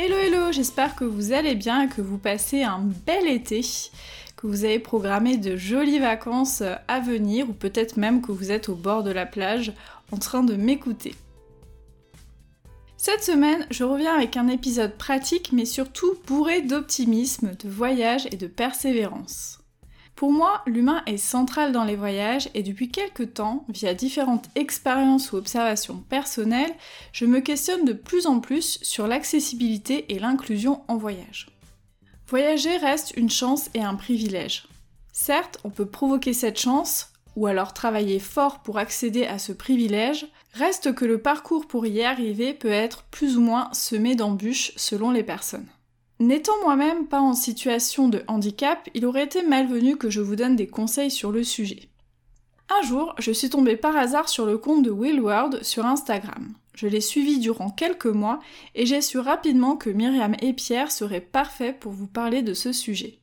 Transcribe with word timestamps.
Hello 0.00 0.16
hello, 0.16 0.52
j'espère 0.52 0.94
que 0.94 1.02
vous 1.02 1.32
allez 1.32 1.56
bien 1.56 1.88
que 1.88 2.00
vous 2.00 2.18
passez 2.18 2.62
un 2.62 2.78
bel 3.04 3.26
été, 3.26 3.62
que 4.36 4.46
vous 4.46 4.64
avez 4.64 4.78
programmé 4.78 5.38
de 5.38 5.56
jolies 5.56 5.98
vacances 5.98 6.62
à 6.86 7.00
venir 7.00 7.50
ou 7.50 7.52
peut-être 7.52 7.96
même 7.96 8.22
que 8.22 8.30
vous 8.30 8.52
êtes 8.52 8.68
au 8.68 8.76
bord 8.76 9.02
de 9.02 9.10
la 9.10 9.26
plage 9.26 9.72
en 10.12 10.16
train 10.16 10.44
de 10.44 10.54
m'écouter. 10.54 11.16
Cette 12.96 13.24
semaine, 13.24 13.66
je 13.72 13.82
reviens 13.82 14.14
avec 14.14 14.36
un 14.36 14.46
épisode 14.46 14.96
pratique 14.96 15.50
mais 15.52 15.64
surtout 15.64 16.14
bourré 16.28 16.62
d'optimisme, 16.62 17.56
de 17.58 17.68
voyage 17.68 18.28
et 18.30 18.36
de 18.36 18.46
persévérance. 18.46 19.57
Pour 20.18 20.32
moi, 20.32 20.62
l'humain 20.66 21.04
est 21.06 21.16
central 21.16 21.70
dans 21.70 21.84
les 21.84 21.94
voyages 21.94 22.50
et 22.52 22.64
depuis 22.64 22.90
quelques 22.90 23.34
temps, 23.34 23.64
via 23.68 23.94
différentes 23.94 24.48
expériences 24.56 25.30
ou 25.30 25.36
observations 25.36 25.98
personnelles, 26.08 26.74
je 27.12 27.24
me 27.24 27.38
questionne 27.38 27.84
de 27.84 27.92
plus 27.92 28.26
en 28.26 28.40
plus 28.40 28.80
sur 28.82 29.06
l'accessibilité 29.06 30.12
et 30.12 30.18
l'inclusion 30.18 30.82
en 30.88 30.96
voyage. 30.96 31.46
Voyager 32.26 32.78
reste 32.78 33.16
une 33.16 33.30
chance 33.30 33.70
et 33.74 33.82
un 33.84 33.94
privilège. 33.94 34.66
Certes, 35.12 35.60
on 35.62 35.70
peut 35.70 35.86
provoquer 35.86 36.32
cette 36.32 36.58
chance, 36.58 37.12
ou 37.36 37.46
alors 37.46 37.72
travailler 37.72 38.18
fort 38.18 38.58
pour 38.64 38.78
accéder 38.78 39.24
à 39.24 39.38
ce 39.38 39.52
privilège, 39.52 40.26
reste 40.52 40.96
que 40.96 41.04
le 41.04 41.18
parcours 41.18 41.68
pour 41.68 41.86
y 41.86 42.02
arriver 42.02 42.54
peut 42.54 42.72
être 42.72 43.04
plus 43.12 43.36
ou 43.36 43.40
moins 43.40 43.72
semé 43.72 44.16
d'embûches 44.16 44.72
selon 44.74 45.12
les 45.12 45.22
personnes. 45.22 45.68
N'étant 46.20 46.60
moi-même 46.62 47.06
pas 47.06 47.20
en 47.20 47.34
situation 47.34 48.08
de 48.08 48.24
handicap, 48.26 48.88
il 48.94 49.06
aurait 49.06 49.24
été 49.24 49.42
malvenu 49.42 49.96
que 49.96 50.10
je 50.10 50.20
vous 50.20 50.34
donne 50.34 50.56
des 50.56 50.66
conseils 50.66 51.12
sur 51.12 51.30
le 51.30 51.44
sujet. 51.44 51.88
Un 52.68 52.86
jour, 52.86 53.14
je 53.18 53.30
suis 53.30 53.50
tombée 53.50 53.76
par 53.76 53.96
hasard 53.96 54.28
sur 54.28 54.44
le 54.44 54.58
compte 54.58 54.82
de 54.82 54.90
Will 54.90 55.20
World 55.20 55.62
sur 55.62 55.86
Instagram. 55.86 56.54
Je 56.74 56.86
l'ai 56.86 57.00
suivi 57.00 57.38
durant 57.38 57.70
quelques 57.70 58.06
mois 58.06 58.40
et 58.74 58.84
j'ai 58.84 59.00
su 59.00 59.18
rapidement 59.18 59.76
que 59.76 59.90
Myriam 59.90 60.34
et 60.42 60.52
Pierre 60.52 60.92
seraient 60.92 61.20
parfaits 61.20 61.78
pour 61.78 61.92
vous 61.92 62.08
parler 62.08 62.42
de 62.42 62.52
ce 62.52 62.72
sujet. 62.72 63.20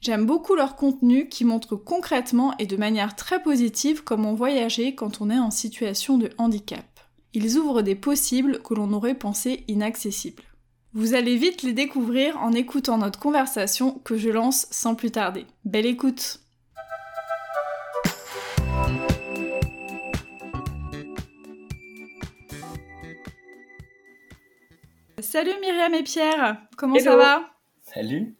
J'aime 0.00 0.26
beaucoup 0.26 0.54
leur 0.54 0.74
contenu 0.74 1.28
qui 1.28 1.44
montre 1.44 1.76
concrètement 1.76 2.56
et 2.58 2.66
de 2.66 2.76
manière 2.76 3.14
très 3.14 3.42
positive 3.42 4.04
comment 4.04 4.34
voyager 4.34 4.94
quand 4.94 5.20
on 5.20 5.28
est 5.28 5.38
en 5.38 5.50
situation 5.50 6.18
de 6.18 6.30
handicap. 6.38 6.84
Ils 7.34 7.56
ouvrent 7.56 7.82
des 7.82 7.94
possibles 7.94 8.62
que 8.62 8.74
l'on 8.74 8.92
aurait 8.92 9.18
pensé 9.18 9.64
inaccessibles. 9.68 10.47
Vous 10.98 11.14
allez 11.14 11.36
vite 11.36 11.62
les 11.62 11.74
découvrir 11.74 12.36
en 12.38 12.50
écoutant 12.50 12.98
notre 12.98 13.20
conversation 13.20 14.00
que 14.00 14.18
je 14.18 14.30
lance 14.30 14.66
sans 14.72 14.96
plus 14.96 15.12
tarder. 15.12 15.46
Belle 15.64 15.86
écoute. 15.86 16.40
Salut 25.20 25.52
Myriam 25.60 25.94
et 25.94 26.02
Pierre, 26.02 26.56
comment 26.76 26.98
ça 26.98 27.14
va? 27.14 27.48
Salut. 27.82 28.34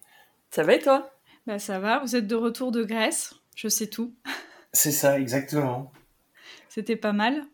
Ça 0.51 0.65
va 0.65 0.75
et 0.75 0.81
toi? 0.81 1.13
Bah 1.47 1.61
ça 1.61 1.79
va, 1.79 2.01
vous 2.01 2.17
êtes 2.17 2.27
de 2.27 2.35
retour 2.35 2.73
de 2.73 2.83
Grèce, 2.83 3.37
je 3.55 3.69
sais 3.69 3.87
tout. 3.87 4.17
C'est 4.73 4.91
ça, 4.91 5.21
exactement. 5.21 5.93
C'était 6.69 6.97
pas 6.97 7.13
mal 7.13 7.45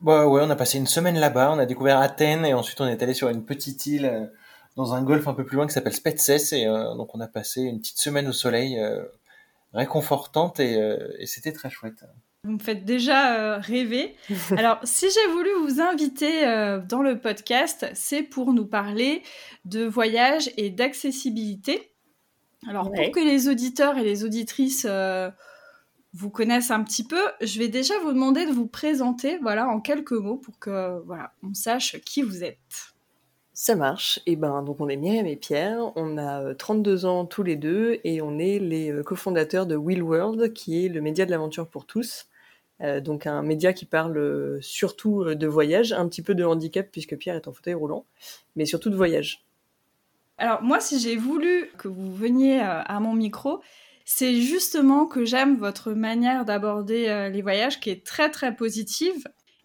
Bah 0.00 0.26
ouais, 0.26 0.42
on 0.44 0.50
a 0.50 0.56
passé 0.56 0.78
une 0.78 0.86
semaine 0.86 1.18
là-bas, 1.18 1.52
on 1.52 1.58
a 1.58 1.66
découvert 1.66 1.98
Athènes 1.98 2.44
et 2.44 2.54
ensuite 2.54 2.80
on 2.80 2.86
est 2.86 3.02
allé 3.02 3.14
sur 3.14 3.28
une 3.28 3.44
petite 3.44 3.86
île 3.86 4.06
euh, 4.06 4.26
dans 4.76 4.94
un 4.94 5.02
golfe 5.02 5.26
un 5.26 5.34
peu 5.34 5.44
plus 5.44 5.56
loin 5.56 5.66
qui 5.66 5.72
s'appelle 5.72 5.92
Spetses 5.92 6.52
et 6.52 6.66
euh, 6.66 6.94
donc 6.94 7.14
on 7.14 7.20
a 7.20 7.26
passé 7.26 7.62
une 7.62 7.80
petite 7.80 8.00
semaine 8.00 8.28
au 8.28 8.32
soleil 8.32 8.78
euh, 8.78 9.02
réconfortante 9.72 10.60
et, 10.60 10.78
et 11.18 11.26
c'était 11.26 11.52
très 11.52 11.68
chouette. 11.68 12.04
Vous 12.44 12.52
me 12.52 12.58
faites 12.58 12.84
déjà 12.84 13.58
rêver. 13.58 14.14
Alors, 14.56 14.78
si 14.84 15.06
j'ai 15.10 15.32
voulu 15.32 15.50
vous 15.64 15.80
inviter 15.80 16.42
dans 16.88 17.02
le 17.02 17.18
podcast, 17.20 17.86
c'est 17.92 18.22
pour 18.22 18.54
nous 18.54 18.64
parler 18.64 19.22
de 19.66 19.84
voyage 19.84 20.50
et 20.56 20.70
d'accessibilité. 20.70 21.92
Alors, 22.66 22.90
pour 22.90 23.10
que 23.12 23.20
les 23.20 23.48
auditeurs 23.48 23.98
et 23.98 24.02
les 24.04 24.24
auditrices 24.24 24.86
euh, 24.88 25.30
vous 26.18 26.30
connaissent 26.30 26.70
un 26.70 26.82
petit 26.82 27.04
peu, 27.04 27.22
je 27.40 27.58
vais 27.58 27.68
déjà 27.68 27.94
vous 28.00 28.12
demander 28.12 28.44
de 28.44 28.50
vous 28.50 28.66
présenter, 28.66 29.38
voilà, 29.38 29.68
en 29.68 29.80
quelques 29.80 30.12
mots, 30.12 30.36
pour 30.36 30.58
que, 30.58 31.00
voilà, 31.06 31.32
on 31.42 31.54
sache 31.54 32.00
qui 32.04 32.22
vous 32.22 32.42
êtes. 32.42 32.94
Ça 33.52 33.76
marche. 33.76 34.18
Et 34.26 34.32
eh 34.32 34.36
ben, 34.36 34.62
donc 34.62 34.80
on 34.80 34.88
est 34.88 34.96
Myriam 34.96 35.26
et 35.26 35.36
Pierre, 35.36 35.92
on 35.96 36.18
a 36.18 36.54
32 36.54 37.04
euh, 37.04 37.08
ans 37.08 37.24
tous 37.24 37.42
les 37.42 37.56
deux 37.56 38.00
et 38.04 38.20
on 38.20 38.38
est 38.38 38.58
les 38.58 38.90
euh, 38.90 39.02
cofondateurs 39.02 39.66
de 39.66 39.76
Will 39.76 40.02
World, 40.02 40.52
qui 40.52 40.84
est 40.84 40.88
le 40.88 41.00
média 41.00 41.24
de 41.24 41.30
l'aventure 41.30 41.68
pour 41.68 41.86
tous. 41.86 42.26
donc 42.80 43.26
un 43.26 43.42
média 43.42 43.72
qui 43.72 43.86
parle 43.86 44.58
surtout 44.60 45.34
de 45.34 45.46
voyage, 45.48 45.92
un 45.92 46.08
petit 46.08 46.22
peu 46.22 46.36
de 46.36 46.44
handicap 46.44 46.86
puisque 46.92 47.16
Pierre 47.16 47.34
est 47.34 47.48
en 47.48 47.52
fauteuil 47.52 47.74
roulant, 47.74 48.04
mais 48.54 48.66
surtout 48.66 48.90
de 48.90 48.96
voyage. 48.96 49.44
Alors 50.38 50.62
moi, 50.62 50.78
si 50.78 51.00
j'ai 51.00 51.16
voulu 51.16 51.68
que 51.78 51.88
vous 51.88 52.14
veniez 52.14 52.60
euh, 52.60 52.82
à 52.84 53.00
mon 53.00 53.12
micro, 53.12 53.60
c'est 54.10 54.40
justement 54.40 55.04
que 55.04 55.26
j'aime 55.26 55.58
votre 55.58 55.92
manière 55.92 56.46
d'aborder 56.46 57.08
euh, 57.08 57.28
les 57.28 57.42
voyages 57.42 57.78
qui 57.78 57.90
est 57.90 58.06
très 58.06 58.30
très 58.30 58.56
positive 58.56 59.22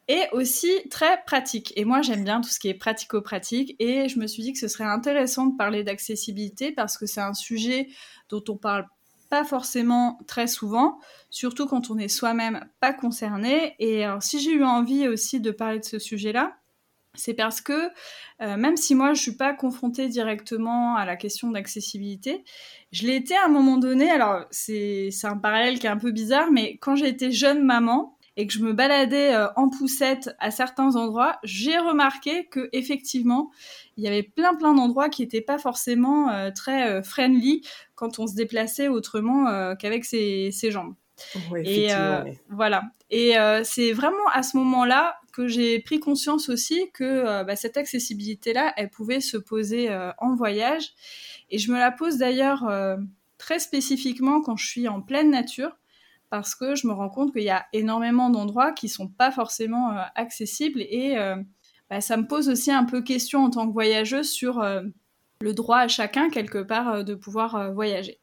et 0.09 0.23
aussi 0.33 0.69
très 0.91 1.23
pratique. 1.25 1.71
Et 1.77 1.85
moi, 1.85 2.01
j'aime 2.01 2.25
bien 2.25 2.41
tout 2.41 2.49
ce 2.49 2.59
qui 2.59 2.67
est 2.67 2.73
pratico-pratique 2.73 3.77
et 3.79 4.09
je 4.09 4.19
me 4.19 4.27
suis 4.27 4.43
dit 4.43 4.51
que 4.51 4.59
ce 4.59 4.67
serait 4.67 4.83
intéressant 4.83 5.45
de 5.45 5.55
parler 5.55 5.85
d'accessibilité 5.85 6.73
parce 6.73 6.97
que 6.97 7.05
c'est 7.05 7.21
un 7.21 7.33
sujet 7.33 7.87
dont 8.27 8.43
on 8.49 8.57
parle 8.57 8.85
pas 9.29 9.45
forcément 9.45 10.19
très 10.27 10.47
souvent, 10.47 10.99
surtout 11.29 11.65
quand 11.65 11.89
on 11.89 11.97
est 11.97 12.09
soi-même 12.09 12.67
pas 12.81 12.91
concerné. 12.91 13.75
Et 13.79 14.03
si 14.19 14.41
j'ai 14.41 14.51
eu 14.51 14.65
envie 14.65 15.07
aussi 15.07 15.39
de 15.39 15.51
parler 15.51 15.79
de 15.79 15.85
ce 15.85 15.99
sujet-là, 15.99 16.53
c'est 17.15 17.33
parce 17.33 17.61
que 17.61 17.89
euh, 18.41 18.57
même 18.57 18.75
si 18.75 18.95
moi 18.95 19.13
je 19.13 19.21
suis 19.21 19.35
pas 19.35 19.53
confrontée 19.53 20.07
directement 20.07 20.95
à 20.95 21.05
la 21.05 21.15
question 21.15 21.51
d'accessibilité, 21.51 22.43
je 22.91 23.05
l'ai 23.05 23.15
été 23.15 23.35
à 23.35 23.45
un 23.45 23.49
moment 23.49 23.77
donné. 23.77 24.09
Alors 24.09 24.45
c'est 24.51 25.11
un 25.23 25.37
parallèle 25.37 25.79
qui 25.79 25.85
est 25.85 25.91
un 25.91 25.97
peu 25.97 26.11
bizarre, 26.11 26.51
mais 26.51 26.77
quand 26.77 26.95
j'ai 26.95 27.07
été 27.07 27.31
jeune 27.31 27.63
maman 27.63 28.17
et 28.35 28.47
que 28.47 28.53
je 28.53 28.63
me 28.63 28.73
baladais 28.73 29.35
euh, 29.35 29.47
en 29.55 29.69
poussette 29.69 30.35
à 30.39 30.49
certains 30.49 30.95
endroits, 30.95 31.37
j'ai 31.43 31.77
remarqué 31.77 32.45
que 32.47 32.67
effectivement 32.71 33.51
il 33.95 34.03
y 34.03 34.07
avait 34.07 34.23
plein 34.23 34.55
plein 34.55 34.73
d'endroits 34.73 35.09
qui 35.09 35.21
n'étaient 35.21 35.41
pas 35.41 35.59
forcément 35.59 36.31
euh, 36.31 36.49
très 36.49 37.03
friendly 37.03 37.61
quand 37.93 38.17
on 38.17 38.25
se 38.25 38.33
déplaçait 38.33 38.87
autrement 38.87 39.75
qu'avec 39.75 40.03
ses, 40.03 40.49
ses 40.51 40.71
jambes. 40.71 40.95
et 41.63 41.89
voilà. 42.49 42.83
Et 43.11 43.35
c'est 43.63 43.93
vraiment 43.93 44.27
à 44.33 44.41
ce 44.41 44.57
moment-là 44.57 45.19
que 45.33 45.47
j'ai 45.47 45.79
pris 45.79 45.99
conscience 45.99 46.47
aussi 46.47 46.91
que 46.93 47.03
euh, 47.03 47.43
bah, 47.43 47.55
cette 47.55 47.75
accessibilité-là, 47.75 48.71
elle 48.77 48.89
pouvait 48.89 49.19
se 49.19 49.35
poser 49.35 49.89
euh, 49.89 50.11
en 50.19 50.35
voyage. 50.35 50.93
Et 51.49 51.57
je 51.57 51.71
me 51.71 51.77
la 51.77 51.91
pose 51.91 52.17
d'ailleurs 52.17 52.65
euh, 52.67 52.95
très 53.39 53.59
spécifiquement 53.59 54.41
quand 54.41 54.55
je 54.55 54.67
suis 54.67 54.87
en 54.87 55.01
pleine 55.01 55.31
nature, 55.31 55.75
parce 56.29 56.55
que 56.55 56.75
je 56.75 56.87
me 56.87 56.93
rends 56.93 57.09
compte 57.09 57.33
qu'il 57.33 57.43
y 57.43 57.49
a 57.49 57.65
énormément 57.73 58.29
d'endroits 58.29 58.71
qui 58.71 58.87
sont 58.87 59.07
pas 59.07 59.31
forcément 59.31 59.95
accessibles. 60.15 60.81
Et 60.81 61.15
bah, 61.91 62.01
ça 62.01 62.17
me 62.17 62.25
pose 62.25 62.49
aussi 62.49 62.71
un 62.71 62.85
peu 62.85 63.03
question 63.03 63.43
en 63.43 63.51
tant 63.51 63.67
que 63.67 63.73
voyageuse 63.73 64.31
sur 64.31 64.63
le 65.41 65.53
droit 65.53 65.77
à 65.77 65.87
chacun, 65.87 66.31
quelque 66.31 66.57
part, 66.57 67.03
de 67.03 67.13
pouvoir 67.13 67.71
voyager. 67.73 68.19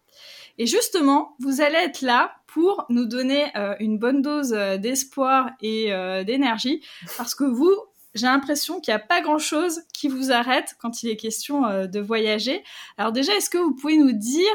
Et 0.59 0.67
justement, 0.67 1.37
vous 1.39 1.61
allez 1.61 1.77
être 1.77 2.01
là 2.01 2.35
pour 2.53 2.85
nous 2.89 3.07
donner 3.07 3.47
euh, 3.57 3.75
une 3.79 3.99
bonne 3.99 4.23
dose 4.23 4.53
euh, 4.53 4.77
d'espoir 4.77 5.51
et 5.61 5.93
euh, 5.93 6.25
d'énergie, 6.25 6.83
parce 7.17 7.35
que 7.35 7.45
vous, 7.45 7.75
j'ai 8.15 8.27
l'impression 8.27 8.81
qu'il 8.81 8.93
n'y 8.93 8.97
a 8.97 9.05
pas 9.05 9.21
grand-chose 9.21 9.83
qui 9.93 10.09
vous 10.09 10.33
arrête 10.33 10.75
quand 10.81 11.03
il 11.03 11.11
est 11.11 11.17
question 11.17 11.63
de 11.87 12.01
voyager. 12.01 12.65
Alors 12.99 13.13
déjà, 13.13 13.35
est-ce 13.37 13.51
que 13.51 13.59
vous 13.59 13.75
pouvez 13.75 13.97
nous 13.97 14.13
dire 14.13 14.51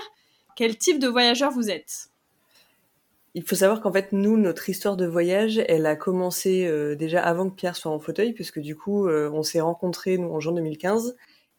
quel 0.57 0.77
type 0.77 0.99
de 0.99 1.07
voyageur 1.07 1.51
vous 1.51 1.69
êtes? 1.69 2.09
Il 3.33 3.43
faut 3.43 3.55
savoir 3.55 3.81
qu'en 3.81 3.93
fait, 3.93 4.11
nous, 4.11 4.37
notre 4.37 4.69
histoire 4.69 4.97
de 4.97 5.05
voyage, 5.05 5.61
elle 5.69 5.85
a 5.85 5.95
commencé 5.95 6.69
déjà 6.97 7.23
avant 7.23 7.49
que 7.49 7.55
Pierre 7.55 7.77
soit 7.77 7.91
en 7.91 7.99
fauteuil, 7.99 8.33
puisque 8.33 8.59
du 8.59 8.75
coup, 8.75 9.07
on 9.07 9.43
s'est 9.43 9.61
rencontrés 9.61 10.17
nous 10.17 10.29
en 10.29 10.41
juin 10.41 10.53
2015. 10.53 11.15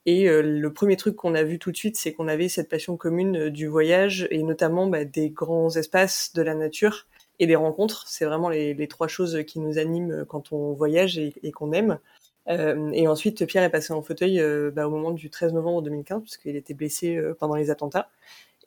Et 0.07 0.29
euh, 0.29 0.41
le 0.41 0.73
premier 0.73 0.97
truc 0.97 1.17
qu'on 1.17 1.35
a 1.35 1.43
vu 1.43 1.59
tout 1.59 1.73
de 1.73 1.77
suite, 1.77 1.97
c'est 1.97 2.13
qu'on 2.13 2.29
avait 2.29 2.49
cette 2.49 2.69
passion 2.69 2.97
commune 2.97 3.37
euh, 3.37 3.51
du 3.51 3.67
voyage 3.67 4.29
et 4.31 4.43
notamment 4.43 4.87
bah, 4.87 5.05
des 5.05 5.31
grands 5.31 5.71
espaces 5.77 6.33
de 6.35 6.43
la 6.43 6.55
nature. 6.55 7.07
et 7.39 7.47
des 7.47 7.57
rencontres. 7.57 8.07
C'est 8.09 8.25
vraiment 8.25 8.49
les, 8.49 8.89
trois 8.89 9.09
choses 9.09 9.43
qui 9.47 9.61
nous 9.61 9.79
animent 9.79 10.25
quand 10.27 10.53
on 10.53 10.73
voyage 10.73 11.19
et, 11.19 11.53
qu'on 11.53 11.73
aime. 11.73 11.99
Euh, 12.49 12.91
et 12.93 13.09
ensuite, 13.09 13.45
Pierre 13.47 13.65
est 13.65 13.71
passé 13.71 13.93
en 13.93 14.03
fauteuil 14.03 14.41
euh, 14.41 14.71
bah, 14.71 14.87
au 14.87 14.91
moment 14.91 15.11
du 15.11 15.31
13 15.31 15.53
novembre 15.53 15.83
2015, 15.83 16.23
puisqu'il 16.23 16.57
était 16.57 16.75
blessé 16.75 17.17
euh, 17.17 17.35
pendant 17.39 17.57
les 17.57 17.71
attentats. 17.71 18.09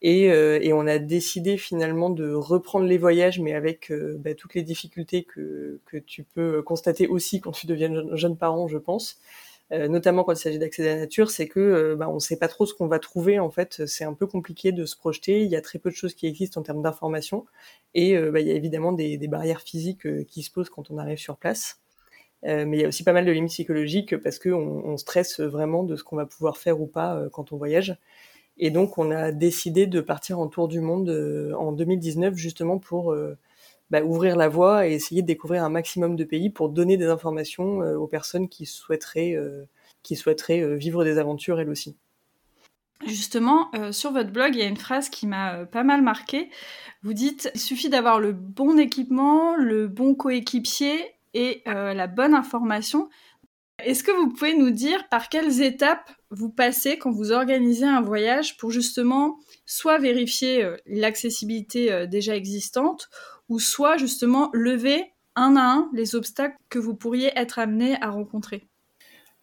Et, 0.02 0.28
et, 0.28 0.72
on 0.72 0.88
a 0.88 0.98
décidé 0.98 1.58
finalement 1.58 2.10
de 2.10 2.32
reprendre 2.32 2.86
les 2.86 2.98
voyages, 2.98 3.42
mais 3.42 3.54
avec 3.54 3.92
bah, 3.92 4.34
toutes 4.34 4.54
les 4.54 4.64
difficultés 4.64 5.24
que, 5.24 5.82
que 5.86 5.98
tu 5.98 6.24
peux 6.24 6.62
constater 6.62 7.06
aussi 7.06 7.42
quand 7.42 7.52
tu 7.52 7.68
deviens 7.68 7.92
jeune 8.16 8.38
parent, 8.38 8.70
je 8.70 8.78
pense. 8.78 9.20
Euh, 9.72 9.88
notamment 9.88 10.24
quand 10.24 10.34
il 10.34 10.38
s'agit 10.38 10.58
d'accéder 10.58 10.90
à 10.90 10.96
la 10.96 11.02
nature, 11.02 11.30
c'est 11.30 11.48
que 11.48 11.60
euh, 11.60 11.96
bah, 11.96 12.10
on 12.10 12.16
ne 12.16 12.20
sait 12.20 12.38
pas 12.38 12.48
trop 12.48 12.66
ce 12.66 12.74
qu'on 12.74 12.88
va 12.88 13.00
trouver. 13.00 13.40
En 13.40 13.52
fait, 13.52 13.86
c'est 13.86 14.04
un 14.04 14.14
peu 14.14 14.26
compliqué 14.26 14.72
de 14.72 14.86
se 14.86 14.98
projeter. 14.98 15.42
Il 15.44 15.52
y 15.52 15.56
a 15.56 15.62
très 15.62 15.78
peu 15.80 15.90
de 15.92 15.96
choses 15.96 16.16
qui 16.16 16.26
existent 16.26 16.60
en 16.60 16.64
termes 16.64 16.82
d'information, 16.82 17.46
et 17.94 18.18
euh, 18.18 18.32
bah, 18.32 18.40
il 18.40 18.48
y 18.48 18.52
a 18.52 18.56
évidemment 18.56 18.92
des, 18.92 19.18
barrières 19.28 19.62
physiques 19.62 20.26
qui 20.26 20.42
se 20.42 20.52
posent 20.52 20.70
quand 20.70 20.90
on 20.90 20.98
arrive 20.98 21.20
sur 21.20 21.38
place. 21.38 21.80
mais 22.44 22.78
il 22.78 22.82
y 22.82 22.86
a 22.86 22.88
aussi 22.88 23.04
pas 23.04 23.14
mal 23.14 23.26
de 23.26 23.32
limites 23.32 23.52
psychologiques 23.52 24.18
parce 24.18 24.40
qu'on 24.40 24.82
on 24.86 24.98
stresse 24.98 25.40
vraiment 25.40 25.84
de 25.84 25.96
ce 25.96 26.04
qu'on 26.04 26.16
va 26.16 26.26
pouvoir 26.26 26.58
faire 26.58 26.82
ou 26.82 26.88
pas 26.88 27.22
quand 27.32 27.52
on 27.52 27.58
voyage. 27.58 27.98
Et 28.58 28.72
donc, 28.72 28.98
on 28.98 29.12
a 29.12 29.32
décidé 29.32 29.88
de 29.88 30.02
partir 30.02 30.40
en 30.40 30.48
tour 30.48 30.68
du 30.68 30.82
monde 30.82 31.10
en 31.58 31.72
2019 31.72 32.36
justement 32.36 32.80
pour 32.80 33.16
bah, 33.90 34.04
ouvrir 34.04 34.36
la 34.36 34.50
voie 34.50 34.88
et 34.88 34.94
essayer 34.94 35.24
de 35.24 35.28
découvrir 35.28 35.64
un 35.64 35.70
maximum 35.70 36.16
de 36.16 36.24
pays 36.24 36.52
pour 36.52 36.70
donner 36.70 36.96
des 36.96 37.08
informations 37.08 37.82
euh, 37.82 37.98
aux 37.98 38.08
personnes 38.08 38.48
qui 38.48 38.68
souhaiteraient, 38.68 39.34
euh, 39.34 39.66
qui 40.04 40.16
souhaiteraient 40.16 40.62
euh, 40.62 40.76
vivre 40.76 41.04
des 41.04 41.18
aventures 41.18 41.60
elles 41.60 41.70
aussi. 41.70 41.98
Justement, 43.08 43.72
sur 43.94 44.12
votre 44.12 44.30
blog, 44.30 44.54
il 44.56 44.60
y 44.60 44.62
a 44.62 44.68
une 44.68 44.76
phrase 44.76 45.08
qui 45.08 45.26
m'a 45.26 45.66
pas 45.66 45.86
mal 45.86 46.02
marqué. 46.02 46.50
Vous 47.02 47.14
dites 47.14 47.50
il 47.56 47.60
suffit 47.62 47.88
d'avoir 47.88 48.20
le 48.20 48.34
bon 48.34 48.78
équipement, 48.78 49.56
le 49.56 49.88
bon 49.88 50.16
coéquipier 50.16 51.00
et 51.34 51.64
la 51.66 52.08
bonne 52.08 52.34
information. 52.34 53.10
Est-ce 53.86 54.04
que 54.04 54.12
vous 54.12 54.28
pouvez 54.28 54.54
nous 54.54 54.72
dire 54.72 55.08
par 55.08 55.30
quelles 55.30 55.62
étapes 55.62 56.12
vous 56.30 56.50
passez 56.50 56.98
quand 56.98 57.12
vous 57.12 57.32
organisez 57.32 57.86
un 57.86 58.02
voyage 58.02 58.58
pour 58.58 58.70
justement 58.70 59.40
soit 59.66 59.98
vérifier 59.98 60.70
l'accessibilité 60.86 62.06
déjà 62.06 62.36
existante 62.36 63.10
ou 63.50 63.60
soit 63.60 63.98
justement 63.98 64.50
lever 64.54 65.12
un 65.36 65.56
à 65.56 65.62
un 65.62 65.90
les 65.94 66.16
obstacles 66.16 66.56
que 66.70 66.80
vous 66.80 66.96
pourriez 66.96 67.32
être 67.36 67.60
amené 67.60 68.02
à 68.02 68.10
rencontrer 68.10 68.68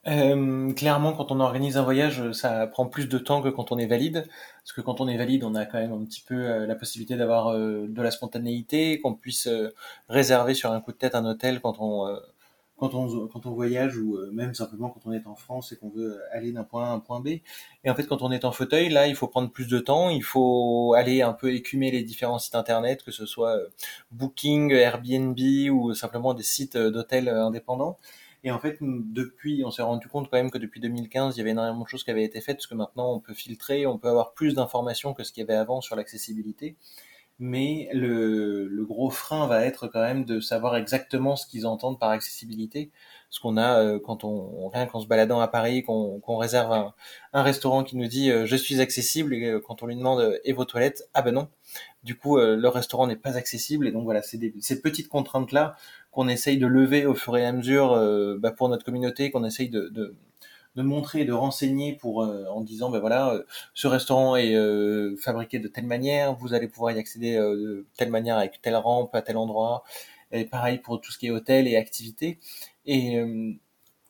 euh, 0.08 0.72
clairement, 0.72 1.12
quand 1.14 1.32
on 1.32 1.40
organise 1.40 1.76
un 1.76 1.82
voyage, 1.82 2.30
ça 2.30 2.68
prend 2.68 2.86
plus 2.86 3.08
de 3.08 3.18
temps 3.18 3.42
que 3.42 3.48
quand 3.48 3.72
on 3.72 3.78
est 3.78 3.86
valide. 3.86 4.28
Parce 4.62 4.72
que 4.72 4.80
quand 4.80 5.00
on 5.00 5.08
est 5.08 5.16
valide, 5.16 5.42
on 5.42 5.54
a 5.56 5.66
quand 5.66 5.78
même 5.78 5.92
un 5.92 6.04
petit 6.04 6.20
peu 6.20 6.34
euh, 6.34 6.66
la 6.66 6.76
possibilité 6.76 7.16
d'avoir 7.16 7.48
euh, 7.48 7.86
de 7.88 8.02
la 8.02 8.10
spontanéité, 8.12 9.00
qu'on 9.00 9.14
puisse 9.14 9.48
réserver 10.08 10.54
sur 10.54 10.70
un 10.70 10.80
coup 10.80 10.92
de 10.92 10.96
tête 10.96 11.14
un 11.14 11.24
hôtel 11.24 11.60
quand 11.60 11.80
on 11.80 12.06
quand 12.76 12.94
on, 12.94 13.26
quand 13.28 13.46
on 13.46 13.52
voyage 13.52 13.96
ou 13.96 14.16
euh, 14.16 14.30
même 14.32 14.54
simplement 14.54 14.90
quand 14.90 15.00
on 15.06 15.12
est 15.12 15.26
en 15.26 15.34
France 15.34 15.72
et 15.72 15.76
qu'on 15.76 15.88
veut 15.88 16.20
aller 16.32 16.52
d'un 16.52 16.64
point 16.64 16.84
A 16.84 16.88
à 16.88 16.92
un 16.92 17.00
point 17.00 17.20
B. 17.20 17.28
Et 17.84 17.90
en 17.90 17.94
fait, 17.94 18.06
quand 18.06 18.22
on 18.22 18.30
est 18.30 18.44
en 18.44 18.52
fauteuil, 18.52 18.90
là, 18.90 19.06
il 19.06 19.16
faut 19.16 19.28
prendre 19.28 19.50
plus 19.50 19.66
de 19.66 19.78
temps, 19.78 20.10
il 20.10 20.22
faut 20.22 20.94
aller 20.96 21.22
un 21.22 21.32
peu 21.32 21.52
écumer 21.54 21.90
les 21.90 22.02
différents 22.02 22.38
sites 22.38 22.54
internet, 22.54 23.02
que 23.02 23.12
ce 23.12 23.24
soit 23.26 23.56
euh, 23.56 23.68
Booking, 24.10 24.72
Airbnb 24.72 25.38
ou 25.70 25.94
simplement 25.94 26.34
des 26.34 26.42
sites 26.42 26.76
euh, 26.76 26.90
d'hôtels 26.90 27.28
indépendants. 27.28 27.96
Et 28.44 28.50
en 28.50 28.60
fait, 28.60 28.78
depuis, 28.80 29.64
on 29.64 29.70
s'est 29.70 29.82
rendu 29.82 30.06
compte 30.08 30.30
quand 30.30 30.36
même 30.36 30.50
que 30.50 30.58
depuis 30.58 30.78
2015, 30.80 31.36
il 31.36 31.38
y 31.38 31.40
avait 31.40 31.50
énormément 31.50 31.82
de 31.82 31.88
choses 31.88 32.04
qui 32.04 32.10
avaient 32.10 32.22
été 32.22 32.40
faites, 32.40 32.58
parce 32.58 32.68
que 32.68 32.76
maintenant, 32.76 33.12
on 33.12 33.18
peut 33.18 33.34
filtrer, 33.34 33.86
on 33.86 33.98
peut 33.98 34.08
avoir 34.08 34.34
plus 34.34 34.54
d'informations 34.54 35.14
que 35.14 35.24
ce 35.24 35.32
qu'il 35.32 35.40
y 35.40 35.44
avait 35.44 35.58
avant 35.58 35.80
sur 35.80 35.96
l'accessibilité 35.96 36.76
mais 37.38 37.88
le, 37.92 38.66
le, 38.66 38.84
gros 38.86 39.10
frein 39.10 39.46
va 39.46 39.64
être 39.64 39.88
quand 39.88 40.00
même 40.00 40.24
de 40.24 40.40
savoir 40.40 40.76
exactement 40.76 41.36
ce 41.36 41.46
qu'ils 41.46 41.66
entendent 41.66 41.98
par 41.98 42.10
accessibilité. 42.10 42.90
Ce 43.28 43.40
qu'on 43.40 43.58
a 43.58 43.82
euh, 43.82 43.98
quand 43.98 44.24
on, 44.24 44.68
rien 44.68 44.86
qu'en 44.86 45.00
se 45.00 45.06
baladant 45.06 45.40
à 45.40 45.48
Paris, 45.48 45.82
qu'on 45.82 46.36
réserve 46.38 46.72
un, 46.72 46.94
un, 47.34 47.42
restaurant 47.42 47.84
qui 47.84 47.96
nous 47.96 48.06
dit 48.06 48.30
euh, 48.30 48.46
je 48.46 48.56
suis 48.56 48.80
accessible 48.80 49.34
et 49.34 49.50
euh, 49.50 49.60
quand 49.60 49.82
on 49.82 49.86
lui 49.86 49.96
demande 49.96 50.40
et 50.44 50.52
vos 50.54 50.64
toilettes, 50.64 51.08
ah 51.12 51.20
ben 51.22 51.32
non. 51.34 51.48
Du 52.04 52.16
coup, 52.16 52.38
le 52.38 52.68
restaurant 52.68 53.08
n'est 53.08 53.16
pas 53.16 53.36
accessible 53.36 53.88
et 53.88 53.92
donc 53.92 54.04
voilà, 54.04 54.22
c'est 54.22 54.38
ces 54.60 54.80
petites 54.80 55.08
contraintes 55.08 55.50
là 55.50 55.74
qu'on 56.12 56.28
essaye 56.28 56.56
de 56.56 56.66
lever 56.66 57.04
au 57.04 57.14
fur 57.14 57.36
et 57.36 57.44
à 57.44 57.50
mesure 57.52 57.96
bah, 58.38 58.52
pour 58.52 58.68
notre 58.68 58.84
communauté, 58.84 59.32
qu'on 59.32 59.44
essaye 59.44 59.68
de, 59.68 59.88
de 59.88 60.14
de 60.76 60.82
montrer, 60.82 61.24
de 61.24 61.32
renseigner 61.32 61.94
pour 61.94 62.22
euh, 62.22 62.44
en 62.50 62.60
disant 62.60 62.90
ben 62.90 63.00
voilà, 63.00 63.30
euh, 63.32 63.42
ce 63.74 63.88
restaurant 63.88 64.36
est 64.36 64.54
euh, 64.54 65.16
fabriqué 65.16 65.58
de 65.58 65.68
telle 65.68 65.86
manière, 65.86 66.34
vous 66.34 66.54
allez 66.54 66.68
pouvoir 66.68 66.92
y 66.92 66.98
accéder 66.98 67.36
de 67.36 67.86
telle 67.96 68.10
manière 68.10 68.36
avec 68.36 68.60
telle 68.62 68.76
rampe 68.76 69.14
à 69.14 69.22
tel 69.22 69.36
endroit. 69.36 69.82
Et 70.32 70.44
pareil 70.44 70.78
pour 70.78 71.00
tout 71.00 71.12
ce 71.12 71.18
qui 71.18 71.28
est 71.28 71.30
hôtel 71.30 71.66
et 71.68 71.76
activités. 71.76 72.38
Et 72.84 73.18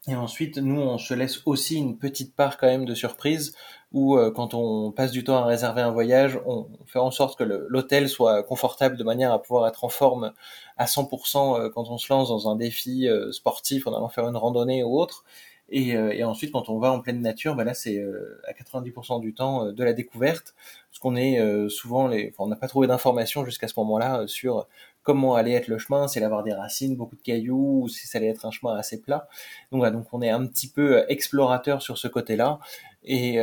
et 0.08 0.14
ensuite, 0.14 0.58
nous, 0.58 0.80
on 0.80 0.98
se 0.98 1.14
laisse 1.14 1.42
aussi 1.46 1.76
une 1.78 1.98
petite 1.98 2.36
part 2.36 2.58
quand 2.58 2.68
même 2.68 2.84
de 2.84 2.94
surprise 2.94 3.56
où 3.92 4.16
quand 4.36 4.54
on 4.54 4.92
passe 4.92 5.10
du 5.10 5.24
temps 5.24 5.36
à 5.38 5.44
réserver 5.44 5.80
un 5.82 5.90
voyage, 5.90 6.38
on 6.46 6.68
fait 6.86 7.00
en 7.00 7.10
sorte 7.10 7.36
que 7.36 7.42
l'hôtel 7.42 8.08
soit 8.08 8.44
confortable 8.44 8.96
de 8.96 9.02
manière 9.02 9.32
à 9.32 9.42
pouvoir 9.42 9.66
être 9.66 9.82
en 9.82 9.88
forme 9.88 10.32
à 10.76 10.86
100% 10.86 11.70
quand 11.70 11.88
on 11.90 11.98
se 11.98 12.12
lance 12.12 12.28
dans 12.28 12.48
un 12.48 12.54
défi 12.54 13.08
sportif 13.32 13.88
en 13.88 13.94
allant 13.94 14.08
faire 14.08 14.28
une 14.28 14.36
randonnée 14.36 14.84
ou 14.84 14.96
autre. 14.96 15.24
Et, 15.68 15.96
euh, 15.96 16.12
et, 16.12 16.22
ensuite, 16.22 16.52
quand 16.52 16.68
on 16.68 16.78
va 16.78 16.92
en 16.92 17.00
pleine 17.00 17.20
nature, 17.20 17.56
bah 17.56 17.64
là, 17.64 17.74
c'est 17.74 17.98
euh, 17.98 18.40
à 18.46 18.52
90% 18.52 19.20
du 19.20 19.34
temps 19.34 19.66
euh, 19.66 19.72
de 19.72 19.84
la 19.84 19.92
découverte, 19.92 20.54
parce 20.90 20.98
qu'on 21.00 21.16
est 21.16 21.38
souvent, 21.68 22.08
les, 22.08 22.28
enfin, 22.32 22.44
on 22.44 22.48
n'a 22.48 22.56
pas 22.56 22.68
trouvé 22.68 22.86
d'informations 22.86 23.44
jusqu'à 23.44 23.68
ce 23.68 23.74
moment-là 23.78 24.26
sur 24.26 24.66
comment 25.02 25.34
allait 25.34 25.52
être 25.52 25.68
le 25.68 25.78
chemin, 25.78 26.08
s'il 26.08 26.20
allait 26.20 26.26
avoir 26.26 26.42
des 26.42 26.54
racines, 26.54 26.96
beaucoup 26.96 27.16
de 27.16 27.22
cailloux, 27.22 27.82
ou 27.82 27.88
si 27.88 28.06
ça 28.06 28.18
allait 28.18 28.28
être 28.28 28.46
un 28.46 28.50
chemin 28.50 28.76
assez 28.76 29.00
plat. 29.00 29.28
Donc 29.70 29.80
voilà, 29.80 29.92
donc 29.92 30.06
on 30.12 30.22
est 30.22 30.30
un 30.30 30.46
petit 30.46 30.68
peu 30.68 31.04
explorateur 31.08 31.82
sur 31.82 31.98
ce 31.98 32.08
côté-là, 32.08 32.60
et 33.04 33.38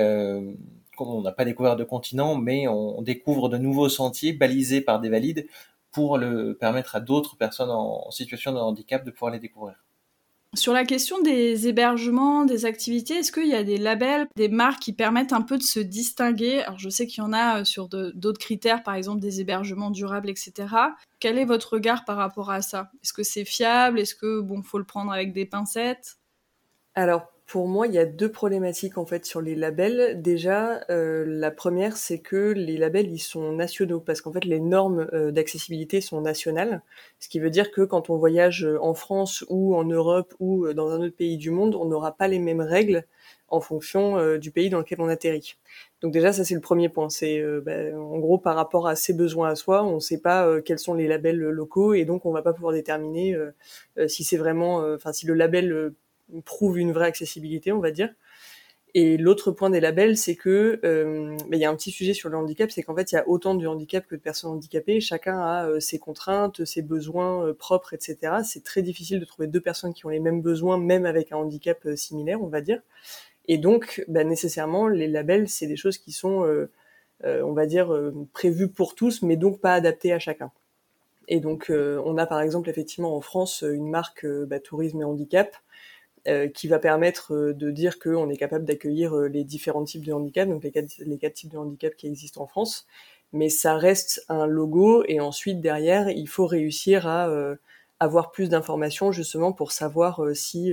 on 1.00 1.22
n'a 1.22 1.32
pas 1.32 1.46
découvert 1.46 1.76
de 1.76 1.84
continent, 1.84 2.36
mais 2.36 2.68
on, 2.68 3.02
découvre 3.02 3.50
de 3.50 3.58
nouveaux 3.58 3.90
sentiers 3.90 4.34
balisés 4.34 4.82
par 4.82 5.00
des 5.00 5.10
valides 5.10 5.48
pour 5.92 6.18
le 6.18 6.56
permettre 6.56 6.96
à 6.96 7.00
d'autres 7.00 7.38
personnes 7.38 7.70
en 7.70 8.10
situation 8.12 8.52
de 8.54 8.58
handicap 8.58 9.04
de 9.06 9.12
pouvoir 9.12 9.32
les 9.32 9.40
découvrir. 9.40 9.76
Sur 10.56 10.74
la 10.74 10.86
question 10.86 11.20
des 11.20 11.68
hébergements, 11.68 12.46
des 12.46 12.66
activités, 12.66 13.16
est-ce 13.16 13.32
qu'il 13.32 13.48
y 13.48 13.56
a 13.56 13.64
des 13.64 13.78
labels, 13.78 14.28
des 14.36 14.50
marques 14.50 14.82
qui 14.84 14.94
permettent 14.94 15.34
un 15.34 15.42
peu 15.42 15.58
de 15.58 15.64
se 15.64 15.80
distinguer? 15.80 16.62
Alors 16.62 16.78
je 16.78 16.90
sais 16.90 17.08
qu'il 17.08 17.24
y 17.24 17.26
en 17.26 17.34
a 17.34 17.62
euh, 17.62 17.64
sur 17.64 17.90
d'autres 17.90 18.40
critères, 18.40 18.84
par 18.84 18.94
exemple 18.94 19.20
des 19.20 19.42
hébergements 19.42 19.90
durables, 19.90 20.30
etc. 20.30 20.54
Quel 21.20 21.40
est 21.40 21.46
votre 21.46 21.74
regard 21.74 22.06
par 22.06 22.18
rapport 22.18 22.52
à 22.52 22.62
ça? 22.62 22.92
Est-ce 23.04 23.14
que 23.14 23.24
c'est 23.24 23.46
fiable? 23.46 24.00
Est-ce 24.00 24.14
que 24.14 24.42
bon, 24.42 24.62
faut 24.62 24.78
le 24.78 24.84
prendre 24.84 25.12
avec 25.12 25.34
des 25.34 25.48
pincettes? 25.48 26.18
Alors 26.94 27.33
pour 27.54 27.68
moi, 27.68 27.86
il 27.86 27.94
y 27.94 28.00
a 28.00 28.06
deux 28.08 28.32
problématiques 28.32 28.98
en 28.98 29.06
fait 29.06 29.28
sur 29.28 29.40
les 29.40 29.54
labels. 29.54 30.20
Déjà, 30.24 30.82
euh, 30.90 31.24
la 31.28 31.52
première, 31.52 31.98
c'est 31.98 32.18
que 32.18 32.52
les 32.52 32.78
labels 32.78 33.12
ils 33.12 33.20
sont 33.20 33.52
nationaux 33.52 34.00
parce 34.00 34.22
qu'en 34.22 34.32
fait 34.32 34.44
les 34.44 34.60
normes 34.60 35.08
euh, 35.14 35.30
d'accessibilité 35.30 36.02
sont 36.02 36.20
nationales, 36.20 36.82
ce 37.20 37.30
qui 37.30 37.40
veut 37.40 37.52
dire 37.52 37.70
que 37.70 37.82
quand 37.82 38.10
on 38.10 38.18
voyage 38.18 38.68
en 38.82 38.96
France 38.96 39.46
ou 39.50 39.76
en 39.76 39.84
Europe 39.84 40.34
ou 40.40 40.66
euh, 40.66 40.74
dans 40.74 40.90
un 40.90 41.02
autre 41.02 41.16
pays 41.16 41.38
du 41.38 41.52
monde, 41.52 41.76
on 41.76 41.86
n'aura 41.86 42.18
pas 42.18 42.28
les 42.28 42.40
mêmes 42.40 42.60
règles 42.60 43.06
en 43.50 43.62
fonction 43.62 44.38
du 44.38 44.50
pays 44.50 44.72
dans 44.72 44.80
lequel 44.80 45.00
on 45.00 45.08
atterrit. 45.08 45.58
Donc 46.02 46.12
déjà, 46.12 46.34
ça 46.34 46.44
c'est 46.44 46.56
le 46.56 46.60
premier 46.60 46.90
point. 46.90 47.10
C'est 47.10 47.40
ben, 47.62 47.96
en 47.96 48.18
gros 48.18 48.40
par 48.40 48.56
rapport 48.56 48.88
à 48.88 48.96
ses 48.96 49.14
besoins 49.14 49.50
à 49.50 49.56
soi, 49.56 49.84
on 49.84 49.96
ne 49.96 50.00
sait 50.00 50.18
pas 50.18 50.60
quels 50.62 50.80
sont 50.80 50.96
les 50.96 51.08
labels 51.08 51.38
locaux 51.38 51.94
et 51.94 52.04
donc 52.04 52.26
on 52.26 52.32
va 52.32 52.42
pas 52.42 52.54
pouvoir 52.54 52.74
déterminer 52.74 53.38
si 54.08 54.24
c'est 54.24 54.38
vraiment, 54.38 54.78
enfin 54.96 55.14
si 55.14 55.28
le 55.28 55.36
label 55.36 55.94
prouve 56.42 56.80
une 56.80 56.92
vraie 56.92 57.08
accessibilité, 57.08 57.72
on 57.72 57.80
va 57.80 57.92
dire. 57.92 58.14
Et 58.96 59.18
l'autre 59.18 59.52
point 59.52 59.72
des 59.72 59.80
labels, 59.80 60.18
c'est 60.18 60.36
que 60.36 60.80
euh, 60.84 61.36
il 61.52 61.58
y 61.58 61.66
a 61.66 61.70
un 61.70 61.76
petit 61.76 61.90
sujet 61.90 62.14
sur 62.14 62.30
le 62.30 62.38
handicap, 62.38 62.70
c'est 62.70 62.84
qu'en 62.84 62.96
fait 62.96 63.12
il 63.12 63.16
y 63.16 63.18
a 63.18 63.28
autant 63.28 63.56
de 63.56 63.66
handicap 63.66 64.06
que 64.06 64.16
de 64.16 64.22
personnes 64.22 64.52
handicapées. 64.52 65.02
Chacun 65.02 65.40
a 65.40 65.68
euh, 65.68 65.80
ses 65.80 65.98
contraintes, 65.98 66.64
ses 66.64 66.84
besoins 66.84 67.44
euh, 67.48 67.54
propres, 67.54 67.96
etc. 67.96 68.44
C'est 68.44 68.64
très 68.64 68.84
difficile 68.84 69.20
de 69.20 69.26
trouver 69.26 69.48
deux 69.48 69.62
personnes 69.62 69.96
qui 69.96 70.06
ont 70.06 70.10
les 70.10 70.20
mêmes 70.20 70.44
besoins, 70.44 70.78
même 70.78 71.08
avec 71.08 71.32
un 71.32 71.38
handicap 71.38 71.88
similaire, 71.96 72.44
on 72.44 72.48
va 72.48 72.62
dire. 72.62 72.82
Et 73.48 73.58
donc, 73.58 74.06
bah, 74.08 74.24
nécessairement, 74.24 74.88
les 74.88 75.08
labels, 75.08 75.50
c'est 75.50 75.68
des 75.68 75.76
choses 75.76 75.98
qui 75.98 76.12
sont, 76.12 76.48
on 77.24 77.54
va 77.54 77.66
dire, 77.66 77.94
prévues 78.32 78.70
pour 78.70 78.96
tous, 78.96 79.22
mais 79.22 79.36
donc 79.36 79.60
pas 79.60 79.74
adaptées 79.74 80.14
à 80.14 80.20
chacun. 80.20 80.52
Et 81.28 81.42
donc, 81.42 81.70
on 81.70 82.18
a 82.18 82.26
par 82.26 82.40
exemple 82.40 82.70
effectivement 82.70 83.18
en 83.18 83.22
France 83.22 83.66
une 83.68 83.90
marque 83.90 84.26
bah, 84.26 84.62
tourisme 84.62 85.02
et 85.02 85.04
handicap 85.04 85.58
euh, 86.26 86.48
qui 86.48 86.70
va 86.70 86.80
permettre 86.80 87.34
euh, 87.34 87.54
de 87.54 87.70
dire 87.70 88.00
qu'on 88.00 88.30
est 88.30 88.38
capable 88.38 88.64
d'accueillir 88.64 89.14
euh, 89.14 89.28
les 89.28 89.44
différents 89.44 89.84
types 89.84 90.06
de 90.06 90.14
handicap, 90.14 90.48
donc 90.48 90.64
les 90.64 90.72
quatre, 90.72 90.94
les 91.00 91.18
quatre 91.18 91.34
types 91.34 91.52
de 91.52 91.58
handicap 91.58 91.98
qui 91.98 92.08
existent 92.08 92.42
en 92.42 92.48
France. 92.48 92.88
Mais 93.34 93.50
ça 93.50 93.76
reste 93.76 94.24
un 94.30 94.46
logo 94.46 95.04
et 95.10 95.20
ensuite 95.20 95.60
derrière, 95.60 96.10
il 96.10 96.30
faut 96.30 96.46
réussir 96.46 97.08
à, 97.08 97.30
avoir 98.00 98.32
plus 98.32 98.48
d'informations 98.48 99.12
justement 99.12 99.52
pour 99.52 99.72
savoir 99.72 100.22
si 100.36 100.72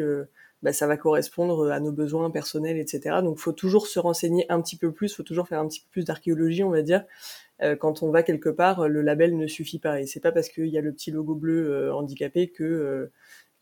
bah, 0.63 0.75
ça 0.75 0.87
va 0.87 0.99
correspondre 0.99 1.71
à 1.71 1.81
nos 1.81 1.91
besoins 1.91 2.31
personnels, 2.31 2.77
etc. 2.77 3.21
Donc, 3.23 3.39
faut 3.39 3.53
toujours 3.53 3.87
se 3.87 3.99
renseigner 3.99 4.45
un 4.51 4.61
petit 4.61 4.77
peu 4.77 4.93
plus, 4.93 5.15
faut 5.15 5.23
toujours 5.23 5.49
faire 5.49 5.59
un 5.59 5.69
petit 5.69 5.81
peu 5.81 5.87
plus 5.91 6.05
d'archéologie, 6.05 6.63
on 6.63 6.71
va 6.71 6.83
dire. 6.83 7.05
Quand 7.79 8.03
on 8.03 8.11
va 8.11 8.23
quelque 8.23 8.51
part, 8.51 8.89
le 8.89 9.01
label 9.01 9.39
ne 9.39 9.47
suffit 9.47 9.79
pas. 9.79 10.03
Et 10.03 10.07
c'est 10.07 10.21
pas 10.21 10.33
parce 10.33 10.51
qu'il 10.51 10.67
y 10.67 10.77
a 10.77 10.83
le 10.83 10.93
petit 10.93 11.11
logo 11.11 11.35
bleu 11.35 11.91
handicapé 11.95 12.49
que 12.49 13.11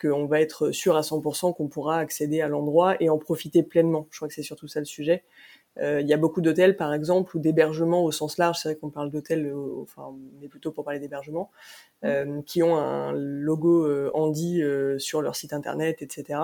qu'on 0.00 0.26
va 0.26 0.40
être 0.40 0.70
sûr 0.70 0.96
à 0.96 1.02
100% 1.02 1.54
qu'on 1.54 1.68
pourra 1.68 1.98
accéder 1.98 2.40
à 2.40 2.48
l'endroit 2.48 2.96
et 3.00 3.08
en 3.08 3.18
profiter 3.18 3.62
pleinement. 3.62 4.06
Je 4.10 4.18
crois 4.18 4.28
que 4.28 4.34
c'est 4.34 4.42
surtout 4.42 4.68
ça 4.68 4.80
le 4.80 4.86
sujet. 4.86 5.24
Il 5.80 6.08
y 6.08 6.12
a 6.12 6.16
beaucoup 6.16 6.40
d'hôtels, 6.40 6.76
par 6.76 6.92
exemple, 6.92 7.36
ou 7.36 7.40
d'hébergements 7.40 8.02
au 8.02 8.10
sens 8.10 8.36
large. 8.36 8.58
C'est 8.60 8.68
vrai 8.68 8.76
qu'on 8.76 8.90
parle 8.90 9.12
d'hôtels, 9.12 9.54
enfin, 9.80 10.12
mais 10.40 10.48
plutôt 10.48 10.72
pour 10.72 10.82
parler 10.82 10.98
d'hébergements, 10.98 11.52
qui 12.46 12.64
ont 12.64 12.76
un 12.76 13.12
logo 13.12 14.10
handi 14.12 14.60
sur 14.98 15.22
leur 15.22 15.36
site 15.36 15.52
internet, 15.52 16.02
etc. 16.02 16.40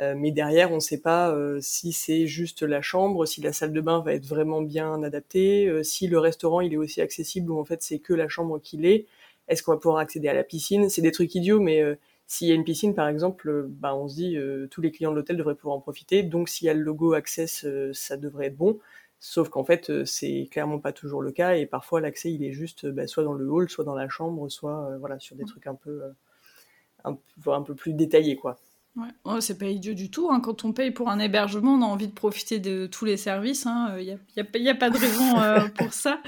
Euh, 0.00 0.14
mais 0.16 0.30
derrière, 0.30 0.72
on 0.72 0.76
ne 0.76 0.80
sait 0.80 1.00
pas 1.00 1.30
euh, 1.30 1.58
si 1.60 1.92
c'est 1.92 2.26
juste 2.26 2.62
la 2.62 2.82
chambre, 2.82 3.24
si 3.24 3.40
la 3.40 3.52
salle 3.52 3.72
de 3.72 3.80
bain 3.80 4.00
va 4.00 4.12
être 4.12 4.26
vraiment 4.26 4.60
bien 4.60 5.02
adaptée, 5.02 5.66
euh, 5.68 5.82
si 5.82 6.06
le 6.06 6.18
restaurant 6.18 6.60
il 6.60 6.74
est 6.74 6.76
aussi 6.76 7.00
accessible 7.00 7.50
ou 7.50 7.58
en 7.58 7.64
fait 7.64 7.82
c'est 7.82 7.98
que 7.98 8.12
la 8.12 8.28
chambre 8.28 8.60
qu'il 8.60 8.84
est. 8.84 9.06
Est-ce 9.48 9.62
qu'on 9.62 9.72
va 9.72 9.78
pouvoir 9.78 9.98
accéder 9.98 10.28
à 10.28 10.34
la 10.34 10.44
piscine? 10.44 10.90
C'est 10.90 11.02
des 11.02 11.12
trucs 11.12 11.34
idiots, 11.34 11.60
mais 11.60 11.80
s'il 12.26 12.48
y 12.48 12.52
a 12.52 12.54
une 12.54 12.64
piscine 12.64 12.94
par 12.94 13.08
exemple, 13.08 13.66
bah, 13.68 13.94
on 13.94 14.08
se 14.08 14.14
dit 14.14 14.36
tous 14.70 14.80
les 14.80 14.90
clients 14.90 15.10
de 15.10 15.16
l'hôtel 15.16 15.36
devraient 15.36 15.54
pouvoir 15.54 15.76
en 15.76 15.80
profiter. 15.80 16.22
Donc 16.22 16.48
s'il 16.48 16.66
y 16.66 16.70
a 16.70 16.74
le 16.74 16.82
logo 16.82 17.12
Access, 17.12 17.66
ça 17.92 18.16
devrait 18.16 18.46
être 18.46 18.56
bon. 18.56 18.78
Sauf 19.18 19.48
qu'en 19.48 19.64
fait, 19.64 20.04
c'est 20.04 20.48
clairement 20.50 20.78
pas 20.78 20.92
toujours 20.92 21.22
le 21.22 21.32
cas 21.32 21.54
et 21.54 21.66
parfois 21.66 22.00
l'accès 22.00 22.32
il 22.32 22.44
est 22.44 22.52
juste 22.52 22.86
bah, 22.86 23.06
soit 23.06 23.24
dans 23.24 23.32
le 23.32 23.48
hall, 23.48 23.70
soit 23.70 23.84
dans 23.84 23.94
la 23.94 24.08
chambre, 24.08 24.48
soit 24.48 24.96
voilà 24.98 25.18
sur 25.18 25.36
des 25.36 25.44
mmh. 25.44 25.48
trucs 25.48 25.66
un 25.66 25.74
peu 25.74 26.02
un, 27.04 27.16
un 27.46 27.62
peu 27.62 27.74
plus 27.74 27.92
détaillés 27.92 28.36
quoi. 28.36 28.58
Ouais. 28.96 29.40
c'est 29.40 29.58
pas 29.58 29.66
idiot 29.66 29.94
du 29.94 30.10
tout. 30.10 30.30
Hein. 30.30 30.40
Quand 30.40 30.64
on 30.64 30.72
paye 30.72 30.90
pour 30.90 31.10
un 31.10 31.18
hébergement, 31.18 31.74
on 31.74 31.82
a 31.82 31.86
envie 31.86 32.08
de 32.08 32.14
profiter 32.14 32.58
de 32.60 32.86
tous 32.86 33.04
les 33.04 33.16
services. 33.16 33.64
Il 33.64 33.68
hein. 33.68 33.98
n'y 34.04 34.68
a, 34.68 34.72
a, 34.72 34.74
pas 34.74 34.90
de 34.90 34.98
raison 34.98 35.38
euh, 35.40 35.68
pour 35.68 35.92
ça. 35.92 36.22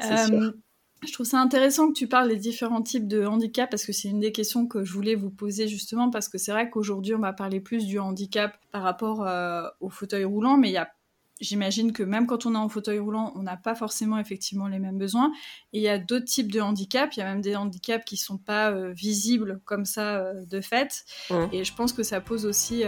Je 1.06 1.12
trouve 1.12 1.26
ça 1.26 1.40
intéressant 1.40 1.88
que 1.88 1.92
tu 1.92 2.08
parles 2.08 2.28
des 2.28 2.36
différents 2.36 2.82
types 2.82 3.06
de 3.06 3.24
handicap 3.24 3.70
parce 3.70 3.84
que 3.84 3.92
c'est 3.92 4.08
une 4.08 4.20
des 4.20 4.32
questions 4.32 4.66
que 4.66 4.84
je 4.84 4.92
voulais 4.92 5.14
vous 5.14 5.30
poser 5.30 5.68
justement 5.68 6.10
parce 6.10 6.28
que 6.28 6.36
c'est 6.36 6.50
vrai 6.50 6.68
qu'aujourd'hui 6.68 7.14
on 7.14 7.20
va 7.20 7.32
parler 7.32 7.60
plus 7.60 7.86
du 7.86 7.98
handicap 8.00 8.58
par 8.72 8.82
rapport 8.82 9.26
euh, 9.26 9.68
au 9.80 9.88
fauteuil 9.88 10.24
roulant, 10.24 10.56
mais 10.56 10.68
il 10.68 10.72
y 10.72 10.78
a 10.78 10.90
j'imagine 11.38 11.92
que 11.92 12.02
même 12.02 12.26
quand 12.26 12.46
on 12.46 12.54
est 12.54 12.58
en 12.58 12.68
fauteuil 12.68 12.98
roulant, 12.98 13.32
on 13.36 13.42
n'a 13.42 13.58
pas 13.58 13.74
forcément 13.74 14.18
effectivement 14.18 14.68
les 14.68 14.78
mêmes 14.78 14.98
besoins. 14.98 15.32
Et 15.74 15.78
il 15.78 15.82
y 15.82 15.88
a 15.88 15.98
d'autres 15.98 16.24
types 16.24 16.50
de 16.50 16.60
handicaps. 16.60 17.14
Il 17.16 17.20
y 17.20 17.22
a 17.22 17.26
même 17.26 17.42
des 17.42 17.56
handicaps 17.56 18.04
qui 18.04 18.16
sont 18.16 18.38
pas 18.38 18.70
euh, 18.70 18.92
visibles 18.92 19.60
comme 19.66 19.84
ça 19.84 20.16
euh, 20.16 20.44
de 20.46 20.62
fait. 20.62 21.04
Et 21.52 21.62
je 21.62 21.74
pense 21.74 21.92
que 21.92 22.02
ça 22.02 22.22
pose 22.22 22.46
aussi 22.46 22.84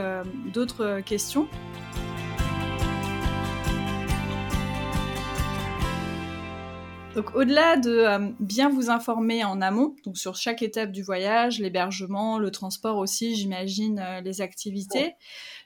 d'autres 0.55 1.01
questions. 1.01 1.47
Donc 7.19 7.35
au-delà 7.35 7.77
de 7.77 8.33
bien 8.39 8.69
vous 8.69 8.91
informer 8.91 9.43
en 9.43 9.61
amont, 9.61 9.97
donc 10.05 10.17
sur 10.17 10.37
chaque 10.37 10.63
étape 10.63 10.93
du 10.93 11.03
voyage, 11.03 11.59
l'hébergement, 11.59 12.39
le 12.39 12.53
transport 12.53 12.97
aussi, 12.97 13.35
j'imagine, 13.35 14.01
les 14.23 14.41
activités, 14.41 15.15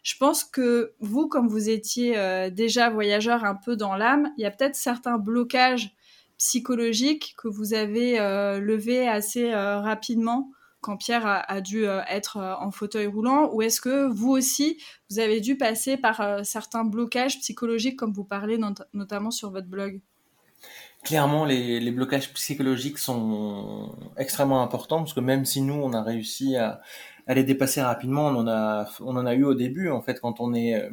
je 0.02 0.14
pense 0.18 0.44
que 0.44 0.94
vous, 1.00 1.28
comme 1.28 1.49
vous 1.49 1.68
étiez 1.68 2.16
euh, 2.16 2.49
déjà 2.49 2.88
voyageur 2.88 3.44
un 3.44 3.54
peu 3.54 3.76
dans 3.76 3.97
l'âme, 3.97 4.32
il 4.38 4.40
y 4.40 4.47
a 4.47 4.50
peut-être 4.50 4.76
certains 4.76 5.18
blocages 5.18 5.94
psychologiques 6.38 7.35
que 7.37 7.49
vous 7.49 7.75
avez 7.75 8.18
euh, 8.18 8.59
levés 8.59 9.06
assez 9.06 9.52
euh, 9.52 9.78
rapidement 9.78 10.50
quand 10.80 10.97
Pierre 10.97 11.26
a, 11.26 11.61
dû 11.61 11.85
être 11.85 12.38
en 12.38 12.71
fauteuil 12.73 13.06
roulant 13.06 13.52
Ou 13.52 13.61
est-ce 13.61 13.80
que 13.80 14.06
vous 14.06 14.30
aussi, 14.30 14.82
vous 15.11 15.21
avez 15.21 15.40
dû 15.40 15.59
passer 15.59 15.99
par 15.99 16.44
certains 16.44 16.82
blocages 16.82 17.38
psychologiques 17.38 17.97
comme 17.97 18.12
vous 18.12 18.25
parlez 18.25 18.59
notamment 18.92 19.30
sur 19.30 19.52
votre 19.52 19.68
blog? 19.68 20.00
Clairement, 21.04 21.44
les, 21.44 21.80
les, 21.80 21.90
blocages 21.90 22.32
psychologiques 22.32 22.99
sont 22.99 23.92
extrêmement 24.16 24.62
importants 24.62 24.99
parce 24.99 25.12
que 25.12 25.21
même 25.21 25.44
si 25.44 25.61
nous, 25.61 25.75
on 25.75 25.92
a 25.94 26.02
réussi 26.02 26.56
à, 26.56 26.80
à 27.26 27.35
les 27.35 27.44
dépasser 27.44 27.82
rapidement. 27.82 28.26
On 28.26 28.37
en 28.37 28.49
a, 28.49 28.88
on 29.00 29.16
en 29.16 29.26
a 29.26 29.35
eu 29.35 29.44
au 29.44 29.54
début, 29.54 29.90
en 29.90 30.00
fait, 30.00 30.21
quand 30.21 30.40
on 30.40 30.54
est, 30.54 30.75
euh, 30.75 30.90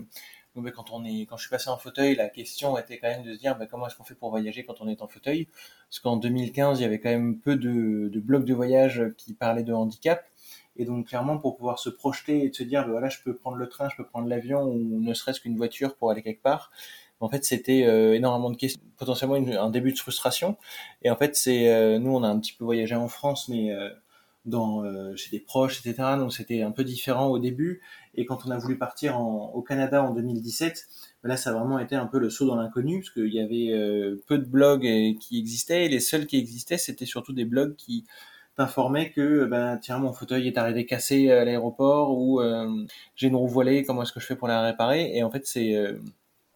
quand 0.73 0.91
on 0.91 1.05
est, 1.05 1.25
quand 1.25 1.37
je 1.37 1.43
suis 1.43 1.49
passé 1.49 1.69
en 1.69 1.77
fauteuil, 1.77 2.15
la 2.15 2.29
question 2.29 2.77
était 2.77 2.99
quand 2.99 3.07
même 3.07 3.23
de 3.23 3.33
se 3.33 3.39
dire, 3.39 3.57
bah, 3.57 3.65
comment 3.65 3.87
est-ce 3.87 3.95
qu'on 3.95 4.03
fait 4.03 4.15
pour 4.15 4.29
voyager 4.29 4.65
quand 4.65 4.81
on 4.81 4.87
est 4.87 5.01
en 5.01 5.07
fauteuil? 5.07 5.47
Parce 5.89 5.99
qu'en 5.99 6.17
2015, 6.17 6.79
il 6.79 6.83
y 6.83 6.85
avait 6.85 6.99
quand 6.99 7.09
même 7.09 7.39
peu 7.39 7.55
de, 7.55 8.09
de 8.09 8.19
blogs 8.19 8.45
de 8.45 8.53
voyage 8.53 9.03
qui 9.17 9.33
parlaient 9.33 9.63
de 9.63 9.73
handicap. 9.73 10.25
Et 10.75 10.85
donc 10.85 11.07
clairement, 11.07 11.37
pour 11.37 11.57
pouvoir 11.57 11.79
se 11.79 11.89
projeter 11.89 12.45
et 12.45 12.49
de 12.49 12.55
se 12.55 12.63
dire, 12.63 12.83
bah, 12.83 12.91
voilà, 12.91 13.09
je 13.09 13.19
peux 13.23 13.35
prendre 13.35 13.57
le 13.57 13.67
train, 13.67 13.89
je 13.89 13.95
peux 13.97 14.05
prendre 14.05 14.27
l'avion 14.27 14.63
ou 14.63 14.99
ne 14.99 15.13
serait-ce 15.13 15.41
qu'une 15.41 15.57
voiture 15.57 15.95
pour 15.95 16.11
aller 16.11 16.21
quelque 16.21 16.41
part. 16.41 16.71
En 17.19 17.29
fait, 17.29 17.43
c'était 17.43 17.85
euh, 17.85 18.13
énormément 18.15 18.49
de 18.49 18.57
questions, 18.57 18.81
potentiellement 18.97 19.35
un 19.35 19.69
début 19.69 19.91
de 19.91 19.97
frustration. 19.97 20.57
Et 21.01 21.09
en 21.09 21.15
fait, 21.15 21.35
c'est 21.35 21.69
euh, 21.69 21.99
nous, 21.99 22.11
on 22.11 22.23
a 22.23 22.27
un 22.27 22.39
petit 22.39 22.53
peu 22.53 22.63
voyagé 22.65 22.95
en 22.95 23.07
France, 23.07 23.49
mais 23.49 23.73
dans, 24.45 24.83
euh, 24.83 25.15
chez 25.15 25.29
des 25.31 25.39
proches, 25.39 25.79
etc. 25.79 26.15
Donc 26.17 26.33
c'était 26.33 26.61
un 26.61 26.71
peu 26.71 26.83
différent 26.83 27.27
au 27.27 27.39
début. 27.39 27.81
Et 28.15 28.25
quand 28.25 28.45
on 28.45 28.51
a 28.51 28.57
voulu 28.57 28.77
partir 28.77 29.17
en, 29.17 29.51
au 29.53 29.61
Canada 29.61 30.03
en 30.03 30.13
2017, 30.13 30.87
ben 31.23 31.29
là 31.29 31.37
ça 31.37 31.51
a 31.51 31.53
vraiment 31.53 31.79
été 31.79 31.95
un 31.95 32.07
peu 32.07 32.19
le 32.19 32.29
saut 32.29 32.45
dans 32.47 32.55
l'inconnu, 32.55 32.99
parce 32.99 33.11
qu'il 33.11 33.33
y 33.33 33.39
avait 33.39 33.71
euh, 33.71 34.21
peu 34.27 34.37
de 34.37 34.45
blogs 34.45 34.87
qui 35.19 35.39
existaient, 35.39 35.85
et 35.85 35.89
les 35.89 35.99
seuls 35.99 36.25
qui 36.25 36.37
existaient, 36.37 36.77
c'était 36.77 37.05
surtout 37.05 37.33
des 37.33 37.45
blogs 37.45 37.75
qui 37.75 38.05
t'informaient 38.55 39.11
que 39.11 39.45
ben 39.45 39.77
tiens 39.77 39.99
mon 39.99 40.11
fauteuil 40.11 40.47
est 40.47 40.57
arrivé 40.57 40.85
cassé 40.85 41.31
à 41.31 41.45
l'aéroport 41.45 42.17
ou 42.17 42.41
euh, 42.41 42.85
j'ai 43.15 43.27
une 43.27 43.35
roue 43.35 43.47
voilée, 43.47 43.83
comment 43.83 44.03
est-ce 44.03 44.11
que 44.11 44.19
je 44.19 44.25
fais 44.25 44.35
pour 44.35 44.47
la 44.47 44.61
réparer? 44.61 45.15
Et 45.15 45.23
en 45.23 45.31
fait 45.31 45.45
c'est 45.47 45.75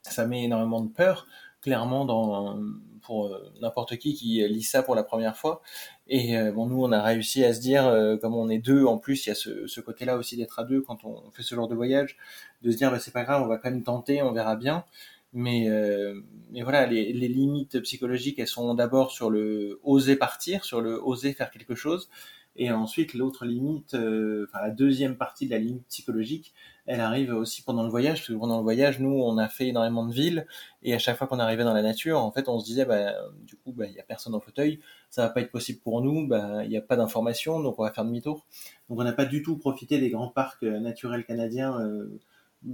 ça 0.04 0.26
met 0.28 0.44
énormément 0.44 0.82
de 0.82 0.90
peur, 0.90 1.28
clairement 1.62 2.06
dans 2.06 2.60
pour 3.02 3.38
n'importe 3.62 3.98
qui 3.98 4.14
qui 4.14 4.48
lit 4.48 4.64
ça 4.64 4.82
pour 4.82 4.96
la 4.96 5.04
première 5.04 5.36
fois. 5.36 5.62
Et 6.08 6.38
euh, 6.38 6.52
bon, 6.52 6.66
nous, 6.68 6.84
on 6.84 6.92
a 6.92 7.02
réussi 7.02 7.44
à 7.46 7.54
se 7.54 7.62
dire, 7.62 7.86
euh, 7.88 8.18
comme 8.18 8.36
on 8.36 8.50
est 8.50 8.60
deux, 8.60 8.86
en 8.86 8.98
plus, 8.98 9.26
il 9.26 9.30
y 9.30 9.32
a 9.32 9.36
ce, 9.36 9.68
ce 9.68 9.82
côté-là 9.82 10.18
aussi 10.18 10.36
d'être 10.38 10.60
à 10.60 10.64
deux 10.64 10.82
quand 10.82 11.06
on 11.06 11.32
fait 11.32 11.44
ce 11.44 11.56
genre 11.56 11.68
de 11.68 11.76
voyage, 11.76 12.18
de 12.62 12.72
se 12.72 12.78
dire, 12.78 12.92
bah, 12.92 13.00
c'est 13.00 13.12
pas 13.12 13.24
grave, 13.24 13.42
on 13.44 13.48
va 13.48 13.58
quand 13.58 13.70
même 13.70 13.84
tenter, 13.84 14.22
on 14.22 14.34
verra 14.34 14.56
bien. 14.56 14.84
Mais, 15.34 15.70
euh, 15.70 16.22
mais 16.52 16.62
voilà, 16.62 16.86
les, 16.86 17.12
les, 17.14 17.28
limites 17.28 17.80
psychologiques, 17.82 18.38
elles 18.38 18.48
sont 18.48 18.74
d'abord 18.76 19.12
sur 19.12 19.30
le 19.32 19.80
oser 19.84 20.16
partir, 20.16 20.64
sur 20.64 20.82
le 20.82 21.02
oser 21.04 21.34
faire 21.34 21.50
quelque 21.50 21.74
chose. 21.76 22.10
Et 22.56 22.72
ensuite, 22.72 23.14
l'autre 23.14 23.46
limite, 23.46 23.96
enfin 23.96 24.62
la 24.62 24.70
deuxième 24.70 25.18
partie 25.18 25.46
de 25.46 25.52
la 25.52 25.60
limite 25.60 25.88
psychologique, 25.88 26.54
elle 26.86 27.00
arrive 27.00 27.34
aussi 27.34 27.64
pendant 27.64 27.84
le 27.84 27.90
voyage, 27.90 28.20
parce 28.20 28.28
que 28.28 28.34
pendant 28.34 28.58
le 28.58 28.64
voyage, 28.64 29.00
nous, 29.00 29.10
on 29.10 29.38
a 29.38 29.48
fait 29.48 29.68
énormément 29.70 30.06
de 30.06 30.14
villes, 30.14 30.46
et 30.82 30.94
à 30.94 31.00
chaque 31.00 31.18
fois 31.18 31.28
qu'on 31.28 31.40
arrivait 31.40 31.64
dans 31.64 31.74
la 31.74 31.82
nature, 31.82 32.20
en 32.20 32.32
fait, 32.32 32.50
on 32.50 32.60
se 32.60 32.66
disait, 32.66 32.86
bah, 32.86 33.14
du 33.46 33.56
coup, 33.56 33.72
bah, 33.72 33.86
il 33.88 33.94
y 33.94 34.00
a 34.00 34.04
personne 34.04 34.36
en 34.36 34.42
fauteuil, 34.42 34.80
ça 35.10 35.24
va 35.24 35.30
pas 35.30 35.42
être 35.42 35.52
possible 35.52 35.80
pour 35.80 36.02
nous, 36.02 36.28
bah, 36.28 36.64
il 36.64 36.70
n'y 36.70 36.78
a 36.78 36.82
pas 36.82 36.98
d'information, 36.98 37.62
donc 37.62 37.80
on 37.80 37.84
va 37.84 37.92
faire 37.92 38.04
demi-tour. 38.04 38.46
Donc 38.90 39.00
on 39.00 39.04
n'a 39.04 39.14
pas 39.14 39.26
du 39.26 39.42
tout 39.42 39.58
profité 39.58 39.98
des 39.98 40.10
grands 40.10 40.28
parcs 40.28 40.64
euh, 40.64 40.80
naturels 40.80 41.24
canadiens 41.26 41.80
euh, 41.80 42.20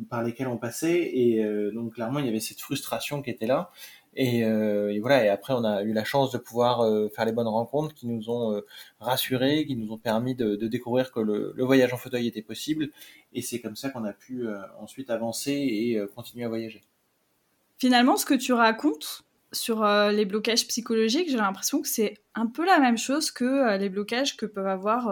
par 0.09 0.23
lesquels 0.23 0.47
on 0.47 0.57
passait, 0.57 1.11
et 1.13 1.43
euh, 1.43 1.71
donc 1.71 1.93
clairement, 1.93 2.19
il 2.19 2.25
y 2.25 2.29
avait 2.29 2.39
cette 2.39 2.61
frustration 2.61 3.21
qui 3.21 3.29
était 3.29 3.47
là. 3.47 3.69
Et, 4.15 4.43
euh, 4.43 4.93
et, 4.93 4.99
voilà. 4.99 5.25
Et 5.25 5.29
après, 5.29 5.53
on 5.53 5.63
a 5.63 5.83
eu 5.83 5.93
la 5.93 6.03
chance 6.03 6.31
de 6.31 6.37
pouvoir 6.37 6.81
euh, 6.81 7.09
faire 7.09 7.25
les 7.25 7.31
bonnes 7.31 7.47
rencontres 7.47 7.93
qui 7.93 8.07
nous 8.07 8.29
ont 8.29 8.53
euh, 8.53 8.65
rassurés, 8.99 9.65
qui 9.65 9.75
nous 9.75 9.91
ont 9.91 9.97
permis 9.97 10.35
de, 10.35 10.55
découvrir 10.67 11.11
que 11.11 11.19
le, 11.19 11.53
voyage 11.59 11.93
en 11.93 11.97
fauteuil 11.97 12.27
était 12.27 12.41
possible. 12.41 12.89
Et 13.33 13.41
c'est 13.41 13.59
comme 13.59 13.75
ça 13.75 13.89
qu'on 13.89 14.05
a 14.05 14.13
pu 14.13 14.47
ensuite 14.79 15.09
avancer 15.09 15.51
et 15.51 16.01
continuer 16.15 16.45
à 16.45 16.49
voyager. 16.49 16.81
Finalement, 17.77 18.17
ce 18.17 18.25
que 18.25 18.33
tu 18.33 18.53
racontes 18.53 19.23
sur 19.51 19.85
les 19.85 20.25
blocages 20.25 20.67
psychologiques, 20.67 21.29
j'ai 21.29 21.37
l'impression 21.37 21.81
que 21.81 21.87
c'est 21.87 22.15
un 22.33 22.47
peu 22.47 22.65
la 22.65 22.79
même 22.79 22.97
chose 22.97 23.29
que 23.29 23.77
les 23.77 23.89
blocages 23.89 24.35
que 24.35 24.47
peuvent 24.47 24.67
avoir 24.67 25.05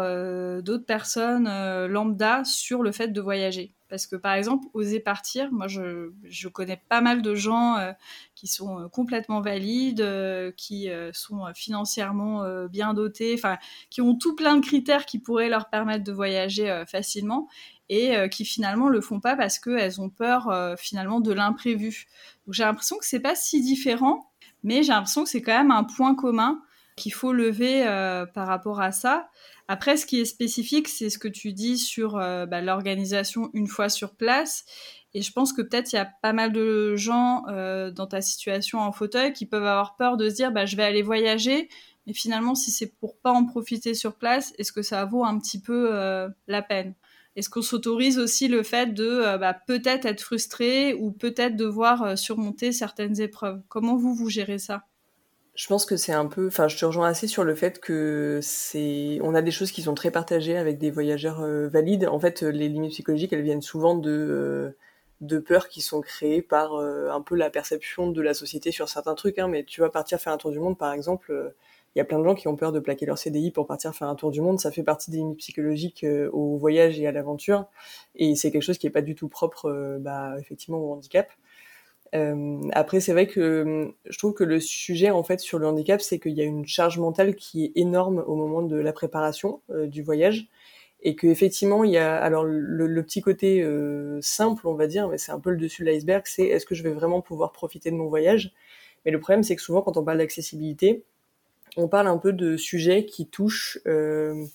d'autres 0.63 0.85
personnes 0.85 1.47
lambda 1.87 2.43
sur 2.43 2.81
le 2.81 2.91
fait 2.91 3.09
de 3.09 3.21
voyager. 3.21 3.71
Parce 3.89 4.05
que 4.05 4.15
par 4.15 4.33
exemple, 4.33 4.67
oser 4.73 4.99
partir, 4.99 5.51
moi 5.51 5.67
je, 5.67 6.11
je 6.23 6.47
connais 6.47 6.81
pas 6.89 7.01
mal 7.01 7.21
de 7.21 7.35
gens 7.35 7.77
euh, 7.77 7.93
qui 8.35 8.47
sont 8.47 8.79
euh, 8.79 8.87
complètement 8.89 9.41
valides, 9.41 10.01
euh, 10.01 10.51
qui 10.57 10.89
sont 11.13 11.45
financièrement 11.55 12.67
bien 12.67 12.93
dotés, 12.93 13.33
enfin 13.33 13.57
qui 13.89 14.01
ont 14.01 14.15
tout 14.15 14.35
plein 14.35 14.55
de 14.57 14.65
critères 14.65 15.05
qui 15.05 15.19
pourraient 15.19 15.49
leur 15.49 15.69
permettre 15.69 16.03
de 16.03 16.11
voyager 16.11 16.83
facilement 16.87 17.47
et 17.89 18.15
qui 18.29 18.45
finalement 18.45 18.89
le 18.89 19.01
font 19.01 19.19
pas 19.19 19.35
parce 19.35 19.59
qu'elles 19.59 20.01
ont 20.01 20.09
peur 20.09 20.75
finalement 20.77 21.19
de 21.19 21.31
l'imprévu. 21.31 22.07
Donc 22.45 22.53
j'ai 22.53 22.63
l'impression 22.63 22.97
que 22.97 23.05
c'est 23.05 23.19
pas 23.19 23.35
si 23.35 23.61
différent, 23.61 24.31
mais 24.63 24.83
j'ai 24.83 24.91
l'impression 24.91 25.23
que 25.23 25.29
c'est 25.29 25.41
quand 25.41 25.57
même 25.57 25.71
un 25.71 25.83
point 25.83 26.15
commun 26.15 26.61
qu'il 26.97 27.13
faut 27.13 27.31
lever 27.31 27.83
par 28.33 28.47
rapport 28.47 28.81
à 28.81 28.91
ça. 28.91 29.29
Après, 29.69 29.97
ce 29.97 30.05
qui 30.05 30.19
est 30.19 30.25
spécifique, 30.25 30.87
c'est 30.87 31.09
ce 31.09 31.17
que 31.17 31.27
tu 31.27 31.53
dis 31.53 31.77
sur 31.77 32.17
euh, 32.17 32.45
bah, 32.45 32.61
l'organisation 32.61 33.49
une 33.53 33.67
fois 33.67 33.89
sur 33.89 34.15
place. 34.15 34.65
Et 35.13 35.21
je 35.21 35.31
pense 35.31 35.53
que 35.53 35.61
peut-être 35.61 35.93
il 35.93 35.95
y 35.95 35.99
a 35.99 36.09
pas 36.21 36.33
mal 36.33 36.51
de 36.51 36.95
gens 36.95 37.43
euh, 37.47 37.91
dans 37.91 38.07
ta 38.07 38.21
situation 38.21 38.79
en 38.79 38.91
fauteuil 38.91 39.33
qui 39.33 39.45
peuvent 39.45 39.65
avoir 39.65 39.95
peur 39.95 40.17
de 40.17 40.29
se 40.29 40.35
dire 40.35 40.51
bah, 40.51 40.65
je 40.65 40.75
vais 40.75 40.83
aller 40.83 41.01
voyager, 41.01 41.69
Et 42.07 42.13
finalement, 42.13 42.55
si 42.55 42.71
c'est 42.71 42.97
pour 42.99 43.17
pas 43.17 43.31
en 43.31 43.45
profiter 43.45 43.93
sur 43.93 44.15
place, 44.15 44.53
est-ce 44.57 44.71
que 44.71 44.81
ça 44.81 45.05
vaut 45.05 45.23
un 45.25 45.37
petit 45.39 45.61
peu 45.61 45.91
la 46.47 46.61
peine? 46.61 46.93
Est-ce 47.37 47.51
qu'on 47.51 47.61
s'autorise 47.61 48.17
aussi 48.17 48.47
le 48.47 48.63
fait 48.63 48.95
de 48.95 49.05
euh, 49.05 49.37
bah, 49.37 49.53
peut-être 49.53 50.07
être 50.07 50.21
frustré 50.21 50.95
ou 50.95 51.11
peut-être 51.11 51.55
devoir 51.55 52.01
euh, 52.01 52.15
surmonter 52.15 52.71
certaines 52.71 53.21
épreuves? 53.21 53.61
Comment 53.67 53.95
vous, 53.95 54.15
vous 54.15 54.27
gérez 54.27 54.57
ça? 54.57 54.87
Je 55.57 55.67
pense 55.67 55.85
que 55.85 55.97
c'est 55.97 56.13
un 56.13 56.27
peu, 56.27 56.47
enfin, 56.47 56.69
je 56.69 56.77
te 56.77 56.85
rejoins 56.85 57.09
assez 57.09 57.27
sur 57.27 57.43
le 57.43 57.55
fait 57.55 57.79
que 57.79 58.39
c'est, 58.41 59.19
on 59.21 59.35
a 59.35 59.41
des 59.41 59.51
choses 59.51 59.71
qui 59.71 59.81
sont 59.81 59.95
très 59.95 60.11
partagées 60.11 60.55
avec 60.57 60.77
des 60.77 60.91
voyageurs 60.91 61.41
euh, 61.41 61.67
valides. 61.67 62.07
En 62.07 62.19
fait, 62.19 62.41
les 62.43 62.69
limites 62.69 62.91
psychologiques, 62.91 63.33
elles 63.33 63.43
viennent 63.43 63.61
souvent 63.61 63.95
de 63.95 64.75
de 65.21 65.39
peurs 65.39 65.67
qui 65.67 65.81
sont 65.81 65.99
créées 66.01 66.43
par 66.43 66.75
un 66.75 67.21
peu 67.21 67.35
la 67.35 67.49
perception 67.49 68.11
de 68.11 68.21
la 68.21 68.35
société 68.35 68.71
sur 68.71 68.87
certains 68.87 69.15
trucs. 69.15 69.39
Hein. 69.39 69.47
Mais 69.47 69.63
tu 69.63 69.81
vas 69.81 69.89
partir 69.89 70.19
faire 70.19 70.31
un 70.31 70.37
tour 70.37 70.51
du 70.51 70.59
monde, 70.59 70.77
par 70.77 70.93
exemple, 70.93 71.55
il 71.97 71.99
y 71.99 72.01
a 72.01 72.05
plein 72.05 72.19
de 72.19 72.23
gens 72.23 72.35
qui 72.35 72.47
ont 72.47 72.55
peur 72.55 72.71
de 72.71 72.79
plaquer 72.79 73.07
leur 73.07 73.17
CDI 73.17 73.49
pour 73.49 73.65
partir 73.65 73.91
faire 73.95 74.07
un 74.07 74.13
tour 74.13 74.29
du 74.29 74.39
monde. 74.39 74.59
Ça 74.59 74.69
fait 74.69 74.83
partie 74.83 75.09
des 75.09 75.17
limites 75.17 75.39
psychologiques 75.39 76.03
euh, 76.03 76.29
au 76.31 76.55
voyage 76.55 76.99
et 76.99 77.07
à 77.07 77.11
l'aventure. 77.11 77.65
Et 78.15 78.35
c'est 78.35 78.51
quelque 78.51 78.61
chose 78.61 78.77
qui 78.77 78.85
est 78.85 78.91
pas 78.91 79.01
du 79.01 79.15
tout 79.15 79.29
propre, 79.29 79.65
euh, 79.65 79.97
bah, 79.99 80.35
effectivement, 80.39 80.77
au 80.77 80.93
handicap. 80.93 81.27
Euh, 82.15 82.61
après, 82.71 82.99
c'est 82.99 83.11
vrai 83.11 83.27
que 83.27 83.93
je 84.05 84.17
trouve 84.17 84.33
que 84.33 84.43
le 84.43 84.59
sujet 84.59 85.09
en 85.09 85.23
fait 85.23 85.39
sur 85.39 85.59
le 85.59 85.67
handicap, 85.67 86.01
c'est 86.01 86.19
qu'il 86.19 86.33
y 86.33 86.41
a 86.41 86.45
une 86.45 86.65
charge 86.65 86.99
mentale 86.99 87.35
qui 87.35 87.65
est 87.65 87.71
énorme 87.75 88.23
au 88.25 88.35
moment 88.35 88.61
de 88.61 88.77
la 88.77 88.93
préparation 88.93 89.61
du 89.69 90.03
voyage, 90.03 90.47
et 91.01 91.15
que 91.15 91.27
effectivement 91.27 91.83
il 91.83 91.91
y 91.91 91.97
a 91.97 92.17
alors 92.17 92.43
le, 92.45 93.03
petit 93.03 93.21
côté 93.21 93.65
simple, 94.21 94.67
on 94.67 94.75
va 94.75 94.87
dire, 94.87 95.09
mais 95.09 95.17
c'est 95.17 95.31
un 95.31 95.39
peu 95.39 95.51
le 95.51 95.57
dessus 95.57 95.83
de 95.83 95.89
l'iceberg, 95.89 96.23
c'est 96.25 96.45
est-ce 96.45 96.65
que 96.65 96.75
je 96.75 96.83
vais 96.83 96.93
vraiment 96.93 97.21
pouvoir 97.21 97.51
profiter 97.51 97.91
de 97.91 97.95
mon 97.95 98.07
voyage? 98.07 98.53
Mais 99.05 99.11
le 99.11 99.19
problème, 99.19 99.43
c'est 99.43 99.55
que 99.55 99.61
souvent 99.61 99.81
quand 99.81 99.97
on 99.97 100.03
parle 100.03 100.17
d'accessibilité, 100.17 101.03
on 101.77 101.87
parle 101.87 102.07
un 102.07 102.17
peu 102.17 102.33
de 102.33 102.57
sujets 102.57 103.05
qui 103.05 103.27
touchent 103.27 103.79
euh, 103.87 103.89
euh, 104.33 104.45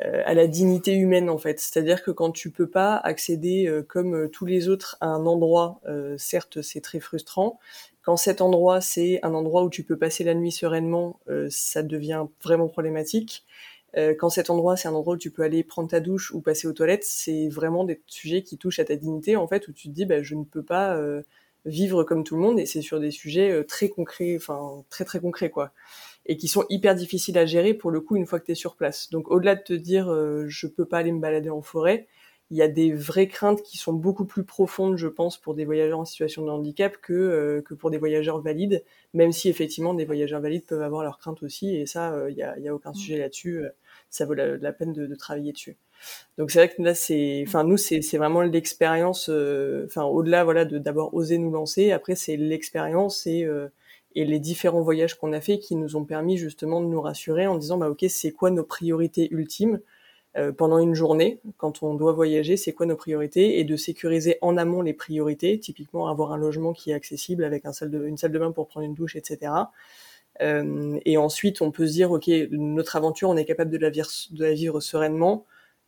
à 0.00 0.34
la 0.34 0.46
dignité 0.46 0.94
humaine 0.94 1.28
en 1.28 1.38
fait. 1.38 1.58
C'est-à-dire 1.60 2.02
que 2.02 2.10
quand 2.10 2.30
tu 2.30 2.50
peux 2.50 2.68
pas 2.68 2.96
accéder 2.96 3.66
euh, 3.66 3.82
comme 3.82 4.30
tous 4.30 4.46
les 4.46 4.68
autres 4.68 4.96
à 5.00 5.08
un 5.08 5.26
endroit, 5.26 5.80
certes 6.16 6.62
c'est 6.62 6.80
très 6.80 7.00
frustrant. 7.00 7.58
Quand 8.02 8.16
cet 8.16 8.40
endroit 8.40 8.80
c'est 8.80 9.20
un 9.22 9.34
endroit 9.34 9.64
où 9.64 9.70
tu 9.70 9.82
peux 9.82 9.96
passer 9.96 10.24
la 10.24 10.34
nuit 10.34 10.52
sereinement, 10.52 11.20
ça 11.50 11.82
devient 11.82 12.26
vraiment 12.42 12.68
problématique. 12.68 13.44
quand 14.18 14.30
cet 14.30 14.50
endroit 14.50 14.76
c'est 14.76 14.88
un 14.88 14.94
endroit 14.94 15.14
où 15.14 15.18
tu 15.18 15.30
peux 15.30 15.42
aller 15.42 15.62
prendre 15.64 15.88
ta 15.88 16.00
douche 16.00 16.32
ou 16.32 16.40
passer 16.40 16.66
aux 16.68 16.72
toilettes, 16.72 17.04
c'est 17.04 17.48
vraiment 17.48 17.84
des 17.84 18.00
sujets 18.06 18.42
qui 18.42 18.56
touchent 18.56 18.78
à 18.78 18.84
ta 18.84 18.96
dignité 18.96 19.36
en 19.36 19.46
fait, 19.46 19.68
où 19.68 19.72
tu 19.72 19.88
te 19.88 19.94
dis 19.94 20.06
bah, 20.06 20.22
je 20.22 20.34
ne 20.36 20.44
peux 20.44 20.62
pas 20.62 20.98
vivre 21.66 22.04
comme 22.04 22.24
tout 22.24 22.36
le 22.36 22.42
monde 22.42 22.60
et 22.60 22.66
c'est 22.66 22.82
sur 22.82 23.00
des 23.00 23.10
sujets 23.10 23.64
très 23.64 23.88
concrets, 23.88 24.36
enfin 24.36 24.84
très 24.90 25.04
très 25.04 25.20
concrets 25.20 25.50
quoi 25.50 25.72
et 26.28 26.36
qui 26.36 26.48
sont 26.48 26.64
hyper 26.68 26.94
difficiles 26.94 27.38
à 27.38 27.46
gérer 27.46 27.74
pour 27.74 27.90
le 27.90 28.00
coup 28.00 28.16
une 28.16 28.26
fois 28.26 28.38
que 28.38 28.46
tu 28.46 28.52
es 28.52 28.54
sur 28.54 28.76
place. 28.76 29.10
Donc 29.10 29.30
au-delà 29.30 29.56
de 29.56 29.62
te 29.62 29.72
dire 29.72 30.10
euh, 30.10 30.44
je 30.48 30.66
peux 30.66 30.84
pas 30.84 30.98
aller 30.98 31.12
me 31.12 31.20
balader 31.20 31.50
en 31.50 31.62
forêt, 31.62 32.06
il 32.50 32.56
y 32.56 32.62
a 32.62 32.68
des 32.68 32.92
vraies 32.92 33.28
craintes 33.28 33.62
qui 33.62 33.76
sont 33.76 33.92
beaucoup 33.92 34.24
plus 34.24 34.44
profondes, 34.44 34.96
je 34.96 35.06
pense, 35.06 35.36
pour 35.36 35.54
des 35.54 35.66
voyageurs 35.66 35.98
en 35.98 36.04
situation 36.06 36.44
de 36.44 36.50
handicap 36.50 36.96
que, 37.02 37.12
euh, 37.12 37.62
que 37.62 37.74
pour 37.74 37.90
des 37.90 37.98
voyageurs 37.98 38.40
valides, 38.40 38.84
même 39.12 39.32
si 39.32 39.50
effectivement 39.50 39.92
des 39.92 40.06
voyageurs 40.06 40.40
valides 40.40 40.64
peuvent 40.64 40.82
avoir 40.82 41.02
leurs 41.02 41.18
craintes 41.18 41.42
aussi, 41.42 41.76
et 41.76 41.84
ça, 41.84 42.14
il 42.28 42.32
euh, 42.32 42.32
n'y 42.32 42.42
a, 42.42 42.58
y 42.58 42.68
a 42.68 42.74
aucun 42.74 42.90
mm. 42.90 42.94
sujet 42.94 43.18
là-dessus, 43.18 43.58
euh, 43.58 43.68
ça 44.08 44.24
vaut 44.24 44.32
la, 44.32 44.72
peine 44.72 44.94
de, 44.94 45.06
de, 45.06 45.14
travailler 45.14 45.52
dessus. 45.52 45.76
Donc 46.38 46.50
c'est 46.50 46.60
vrai 46.60 46.74
que 46.74 46.80
là, 46.80 46.94
c'est, 46.94 47.44
enfin 47.46 47.64
nous, 47.64 47.76
c'est, 47.76 48.00
c'est 48.00 48.16
vraiment 48.16 48.40
l'expérience, 48.40 49.28
enfin 49.84 50.04
au-delà, 50.04 50.44
voilà, 50.44 50.64
de 50.64 50.78
d'abord 50.78 51.12
oser 51.12 51.36
nous 51.36 51.50
lancer, 51.50 51.90
après 51.92 52.14
c'est 52.14 52.36
l'expérience 52.36 53.26
et 53.26 53.46
et 54.18 54.24
les 54.24 54.40
différents 54.40 54.80
voyages 54.80 55.14
qu'on 55.14 55.32
a 55.32 55.40
fait 55.40 55.60
qui 55.60 55.76
nous 55.76 55.94
ont 55.94 56.04
permis 56.04 56.36
justement 56.36 56.80
de 56.80 56.86
nous 56.86 57.00
rassurer 57.00 57.46
en 57.46 57.56
disant 57.56 57.78
bah 57.78 57.88
ok 57.88 58.04
c'est 58.08 58.32
quoi 58.32 58.50
nos 58.50 58.64
priorités 58.64 59.28
ultimes 59.30 59.78
euh, 60.36 60.50
pendant 60.50 60.78
une 60.78 60.94
journée 60.94 61.38
quand 61.56 61.84
on 61.84 61.94
doit 61.94 62.12
voyager 62.12 62.56
c'est 62.56 62.72
quoi 62.72 62.86
nos 62.86 62.96
priorités 62.96 63.60
et 63.60 63.64
de 63.64 63.76
sécuriser 63.76 64.36
en 64.40 64.56
amont 64.56 64.82
les 64.82 64.92
priorités 64.92 65.60
typiquement 65.60 66.08
avoir 66.08 66.32
un 66.32 66.36
logement 66.36 66.72
qui 66.72 66.90
est 66.90 66.94
accessible 66.94 67.44
avec 67.44 67.64
une 67.64 67.72
salle 67.72 68.32
de 68.32 68.38
bain 68.40 68.50
pour 68.50 68.66
prendre 68.66 68.86
une 68.86 68.94
douche 68.94 69.14
etc 69.14 69.52
euh, 70.42 70.98
et 71.04 71.16
ensuite 71.16 71.62
on 71.62 71.70
peut 71.70 71.86
se 71.86 71.92
dire 71.92 72.10
ok 72.10 72.28
notre 72.50 72.96
aventure 72.96 73.28
on 73.28 73.36
est 73.36 73.44
capable 73.44 73.70
de 73.70 73.78
la, 73.78 73.90
vivre, 74.52 74.80
sereinement 74.80 75.46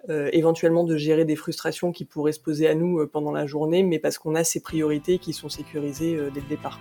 euh, 0.09 0.31
éventuellement 0.33 0.85
de 0.85 0.97
gérer 0.97 1.25
des 1.25 1.37
frustrations 1.37 1.91
qui 1.91 2.05
pourraient 2.05 2.31
se 2.31 2.41
poser 2.41 2.69
à 2.69 2.77
nous 2.77 3.05
pendant 3.09 3.33
la 3.33 3.47
journée 3.47 3.83
mais 3.83 3.99
parce 3.99 4.19
qu'on 4.19 4.37
a 4.37 4.45
ces 4.45 4.61
priorités 4.61 5.19
qui 5.19 5.33
sont 5.33 5.49
sécurisées 5.49 6.17
dès 6.33 6.41
le 6.41 6.49
départ. 6.49 6.79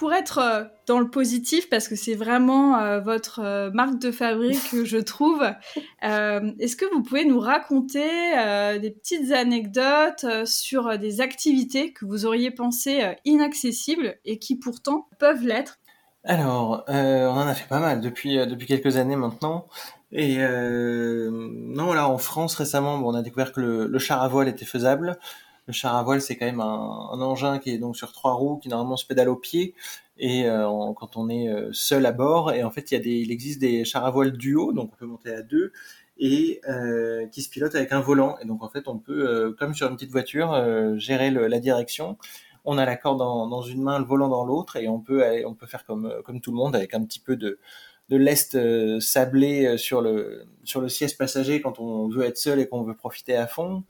Pour 0.00 0.14
être 0.14 0.38
euh, 0.38 0.64
dans 0.86 0.98
le 0.98 1.10
positif, 1.10 1.68
parce 1.68 1.86
que 1.86 1.94
c'est 1.94 2.14
vraiment 2.14 2.78
euh, 2.78 3.00
votre 3.00 3.40
euh, 3.40 3.70
marque 3.70 3.98
de 3.98 4.10
fabrique, 4.10 4.82
je 4.84 4.96
trouve, 4.96 5.44
est-ce 6.02 6.74
que 6.74 6.86
vous 6.90 7.02
pouvez 7.02 7.26
nous 7.26 7.38
raconter 7.38 8.08
des 8.80 8.90
petites 8.90 9.30
anecdotes 9.30 10.24
sur 10.46 10.98
des 10.98 11.20
activités 11.20 11.92
que 11.92 12.06
vous 12.06 12.24
auriez 12.24 12.50
pensé 12.50 13.14
inaccessibles 13.26 14.16
et 14.24 14.38
qui 14.38 14.56
pourtant 14.56 15.06
peuvent 15.18 15.44
l'être? 15.44 15.80
Alors, 16.24 16.82
on 16.88 16.92
en 16.92 17.46
a 17.46 17.54
fait 17.54 17.68
pas 17.68 17.80
mal 17.80 18.00
depuis, 18.00 18.38
depuis 18.46 18.66
quelques 18.66 18.96
années 18.96 19.16
maintenant. 19.16 19.68
Et 20.12 20.38
non, 20.38 21.92
là, 21.92 22.08
en 22.08 22.18
France, 22.18 22.54
récemment, 22.54 22.94
on 22.94 23.14
a 23.14 23.20
découvert 23.20 23.52
que 23.52 23.60
le, 23.60 23.86
le 23.86 23.98
char 23.98 24.22
à 24.22 24.28
voile 24.28 24.48
était 24.48 24.64
faisable. 24.64 25.18
Le 25.70 25.74
char 25.74 25.94
à 25.94 26.02
voile, 26.02 26.20
c'est 26.20 26.36
quand 26.36 26.46
même 26.46 26.60
un, 26.60 27.20
engin 27.20 27.60
qui 27.60 27.70
est 27.70 27.78
donc 27.78 27.96
sur 27.96 28.10
trois 28.10 28.32
roues, 28.32 28.56
qui 28.56 28.68
normalement 28.68 28.96
se 28.96 29.06
pédale 29.06 29.28
au 29.28 29.36
pied, 29.36 29.76
et 30.18 30.48
euh, 30.48 30.66
quand 30.96 31.16
on 31.16 31.28
est 31.28 31.48
euh, 31.48 31.70
seul 31.72 32.06
à 32.06 32.10
bord. 32.12 32.52
Et 32.52 32.64
en 32.64 32.72
fait, 32.72 32.90
il 32.90 33.30
existe 33.30 33.60
des 33.60 33.84
chars 33.84 34.04
à 34.04 34.10
voile 34.10 34.32
duo, 34.32 34.72
donc 34.72 34.90
on 34.92 34.96
peut 34.96 35.06
monter 35.06 35.32
à 35.32 35.42
deux 35.42 35.72
et 36.18 36.60
euh, 36.68 37.24
qui 37.28 37.42
se 37.42 37.48
pilotent 37.48 37.76
avec 37.76 37.92
un 37.92 38.00
volant. 38.00 38.36
Et 38.42 38.46
donc 38.46 38.64
en 38.64 38.68
fait, 38.68 38.88
on 38.88 38.98
peut, 38.98 39.54
comme 39.60 39.72
sur 39.76 39.88
une 39.88 39.94
petite 39.94 40.10
voiture, 40.10 40.60
gérer 40.98 41.30
la 41.30 41.60
direction. 41.60 42.18
On 42.64 42.76
a 42.76 42.84
la 42.84 42.96
corde 42.96 43.18
dans, 43.18 43.62
une 43.62 43.80
main, 43.80 44.00
le 44.00 44.04
volant 44.04 44.28
dans 44.28 44.44
l'autre, 44.44 44.74
et 44.74 44.88
on 44.88 44.98
peut, 44.98 45.22
on 45.46 45.54
peut 45.54 45.66
faire 45.68 45.84
comme, 45.84 46.12
comme 46.24 46.40
tout 46.40 46.50
le 46.50 46.56
monde 46.56 46.74
avec 46.74 46.94
un 46.94 47.04
petit 47.04 47.20
peu 47.20 47.36
de, 47.36 47.60
de 48.08 48.16
lest 48.16 48.58
sablé 48.98 49.78
sur 49.78 50.02
le, 50.02 50.46
sur 50.64 50.80
le 50.80 50.88
siège 50.88 51.16
passager 51.16 51.60
quand 51.60 51.78
on 51.78 52.08
veut 52.08 52.24
être 52.24 52.38
seul 52.38 52.58
et 52.58 52.66
qu'on 52.66 52.82
veut 52.82 52.96
profiter 52.96 53.36
à 53.36 53.46
fond. 53.46 53.84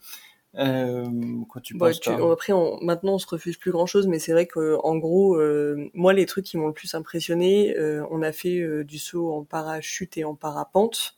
Euh, 0.56 1.04
quand 1.48 1.60
tu 1.60 1.76
penses 1.76 2.00
Après, 2.08 2.52
on, 2.52 2.80
maintenant, 2.82 3.14
on 3.14 3.18
se 3.18 3.26
refuse 3.26 3.56
plus 3.56 3.70
grand 3.70 3.86
chose, 3.86 4.06
mais 4.08 4.18
c'est 4.18 4.32
vrai 4.32 4.46
que 4.46 4.76
en 4.82 4.96
gros, 4.96 5.36
euh, 5.36 5.88
moi, 5.94 6.12
les 6.12 6.26
trucs 6.26 6.44
qui 6.44 6.56
m'ont 6.56 6.66
le 6.66 6.72
plus 6.72 6.94
impressionné, 6.94 7.76
euh, 7.78 8.04
on 8.10 8.22
a 8.22 8.32
fait 8.32 8.58
euh, 8.58 8.84
du 8.84 8.98
saut 8.98 9.32
en 9.32 9.44
parachute 9.44 10.16
et 10.16 10.24
en 10.24 10.34
parapente. 10.34 11.16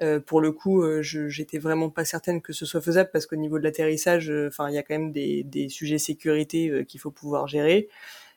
Euh, 0.00 0.20
pour 0.20 0.40
le 0.40 0.52
coup, 0.52 0.84
j'étais 1.02 1.58
vraiment 1.58 1.90
pas 1.90 2.04
certaine 2.04 2.40
que 2.40 2.52
ce 2.52 2.66
soit 2.66 2.80
faisable 2.80 3.10
parce 3.12 3.26
qu'au 3.26 3.36
niveau 3.36 3.58
de 3.58 3.64
l'atterrissage, 3.64 4.32
enfin, 4.48 4.68
il 4.68 4.74
y 4.74 4.78
a 4.78 4.82
quand 4.84 4.94
même 4.94 5.12
des, 5.12 5.42
des 5.42 5.68
sujets 5.68 5.98
sécurité 5.98 6.84
qu'il 6.86 7.00
faut 7.00 7.10
pouvoir 7.10 7.48
gérer. 7.48 7.88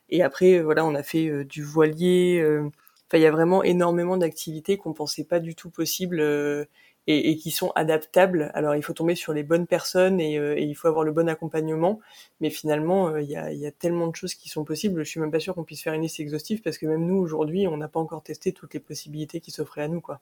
Et 0.10 0.23
après, 0.23 0.60
voilà, 0.62 0.86
on 0.86 0.95
a 0.95 1.04
fait 1.04 1.45
du 1.45 1.63
voilier. 1.63 2.43
Enfin, 3.08 3.19
il 3.19 3.21
y 3.21 3.27
a 3.27 3.32
vraiment 3.32 3.63
énormément 3.63 4.17
d'activités 4.17 4.77
qu'on 4.77 4.93
pensait 4.93 5.25
pas 5.25 5.39
du 5.39 5.54
tout 5.54 5.69
possibles 5.69 6.19
et, 7.08 7.36
qui 7.38 7.52
sont 7.52 7.72
adaptables. 7.76 8.52
Alors 8.54 8.76
il 8.76 8.84
faut 8.84 8.94
tomber 8.94 9.16
sur 9.16 9.34
les 9.34 9.44
bonnes 9.44 9.68
personnes 9.68 10.20
et, 10.20 10.38
euh, 10.38 10.60
il 10.60 10.76
faut 10.76 10.88
avoir 10.88 11.04
le 11.04 11.12
bon 11.12 11.28
accompagnement, 11.30 12.00
mais 12.40 12.50
finalement 12.50 13.10
euh, 13.10 13.22
il 13.22 13.30
y, 13.30 13.36
a, 13.36 13.52
y, 13.52 13.66
a, 13.66 13.72
tellement 13.72 14.08
de 14.08 14.16
choses 14.16 14.36
qui 14.36 14.50
sont 14.50 14.64
possibles. 14.64 15.04
Je 15.04 15.10
suis 15.10 15.20
même 15.20 15.32
pas 15.32 15.40
sûr 15.40 15.56
qu'on 15.56 15.64
puisse 15.64 15.82
faire 15.82 15.94
une 15.94 16.04
liste 16.04 16.20
exhaustive 16.20 16.62
parce 16.62 16.78
que 16.78 16.86
même 16.86 17.06
nous 17.06 17.18
aujourd'hui 17.18 17.68
on 17.68 17.78
n'a 17.78 17.88
pas 17.88 18.00
encore 18.00 18.24
testé 18.24 18.54
toutes 18.54 18.74
les 18.74 18.80
possibilités 18.80 19.40
qui 19.40 19.52
s'offraient 19.52 19.84
à 19.84 19.88
nous 19.88 20.02
quoi. 20.02 20.22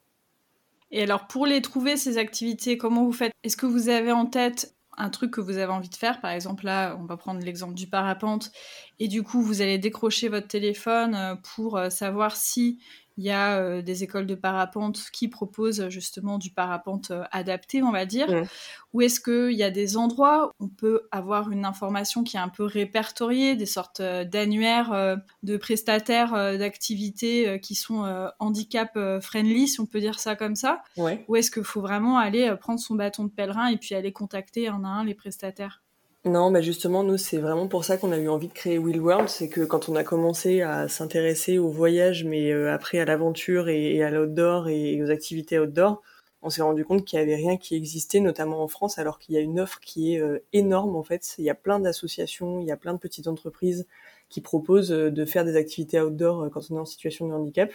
Et 0.92 1.04
alors 1.04 1.28
pour 1.28 1.46
les 1.46 1.62
trouver 1.62 1.98
ces 1.98 2.18
activités, 2.18 2.78
comment 2.78 3.04
vous 3.04 3.14
faites? 3.14 3.34
Est-ce 3.44 3.58
que 3.58 3.68
vous 3.68 3.90
avez 3.90 4.12
en 4.12 4.26
tête 4.26 4.74
un 4.98 5.10
truc 5.10 5.32
que 5.32 5.40
vous 5.40 5.58
avez 5.58 5.72
envie 5.72 5.88
de 5.88 5.96
faire, 5.96 6.20
par 6.20 6.32
exemple 6.32 6.66
là, 6.66 6.98
on 7.00 7.06
va 7.06 7.16
prendre 7.16 7.40
l'exemple 7.40 7.74
du 7.74 7.88
parapente, 7.88 8.52
et 9.00 9.08
du 9.08 9.24
coup 9.24 9.42
vous 9.42 9.62
allez 9.62 9.78
décrocher 9.78 10.28
votre 10.28 10.48
téléphone 10.48 11.16
euh, 11.16 11.36
pour 11.56 11.80
savoir 11.90 12.36
si 12.36 12.80
il 13.20 13.26
y 13.26 13.32
a 13.32 13.60
euh, 13.60 13.82
des 13.82 14.04
écoles 14.06 14.26
de 14.26 14.34
parapente 14.34 15.08
qui 15.12 15.28
proposent 15.28 15.90
justement 15.90 16.38
du 16.38 16.52
parapente 16.52 17.12
euh, 17.12 17.26
adapté, 17.34 17.84
on 17.84 17.92
va 17.92 18.06
dire. 18.06 18.32
Mmh. 18.32 18.48
Ou 18.94 19.02
est-ce 19.02 19.20
qu'il 19.20 19.58
y 19.58 19.64
a 19.64 19.72
des 19.72 19.98
endroits 19.98 20.54
où 20.60 20.66
on 20.66 20.68
peut 20.70 21.02
avoir 21.12 21.52
une 21.52 21.66
information 21.66 22.24
qui 22.24 22.38
est 22.38 22.40
un 22.40 22.48
peu 22.48 22.64
répertoriée, 22.64 23.58
des 23.58 23.66
sortes 23.66 24.00
euh, 24.00 24.24
d'annuaires 24.24 25.18
de 25.44 25.58
prestataires 25.58 26.32
d'activités 26.58 27.60
qui 27.60 27.76
sont 27.76 28.30
handicap 28.40 28.98
friendly, 29.22 29.68
si 29.68 29.82
on 29.82 29.86
peut 29.86 30.00
dire 30.00 30.18
ça 30.18 30.38
comme 30.38 30.56
ça? 30.56 30.82
Ou 31.28 31.36
est-ce 31.36 31.52
qu'il 31.52 31.66
faut 31.66 31.82
vraiment 31.82 32.18
aller 32.18 32.56
prendre 32.58 32.80
son 32.80 32.96
bâton 32.96 33.26
de 33.26 33.30
pèlerin 33.30 33.68
et 33.68 33.76
puis 33.76 33.96
aller 33.96 34.14
contacter 34.14 34.70
un 34.70 34.84
à 34.86 34.88
un 34.88 35.04
les 35.04 35.14
prestataires? 35.14 35.82
Non, 36.26 36.50
mais 36.52 36.62
justement, 36.62 37.04
nous, 37.04 37.18
c'est 37.18 37.38
vraiment 37.38 37.68
pour 37.70 37.86
ça 37.86 37.98
qu'on 37.98 38.12
a 38.12 38.18
eu 38.18 38.28
envie 38.28 38.50
de 38.50 38.54
créer 38.54 38.78
Wheel 38.78 39.00
World. 39.00 39.30
C'est 39.30 39.48
que 39.48 39.62
quand 39.62 39.88
on 39.88 39.96
a 39.96 40.04
commencé 40.04 40.62
à 40.62 40.90
s'intéresser 40.90 41.58
au 41.60 41.70
voyage, 41.70 42.26
mais 42.26 42.52
euh, 42.52 42.74
après 42.74 43.00
à 43.00 43.06
l'aventure 43.06 43.70
et, 43.70 44.04
à 44.04 44.12
l'outdoor 44.12 44.68
et 44.68 45.02
aux 45.02 45.10
activités 45.10 45.60
outdoor, 45.60 46.02
on 46.42 46.50
s'est 46.50 46.62
rendu 46.62 46.84
compte 46.84 47.06
qu'il 47.06 47.20
y 47.20 47.22
avait 47.22 47.36
rien 47.36 47.56
qui 47.58 47.76
existait, 47.76 48.20
notamment 48.20 48.62
en 48.62 48.68
France, 48.68 48.98
alors 49.00 49.18
qu'il 49.20 49.36
y 49.36 49.38
a 49.38 49.42
une 49.42 49.60
offre 49.62 49.80
qui 49.80 50.16
est 50.16 50.44
énorme 50.54 50.96
en 50.96 51.04
fait. 51.04 51.36
Il 51.38 51.46
y 51.46 51.50
a 51.50 51.56
plein 51.56 51.80
d'associations, 51.80 52.60
il 52.62 52.68
y 52.68 52.72
a 52.72 52.78
plein 52.78 52.94
de 52.94 53.00
petites 53.00 53.28
entreprises 53.28 53.88
qui 54.30 54.42
proposent 54.42 54.90
de 54.90 55.26
faire 55.26 55.46
des 55.46 55.56
activités 55.58 56.00
outdoor 56.02 56.50
quand 56.52 56.62
on 56.72 56.78
est 56.78 56.80
en 56.80 56.86
situation 56.86 57.28
de 57.28 57.34
handicap. 57.34 57.72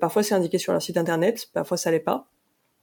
parfois 0.00 0.22
c'est 0.22 0.34
indiqué 0.34 0.58
sur 0.58 0.72
leur 0.72 0.82
site 0.82 0.96
internet, 0.96 1.50
parfois 1.52 1.76
ça 1.76 1.90
l'est 1.90 2.00
pas. 2.00 2.28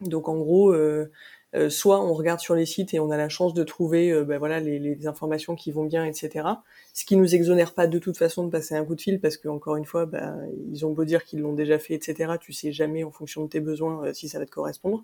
Donc 0.02 0.28
en 0.28 0.38
gros, 0.38 0.72
euh, 0.74 1.12
euh, 1.56 1.70
soit 1.70 2.02
on 2.02 2.14
regarde 2.14 2.40
sur 2.40 2.54
les 2.54 2.66
sites 2.66 2.94
et 2.94 3.00
on 3.00 3.10
a 3.12 3.18
la 3.18 3.30
chance 3.30 3.54
de 3.54 3.64
trouver 3.64 4.12
euh, 4.12 4.24
ben 4.24 4.38
voilà 4.38 4.60
les, 4.60 4.78
les, 4.78 5.08
informations 5.08 5.56
qui 5.56 5.72
vont 5.72 5.86
bien, 5.86 6.06
etc. 6.06 6.48
Ce 6.94 7.06
qui 7.06 7.16
nous 7.16 7.34
exonère 7.34 7.74
pas 7.74 7.88
de 7.88 7.98
toute 7.98 8.18
façon 8.18 8.44
de 8.46 8.50
passer 8.50 8.76
un 8.76 8.84
coup 8.84 8.96
de 8.96 9.02
fil 9.02 9.20
parce 9.20 9.38
que 9.38 9.48
encore 9.48 9.76
une 9.78 9.86
fois, 9.86 10.06
ben, 10.06 10.48
ils 10.72 10.86
ont 10.86 10.92
beau 10.92 11.06
dire 11.06 11.24
qu'ils 11.24 11.40
l'ont 11.42 11.54
déjà 11.54 11.80
fait, 11.80 11.94
etc. 11.94 12.34
Tu 12.42 12.52
sais 12.54 12.72
jamais 12.72 13.04
en 13.04 13.12
fonction 13.12 13.44
de 13.44 13.50
tes 13.50 13.60
besoins 13.60 14.14
si 14.14 14.28
ça 14.28 14.40
va 14.40 14.46
te 14.46 14.52
correspondre. 14.52 15.04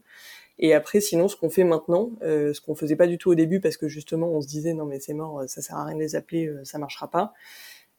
Et 0.59 0.73
après, 0.73 0.99
sinon, 0.99 1.27
ce 1.27 1.35
qu'on 1.35 1.49
fait 1.49 1.63
maintenant, 1.63 2.11
ce 2.21 2.59
qu'on 2.61 2.75
faisait 2.75 2.95
pas 2.95 3.07
du 3.07 3.17
tout 3.17 3.31
au 3.31 3.35
début 3.35 3.59
parce 3.59 3.77
que 3.77 3.87
justement 3.87 4.29
on 4.29 4.41
se 4.41 4.47
disait 4.47 4.73
non 4.73 4.85
mais 4.85 4.99
c'est 4.99 5.13
mort, 5.13 5.43
ça 5.47 5.61
sert 5.61 5.77
à 5.77 5.85
rien 5.85 5.95
de 5.95 6.01
les 6.01 6.15
appeler, 6.15 6.51
ça 6.63 6.77
marchera 6.77 7.09
pas. 7.09 7.33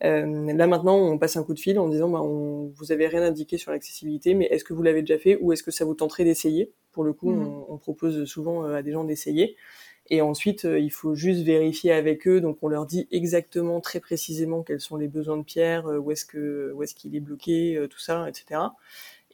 Euh, 0.05 0.53
là 0.53 0.67
maintenant, 0.67 0.97
on 0.97 1.19
passe 1.19 1.37
un 1.37 1.45
coup 1.45 1.55
de 1.55 1.61
fil 1.61 1.79
en 1.79 1.89
disant, 1.89 2.09
bah, 2.09 2.21
on, 2.23 2.73
vous 2.75 2.93
avez 2.93 3.07
rien 3.07 3.23
indiqué 3.23 3.59
sur 3.59 3.71
l'accessibilité, 3.71 4.35
mais 4.35 4.47
est-ce 4.47 4.65
que 4.65 4.73
vous 4.73 4.83
l'avez 4.83 5.03
déjà 5.03 5.19
fait 5.19 5.39
ou 5.41 5.53
est-ce 5.53 5.63
que 5.63 5.71
ça 5.71 5.85
vous 5.85 5.95
tenterait 5.95 6.25
d'essayer? 6.25 6.73
Pour 6.93 7.05
le 7.05 7.13
coup, 7.13 7.31
mmh. 7.31 7.47
on, 7.47 7.75
on, 7.75 7.79
propose 7.79 8.25
souvent 8.25 8.65
euh, 8.65 8.77
à 8.77 8.83
des 8.83 8.93
gens 8.93 9.05
d'essayer. 9.05 9.57
Et 10.11 10.21
ensuite, 10.21 10.65
euh, 10.65 10.81
il 10.81 10.91
faut 10.91 11.15
juste 11.15 11.43
vérifier 11.43 11.93
avec 11.93 12.27
eux. 12.27 12.41
Donc, 12.41 12.59
on 12.63 12.69
leur 12.69 12.87
dit 12.87 13.07
exactement, 13.13 13.81
très 13.81 14.01
précisément, 14.01 14.63
quels 14.63 14.81
sont 14.81 14.97
les 14.97 15.09
besoins 15.09 15.37
de 15.37 15.45
Pierre, 15.45 15.87
où 15.87 16.11
est-ce 16.11 16.25
que, 16.25 16.73
où 16.75 16.83
est-ce 16.83 16.95
qu'il 16.95 17.15
est 17.15 17.21
bloqué, 17.21 17.87
tout 17.89 18.01
ça, 18.01 18.29
etc. 18.29 18.61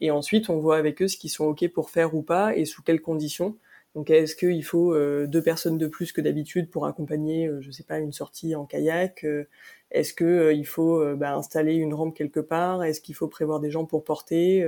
Et 0.01 0.11
ensuite, 0.11 0.51
on 0.51 0.59
voit 0.59 0.77
avec 0.77 1.03
eux 1.03 1.09
ce 1.09 1.17
qu'ils 1.17 1.31
sont 1.31 1.47
ok 1.47 1.67
pour 1.69 1.91
faire 1.91 2.15
ou 2.15 2.23
pas 2.23 2.55
et 2.57 2.65
sous 2.67 2.83
quelles 2.83 3.01
conditions. 3.01 3.57
Donc 3.95 4.11
est-ce 4.11 4.37
qu'il 4.37 4.65
faut 4.65 4.95
euh, 4.95 5.27
deux 5.27 5.43
personnes 5.43 5.79
de 5.79 5.87
plus 5.87 6.13
que 6.13 6.21
d'habitude 6.21 6.71
pour 6.71 6.87
accompagner, 6.87 7.47
euh, 7.47 7.61
je 7.61 7.71
sais 7.71 7.83
pas, 7.83 7.99
une 7.99 8.13
sortie 8.13 8.55
en 8.55 8.65
kayak 8.65 9.25
euh, 9.25 9.49
Est-ce 9.91 10.13
que 10.13 10.53
il 10.55 10.67
faut 10.67 11.03
bah, 11.17 11.35
installer 11.35 11.75
une 11.75 11.95
rampe 11.95 12.17
quelque 12.17 12.41
part? 12.41 12.85
Est-ce 12.85 13.01
qu'il 13.01 13.15
faut 13.15 13.29
prévoir 13.29 13.61
des 13.61 13.71
gens 13.71 13.87
pour 13.87 14.05
porter 14.05 14.67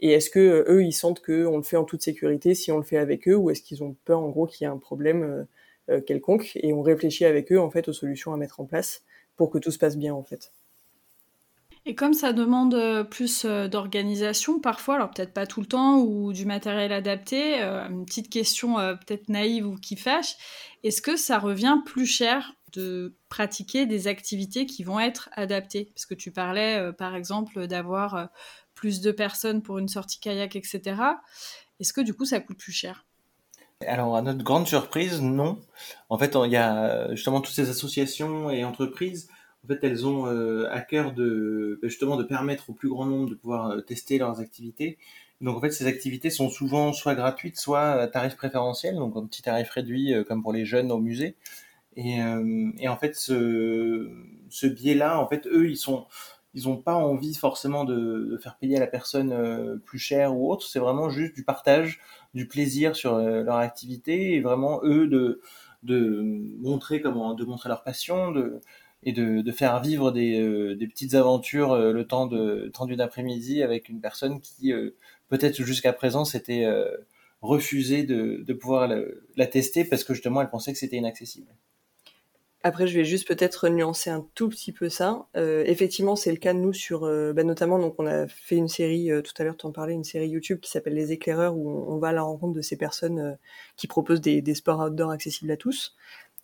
Et 0.00 0.12
est-ce 0.12 0.28
que 0.30 0.64
eux 0.68 0.82
ils 0.82 0.92
sentent 0.92 1.20
qu'on 1.24 1.56
le 1.56 1.62
fait 1.62 1.76
en 1.76 1.84
toute 1.84 2.02
sécurité 2.02 2.54
si 2.54 2.72
on 2.72 2.78
le 2.78 2.82
fait 2.82 2.96
avec 2.96 3.28
eux 3.28 3.36
ou 3.36 3.50
est-ce 3.50 3.62
qu'ils 3.62 3.84
ont 3.84 3.96
peur 4.04 4.20
en 4.20 4.28
gros 4.28 4.46
qu'il 4.46 4.64
y 4.64 4.68
ait 4.68 4.72
un 4.72 4.78
problème 4.78 5.46
quelconque? 6.06 6.52
Et 6.56 6.72
on 6.72 6.82
réfléchit 6.82 7.24
avec 7.24 7.52
eux 7.52 7.60
en 7.60 7.70
fait 7.70 7.88
aux 7.88 7.92
solutions 7.92 8.32
à 8.32 8.36
mettre 8.36 8.60
en 8.60 8.64
place 8.64 9.04
pour 9.36 9.50
que 9.50 9.58
tout 9.58 9.70
se 9.70 9.78
passe 9.78 9.96
bien 9.96 10.14
en 10.14 10.24
fait. 10.24 10.52
Et 11.86 11.94
comme 11.94 12.12
ça 12.12 12.32
demande 12.32 12.74
euh, 12.74 13.04
plus 13.04 13.44
euh, 13.44 13.66
d'organisation 13.66 14.60
parfois, 14.60 14.96
alors 14.96 15.10
peut-être 15.10 15.32
pas 15.32 15.46
tout 15.46 15.60
le 15.60 15.66
temps, 15.66 15.98
ou 15.98 16.32
du 16.32 16.44
matériel 16.44 16.92
adapté, 16.92 17.62
euh, 17.62 17.88
une 17.88 18.04
petite 18.04 18.28
question 18.28 18.74
peut-être 18.74 19.28
naïve 19.28 19.66
ou 19.66 19.76
qui 19.76 19.96
fâche, 19.96 20.36
est-ce 20.84 21.00
que 21.00 21.16
ça 21.16 21.38
revient 21.38 21.78
plus 21.86 22.06
cher 22.06 22.54
de 22.72 23.14
pratiquer 23.28 23.86
des 23.86 24.06
activités 24.06 24.66
qui 24.66 24.84
vont 24.84 25.00
être 25.00 25.30
adaptées 25.32 25.90
Parce 25.94 26.06
que 26.06 26.14
tu 26.14 26.30
parlais 26.30 26.92
par 26.92 27.14
exemple 27.14 27.66
d'avoir 27.66 28.30
plus 28.74 29.00
de 29.00 29.12
personnes 29.12 29.62
pour 29.62 29.78
une 29.78 29.88
sortie 29.88 30.20
kayak, 30.20 30.56
etc. 30.56 31.02
Est-ce 31.80 31.92
que 31.92 32.00
du 32.00 32.14
coup 32.14 32.24
ça 32.24 32.40
coûte 32.40 32.58
plus 32.58 32.72
cher? 32.72 33.06
Alors, 33.86 34.14
à 34.14 34.22
notre 34.22 34.44
grande 34.44 34.66
surprise, 34.66 35.22
non. 35.22 35.58
En 36.10 36.18
fait, 36.18 36.36
il 36.44 36.50
y 36.50 36.56
a 36.56 37.14
justement 37.14 37.40
toutes 37.40 37.54
ces 37.54 37.70
associations 37.70 38.50
et 38.50 38.64
entreprises 38.64 39.28
en 39.64 39.68
fait, 39.68 39.78
elles 39.82 40.06
ont 40.06 40.26
euh, 40.26 40.68
à 40.70 40.80
cœur 40.80 41.12
de 41.12 41.78
ben, 41.82 41.88
justement 41.88 42.16
de 42.16 42.24
permettre 42.24 42.70
au 42.70 42.72
plus 42.72 42.88
grand 42.88 43.04
nombre 43.04 43.28
de 43.28 43.34
pouvoir 43.34 43.70
euh, 43.70 43.80
tester 43.80 44.18
leurs 44.18 44.40
activités. 44.40 44.98
Donc 45.40 45.56
en 45.56 45.60
fait, 45.60 45.70
ces 45.70 45.86
activités 45.86 46.30
sont 46.30 46.48
souvent 46.48 46.92
soit 46.92 47.14
gratuites, 47.14 47.58
soit 47.58 47.92
à 47.92 48.08
tarif 48.08 48.36
préférentiel, 48.36 48.96
donc 48.96 49.16
un 49.16 49.26
petit 49.26 49.42
tarif 49.42 49.70
réduit 49.70 50.14
euh, 50.14 50.24
comme 50.24 50.42
pour 50.42 50.52
les 50.52 50.64
jeunes 50.64 50.90
au 50.92 50.98
musée. 50.98 51.36
Et, 51.96 52.18
et 52.78 52.88
en 52.88 52.96
fait, 52.96 53.16
ce, 53.16 54.08
ce 54.48 54.66
biais-là, 54.66 55.18
en 55.20 55.26
fait, 55.28 55.46
eux, 55.46 55.68
ils 55.68 55.76
sont 55.76 56.06
ils 56.54 56.64
n'ont 56.64 56.78
pas 56.78 56.94
envie 56.94 57.34
forcément 57.34 57.84
de, 57.84 58.28
de, 58.32 58.36
faire 58.36 58.56
payer 58.58 58.76
à 58.76 58.80
la 58.80 58.88
personne 58.88 59.80
plus 59.84 59.98
cher 60.00 60.36
ou 60.36 60.50
autre. 60.50 60.66
C'est 60.66 60.80
vraiment 60.80 61.08
juste 61.08 61.34
du 61.34 61.44
partage, 61.44 62.00
du 62.34 62.48
plaisir 62.48 62.96
sur 62.96 63.18
leur 63.18 63.56
activité 63.56 64.34
et 64.34 64.40
vraiment 64.40 64.80
eux 64.84 65.06
de 65.06 65.40
de 65.82 66.22
montrer 66.58 67.00
comment 67.00 67.34
de 67.34 67.44
montrer 67.44 67.68
leur 67.68 67.82
passion, 67.84 68.32
de 68.32 68.60
et 69.02 69.12
de, 69.12 69.40
de 69.40 69.52
faire 69.52 69.80
vivre 69.80 70.10
des, 70.12 70.40
euh, 70.40 70.76
des 70.76 70.86
petites 70.86 71.14
aventures 71.14 71.72
euh, 71.72 71.92
le 71.92 72.06
temps 72.06 72.26
de 72.26 72.70
temps 72.74 72.86
d'une 72.86 73.00
après-midi 73.00 73.62
avec 73.62 73.88
une 73.88 74.00
personne 74.00 74.40
qui 74.40 74.72
euh, 74.72 74.90
peut-être 75.28 75.62
jusqu'à 75.62 75.92
présent 75.92 76.24
s'était 76.24 76.66
refusé 77.40 78.02
de, 78.02 78.42
de 78.44 78.52
pouvoir 78.52 78.88
la, 78.88 79.00
la, 79.36 79.46
tester 79.46 79.84
parce 79.84 80.04
que 80.04 80.12
justement 80.12 80.42
elle 80.42 80.50
pensait 80.50 80.72
que 80.72 80.78
c'était 80.78 80.96
inaccessible. 80.96 81.46
Après, 82.62 82.86
je 82.86 82.94
vais 82.98 83.04
juste 83.04 83.26
peut-être 83.26 83.68
nuancer 83.70 84.10
un 84.10 84.26
tout 84.34 84.48
petit 84.48 84.72
peu 84.72 84.90
ça. 84.90 85.26
Euh, 85.36 85.64
effectivement, 85.66 86.14
c'est 86.14 86.30
le 86.30 86.36
cas 86.36 86.52
de 86.52 86.58
nous 86.58 86.74
sur, 86.74 87.04
euh, 87.04 87.32
bah, 87.32 87.42
notamment, 87.42 87.78
donc 87.78 87.94
on 87.98 88.06
a 88.06 88.28
fait 88.28 88.56
une 88.56 88.68
série 88.68 89.10
tout 89.24 89.32
à 89.38 89.44
l'heure, 89.44 89.56
tu 89.56 89.66
en 89.66 89.72
parlais, 89.72 89.94
une 89.94 90.04
série 90.04 90.28
YouTube 90.28 90.60
qui 90.60 90.70
s'appelle 90.70 90.94
Les 90.94 91.12
Éclaireurs, 91.12 91.56
où 91.56 91.68
on, 91.70 91.98
va 91.98 92.08
à 92.08 92.12
la 92.12 92.22
rencontre 92.22 92.54
de 92.54 92.60
ces 92.60 92.76
personnes 92.76 93.38
qui 93.76 93.86
proposent 93.86 94.20
des, 94.20 94.42
des, 94.42 94.54
sports 94.54 94.80
outdoor 94.80 95.10
accessibles 95.10 95.50
à 95.50 95.56
tous. 95.56 95.96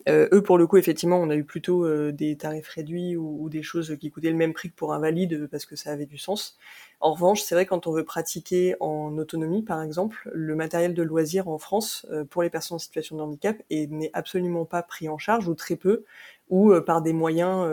Euh, 0.07 0.29
eux, 0.31 0.41
pour 0.41 0.57
le 0.57 0.67
coup, 0.67 0.77
effectivement, 0.77 1.19
on 1.19 1.29
a 1.29 1.35
eu 1.35 1.43
plutôt 1.43 1.83
euh, 1.85 2.11
des 2.11 2.37
tarifs 2.37 2.69
réduits 2.69 3.17
ou, 3.17 3.49
des 3.49 3.63
choses 3.63 3.97
qui 3.99 4.09
coûtaient 4.09 4.29
le 4.29 4.37
même 4.37 4.53
prix 4.53 4.69
que 4.69 4.75
pour 4.75 4.93
un 4.93 4.99
valide 4.99 5.47
parce 5.47 5.65
que 5.65 5.75
ça 5.75 5.91
avait 5.91 6.05
du 6.05 6.17
sens. 6.17 6.57
En 6.99 7.13
revanche, 7.13 7.41
c'est 7.41 7.55
vrai 7.55 7.65
quand 7.65 7.87
on 7.87 7.91
veut 7.91 8.05
pratiquer 8.05 8.75
en 8.79 9.17
autonomie, 9.17 9.63
par 9.63 9.81
exemple, 9.81 10.29
le 10.33 10.55
matériel 10.55 10.93
de 10.93 11.03
loisir 11.03 11.47
en 11.49 11.57
France 11.57 12.05
euh, 12.11 12.23
pour 12.23 12.41
les 12.41 12.49
personnes 12.49 12.75
en 12.75 12.79
situation 12.79 13.17
de 13.17 13.21
handicap 13.21 13.57
n'est 13.69 14.11
absolument 14.13 14.65
pas 14.65 14.81
pris 14.81 15.09
en 15.09 15.17
charge 15.17 15.47
ou 15.47 15.55
très 15.55 15.75
peu 15.75 16.03
ou 16.49 16.73
par 16.79 17.01
des 17.01 17.11
moyens 17.11 17.67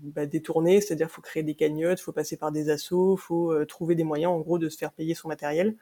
bah, 0.00 0.24
détournés, 0.24 0.80
c'est-à-dire 0.80 1.10
faut 1.10 1.20
créer 1.20 1.42
des 1.42 1.56
cagnottes, 1.56 1.98
faut 1.98 2.12
passer 2.12 2.36
par 2.36 2.52
des 2.52 2.70
assos, 2.70 3.16
faut 3.16 3.64
trouver 3.64 3.96
des 3.96 4.04
moyens 4.04 4.30
en 4.30 4.38
gros 4.38 4.56
de 4.56 4.68
se 4.68 4.78
faire 4.78 4.92
payer 4.92 5.14
son 5.14 5.26
matériel. 5.26 5.74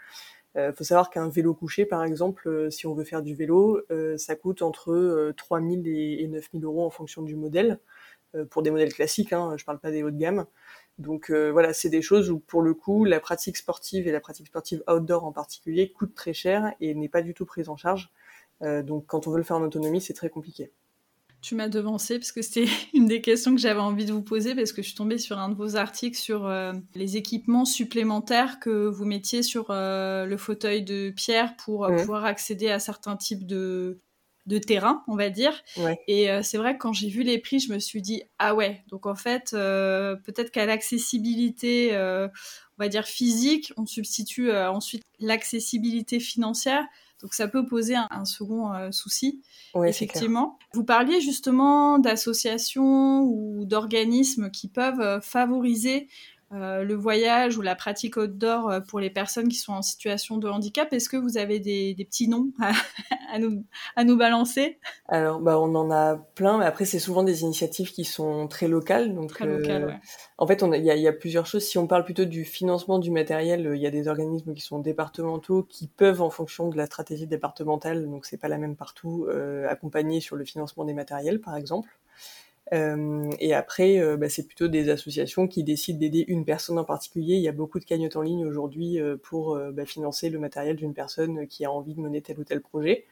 Il 0.55 0.61
euh, 0.61 0.73
faut 0.73 0.85
savoir 0.85 1.11
qu'un 1.11 1.29
vélo 1.29 1.55
couché, 1.55 1.87
par 1.87 2.05
exemple, 2.05 2.49
euh, 2.49 2.71
si 2.71 2.87
on 2.87 2.95
veut 2.95 3.05
faire 3.05 3.23
du 3.23 3.35
vélo, 3.35 3.81
euh, 3.91 4.19
ça 4.19 4.37
coûte 4.37 4.61
entre 4.63 5.33
3000 5.37 5.89
et, 5.89 6.27
9000 6.29 6.65
euros 6.65 6.85
en 6.85 6.91
fonction 6.91 7.23
du 7.23 7.37
modèle, 7.37 7.79
pour 8.51 8.63
des 8.63 8.71
modèles 8.71 8.95
classiques, 8.95 9.35
hein, 9.35 9.57
je 9.59 9.65
parle 9.67 9.79
pas 9.79 9.91
des 9.91 10.03
hauts 10.03 10.11
de 10.11 10.17
gamme. 10.17 10.47
Donc 10.99 11.31
voilà, 11.31 11.75
c'est 11.75 11.91
des 11.91 12.01
choses 12.01 12.31
où 12.31 12.39
pour 12.39 12.63
le 12.63 12.73
coup, 12.73 13.05
la 13.05 13.21
pratique 13.21 13.59
sportive 13.59 14.09
et 14.09 14.13
la 14.13 14.21
pratique 14.21 14.47
sportive 14.47 14.83
outdoor 14.89 15.25
en 15.25 15.33
particulier 15.33 15.93
coûte 15.93 16.15
très 16.15 16.33
cher 16.33 16.73
et 16.81 16.95
n'est 16.95 17.11
pas 17.11 17.21
du 17.21 17.35
tout 17.35 17.45
prise 17.45 17.69
en 17.69 17.77
charge. 17.77 18.11
donc 18.63 19.05
quand 19.07 19.27
on 19.27 19.33
veut 19.33 19.37
le 19.37 19.43
faire 19.43 19.59
en 19.59 19.63
autonomie, 19.63 20.01
c'est 20.01 20.15
très 20.15 20.31
compliqué. 20.31 20.73
Tu 21.43 21.57
m'as 21.57 21.69
devancé 21.69 22.21
parce 22.21 22.31
que 22.31 22.41
c'était 22.41 22.67
une 22.95 23.07
des 23.07 23.21
questions 23.21 23.53
que 23.55 23.61
j'avais 23.61 23.81
envie 23.81 24.05
de 24.05 24.13
vous 24.13 24.23
poser 24.23 24.55
parce 24.55 24.73
que 24.73 24.81
je 24.81 24.87
suis 24.87 24.97
tombée 24.97 25.19
sur 25.19 25.39
un 25.39 25.49
de 25.49 25.55
vos 25.55 25.75
articles 25.75 26.17
sur 26.17 26.47
euh, 26.47 26.73
les 26.95 27.17
équipements 27.17 27.65
supplémentaires 27.65 28.61
que 28.61 28.87
vous 28.87 29.05
mettiez 29.05 29.43
sur 29.43 29.67
euh, 29.71 30.25
le 30.25 30.37
fauteuil 30.37 30.83
de 30.83 31.11
Pierre 31.11 31.57
pour 31.57 31.85
euh, 31.85 31.97
pouvoir 31.97 32.25
accéder 32.25 32.71
à 32.71 32.79
certains 32.79 33.17
types 33.17 33.45
de, 33.45 33.99
de 34.47 34.59
terrain, 34.59 35.03
on 35.09 35.17
va 35.17 35.31
dire. 35.31 35.61
Et 36.07 36.29
c'est 36.43 36.59
vrai 36.59 36.75
que 36.75 36.79
quand 36.79 36.93
j'ai 36.93 37.09
vu 37.09 37.25
les 37.25 37.39
prix, 37.39 37.59
je 37.59 37.73
me 37.73 37.81
suis 37.81 38.03
dit 38.03 38.23
ah 38.39 38.55
ouais, 38.55 38.85
donc 38.89 39.07
en 39.07 39.17
fait 39.17 39.51
peut-être 39.51 40.53
qu'à 40.53 40.67
l'accessibilité, 40.67 41.91
on 41.97 42.79
va 42.79 42.89
dire 42.89 43.05
physique, 43.05 43.73
on 43.77 43.87
substitue 43.87 44.53
ensuite 44.53 45.03
l'accessibilité 45.19 46.21
financière. 46.21 46.85
Donc 47.23 47.35
ça 47.35 47.47
peut 47.47 47.65
poser 47.65 47.95
un, 47.95 48.25
second 48.25 48.73
euh, 48.73 48.91
souci, 48.91 49.43
effectivement. 49.85 50.59
Vous 50.75 50.85
parliez 50.85 51.21
justement 51.21 51.99
d'associations 51.99 53.23
ou 53.23 53.65
d'organismes 53.65 54.51
qui 54.51 54.69
peuvent 54.69 55.01
euh, 55.01 55.21
favoriser 55.21 56.09
euh, 56.55 56.85
le 56.85 56.95
voyage 56.95 57.57
ou 57.57 57.63
la 57.63 57.75
pratique 57.75 58.17
outdoor 58.17 58.69
euh, 58.69 58.81
pour 58.81 59.01
les 59.01 59.09
personnes 59.09 59.49
qui 59.49 59.57
sont 59.57 59.73
en 59.73 59.81
situation 59.81 60.37
de 60.37 60.49
handicap. 60.49 60.93
Est-ce 60.93 61.09
que 61.09 61.17
vous 61.17 61.39
avez 61.39 61.61
des, 61.61 61.95
petits 61.99 62.29
noms 62.29 62.53
à, 63.33 63.39
nous, 63.39 63.65
à 63.97 64.05
nous 64.05 64.19
balancer? 64.19 64.79
Alors, 65.09 65.41
bah, 65.41 65.59
on 65.59 65.75
en 65.75 65.91
a 65.91 66.17
plein, 66.17 66.59
mais 66.59 66.67
après, 66.67 66.85
c'est 66.85 66.99
souvent 66.99 67.23
des 67.23 67.43
initiatives 67.43 67.93
qui 67.93 68.05
sont 68.05 68.49
très 68.49 68.69
locales. 68.69 69.15
Donc, 69.15 69.31
très 69.31 69.47
locales, 69.47 69.85
euh, 69.85 69.93
En 70.37 70.47
fait, 70.47 70.63
il 70.63 70.83
y, 70.83 71.01
y, 71.01 71.09
a 71.09 71.13
plusieurs 71.13 71.47
choses. 71.47 71.65
Si 71.65 71.79
on 71.79 71.87
parle 71.87 72.05
plutôt 72.05 72.27
du 72.27 72.45
financement 72.45 72.99
du 72.99 73.11
matériel, 73.11 73.71
il 73.75 73.81
y 73.81 73.87
a 73.87 73.91
des 73.91 74.07
organismes 74.09 74.53
qui 74.53 74.63
sont 74.63 74.79
départementaux 74.79 75.63
qui 75.63 75.87
peuvent, 75.87 76.21
en 76.21 76.31
fonction 76.31 76.69
de 76.69 76.77
la 76.77 76.85
stratégie 76.85 77.27
départementale, 77.27 78.05
donc 78.11 78.27
c'est 78.27 78.37
pas 78.37 78.49
la 78.49 78.59
même 78.59 78.77
partout, 78.77 79.27
accompagner 79.69 80.21
sur 80.21 80.37
le 80.37 80.45
financement 80.45 80.85
des 80.85 80.95
matériels, 80.95 81.41
par 81.41 81.57
exemple. 81.57 81.89
Euh, 82.73 83.31
et 83.39 83.53
après, 83.55 83.99
euh, 83.99 84.17
bah, 84.17 84.29
c'est 84.29 84.47
plutôt 84.47 84.69
des 84.69 84.89
associations 84.89 85.47
qui 85.47 85.63
décident 85.63 85.99
d'aider 85.99 86.25
une 86.27 86.45
personne 86.45 86.79
en 86.79 86.85
particulier. 86.85 87.35
Il 87.35 87.43
y 87.43 87.49
a 87.49 87.53
beaucoup 87.53 87.79
de 87.79 87.85
cagnottes 87.85 88.17
en 88.17 88.23
ligne 88.23 88.47
aujourd'hui 88.47 88.99
euh, 88.99 89.17
pour 89.23 89.59
bah, 89.73 89.85
financer 89.85 90.31
le 90.31 90.39
matériel 90.39 90.77
d'une 90.77 90.95
personne 90.95 91.47
qui 91.47 91.65
a 91.65 91.71
envie 91.71 91.95
de 91.95 92.01
mener 92.01 92.23
tel 92.23 92.39
ou 92.39 92.45
tel 92.45 92.61
projet. 92.61 93.05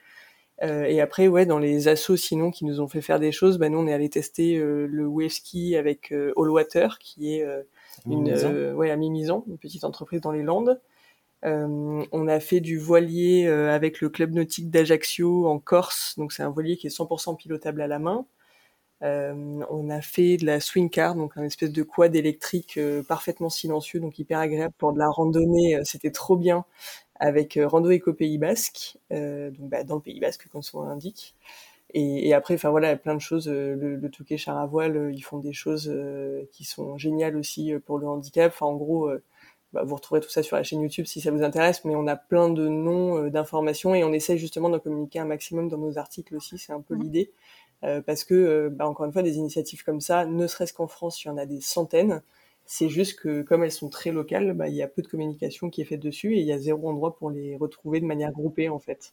et 0.63 1.01
après, 1.01 1.27
ouais, 1.29 1.47
dans 1.47 1.59
les 1.59 1.89
assos 1.89 2.17
sinon 2.17 2.51
qui 2.51 2.65
nous 2.65 2.81
ont 2.81 2.89
fait 2.89 3.01
faire 3.01 3.19
des 3.19 3.33
choses, 3.33 3.59
bah, 3.59 3.69
nous 3.69 3.79
on 3.79 3.87
est 3.87 3.93
allé 3.95 4.09
tester 4.11 4.57
le 4.59 5.07
wave 5.07 5.31
ski 5.31 5.77
avec 5.77 6.13
All 6.13 6.51
Water, 6.51 6.99
qui 6.99 7.35
est 7.35 7.47
une, 8.07 8.31
ouais, 8.75 8.91
à 8.91 8.97
Mimizan, 8.97 9.45
une 9.49 9.59
petite 9.59 9.85
entreprise 9.85 10.21
dans 10.21 10.33
les 10.33 10.43
Landes. 10.43 10.79
on 11.43 12.29
a 12.29 12.41
fait 12.41 12.61
du 12.61 12.79
voilier 12.79 13.47
avec 13.47 14.03
le 14.03 14.11
club 14.11 14.33
nautique 14.35 14.71
d'Ajaccio 14.71 15.47
en 15.47 15.59
Corse, 15.59 16.15
donc 16.19 16.33
c'est 16.33 16.43
un 16.43 16.51
voilier 16.51 16.77
qui 16.77 16.87
est 16.87 16.97
100% 16.97 17.37
pilotable 17.37 17.81
à 17.81 17.87
la 17.87 17.99
main. 17.99 18.27
On 19.03 19.91
a 19.91 20.01
fait 20.03 20.37
de 20.37 20.47
la 20.47 20.61
swing 20.61 20.91
car, 20.91 21.15
donc 21.15 21.33
un 21.37 21.45
espèce 21.45 21.73
de 21.73 21.83
quad 21.83 22.15
électrique 22.15 22.79
parfaitement 23.09 23.51
silencieux, 23.51 24.01
donc 24.01 24.19
hyper 24.19 24.39
agréable 24.39 24.75
pour 24.79 24.93
de 24.93 24.99
la 24.99 25.09
randonnée. 25.09 25.79
C'était 25.85 26.11
trop 26.11 26.37
bien 26.37 26.65
avec 27.17 27.59
Rando 27.63 27.91
Eco 27.91 28.13
Pays 28.15 28.39
Basque, 28.39 28.99
donc 29.11 29.69
bah, 29.71 29.85
dans 29.85 29.97
le 29.97 30.01
Pays 30.03 30.21
Basque 30.21 30.49
comme 30.49 30.63
son 30.63 30.83
nom 30.83 30.89
l'indique. 30.89 31.35
Et, 31.95 32.29
et, 32.29 32.35
après, 32.35 32.55
enfin 32.55 32.71
voilà, 32.71 32.97
plein 32.97 33.15
de 33.15 33.21
choses. 33.21 33.49
Euh, 33.49 33.75
le, 33.75 33.97
le 33.97 34.11
Touquet 34.11 34.37
Char 34.37 34.57
à 34.59 34.67
voile, 34.67 34.97
euh, 34.97 35.13
ils 35.13 35.23
font 35.23 35.39
des 35.39 35.53
choses 35.53 35.91
euh, 35.93 36.45
qui 36.53 36.65
sont 36.65 36.97
géniales 36.99 37.37
aussi 37.37 37.73
pour 37.87 37.99
le 37.99 38.07
handicap. 38.07 38.53
Enfin, 38.55 38.67
en 38.67 38.77
gros, 38.77 39.11
bah, 39.73 39.83
vous 39.85 39.95
retrouverez 39.97 40.21
tout 40.25 40.31
ça 40.31 40.43
sur 40.43 40.57
la 40.57 40.63
chaîne 40.63 40.83
YouTube 40.83 41.07
si 41.07 41.21
ça 41.21 41.31
vous 41.31 41.43
intéresse. 41.43 41.85
Mais 41.85 41.97
on 41.97 42.07
a 42.07 42.17
plein 42.17 42.49
de 42.49 42.69
noms 42.69 43.29
d'informations 43.29 43.95
et 43.95 44.05
on 44.05 44.13
essaye 44.13 44.39
justement 44.39 44.69
d'en 44.71 44.79
communiquer 44.81 45.19
un 45.21 45.25
maximum 45.25 45.69
dans 45.69 45.79
nos 45.79 45.99
articles 45.99 46.35
aussi. 46.37 46.59
C'est 46.59 46.73
un 46.73 46.81
peu 46.81 46.95
mmh. 46.97 47.27
L'idée. 47.83 48.03
parce 48.07 48.25
que, 48.25 48.69
bah, 48.69 48.89
encore 48.89 49.07
une 49.07 49.13
fois, 49.13 49.23
des 49.23 49.37
initiatives 49.37 49.85
comme 49.85 50.01
ça, 50.01 50.27
ne 50.27 50.47
serait-ce 50.47 50.73
qu'en 50.73 50.89
France, 50.89 51.23
il 51.25 51.29
y 51.29 51.31
en 51.31 51.39
a 51.39 51.47
des 51.47 51.61
centaines. 51.61 52.23
C'est 52.67 52.89
juste 52.89 53.19
que, 53.19 53.43
comme 53.43 53.65
elles 53.65 53.73
sont 53.73 53.89
très 53.89 54.13
locales, 54.13 54.53
bah, 54.55 54.69
il 54.69 54.75
y 54.77 54.83
a 54.83 54.89
peu 54.89 55.03
de 55.03 55.09
communication 55.09 55.71
qui 55.71 55.83
est 55.83 55.85
faite 55.85 56.01
dessus 56.01 56.37
et 56.37 56.41
il 56.41 56.47
y 56.47 56.53
a 56.53 56.59
zéro 56.59 56.89
endroit 56.89 57.17
pour 57.17 57.31
les 57.31 57.57
retrouver 57.57 58.01
de 58.01 58.07
manière 58.07 58.33
groupée, 58.33 58.69
en 58.69 58.79
fait. 58.79 59.13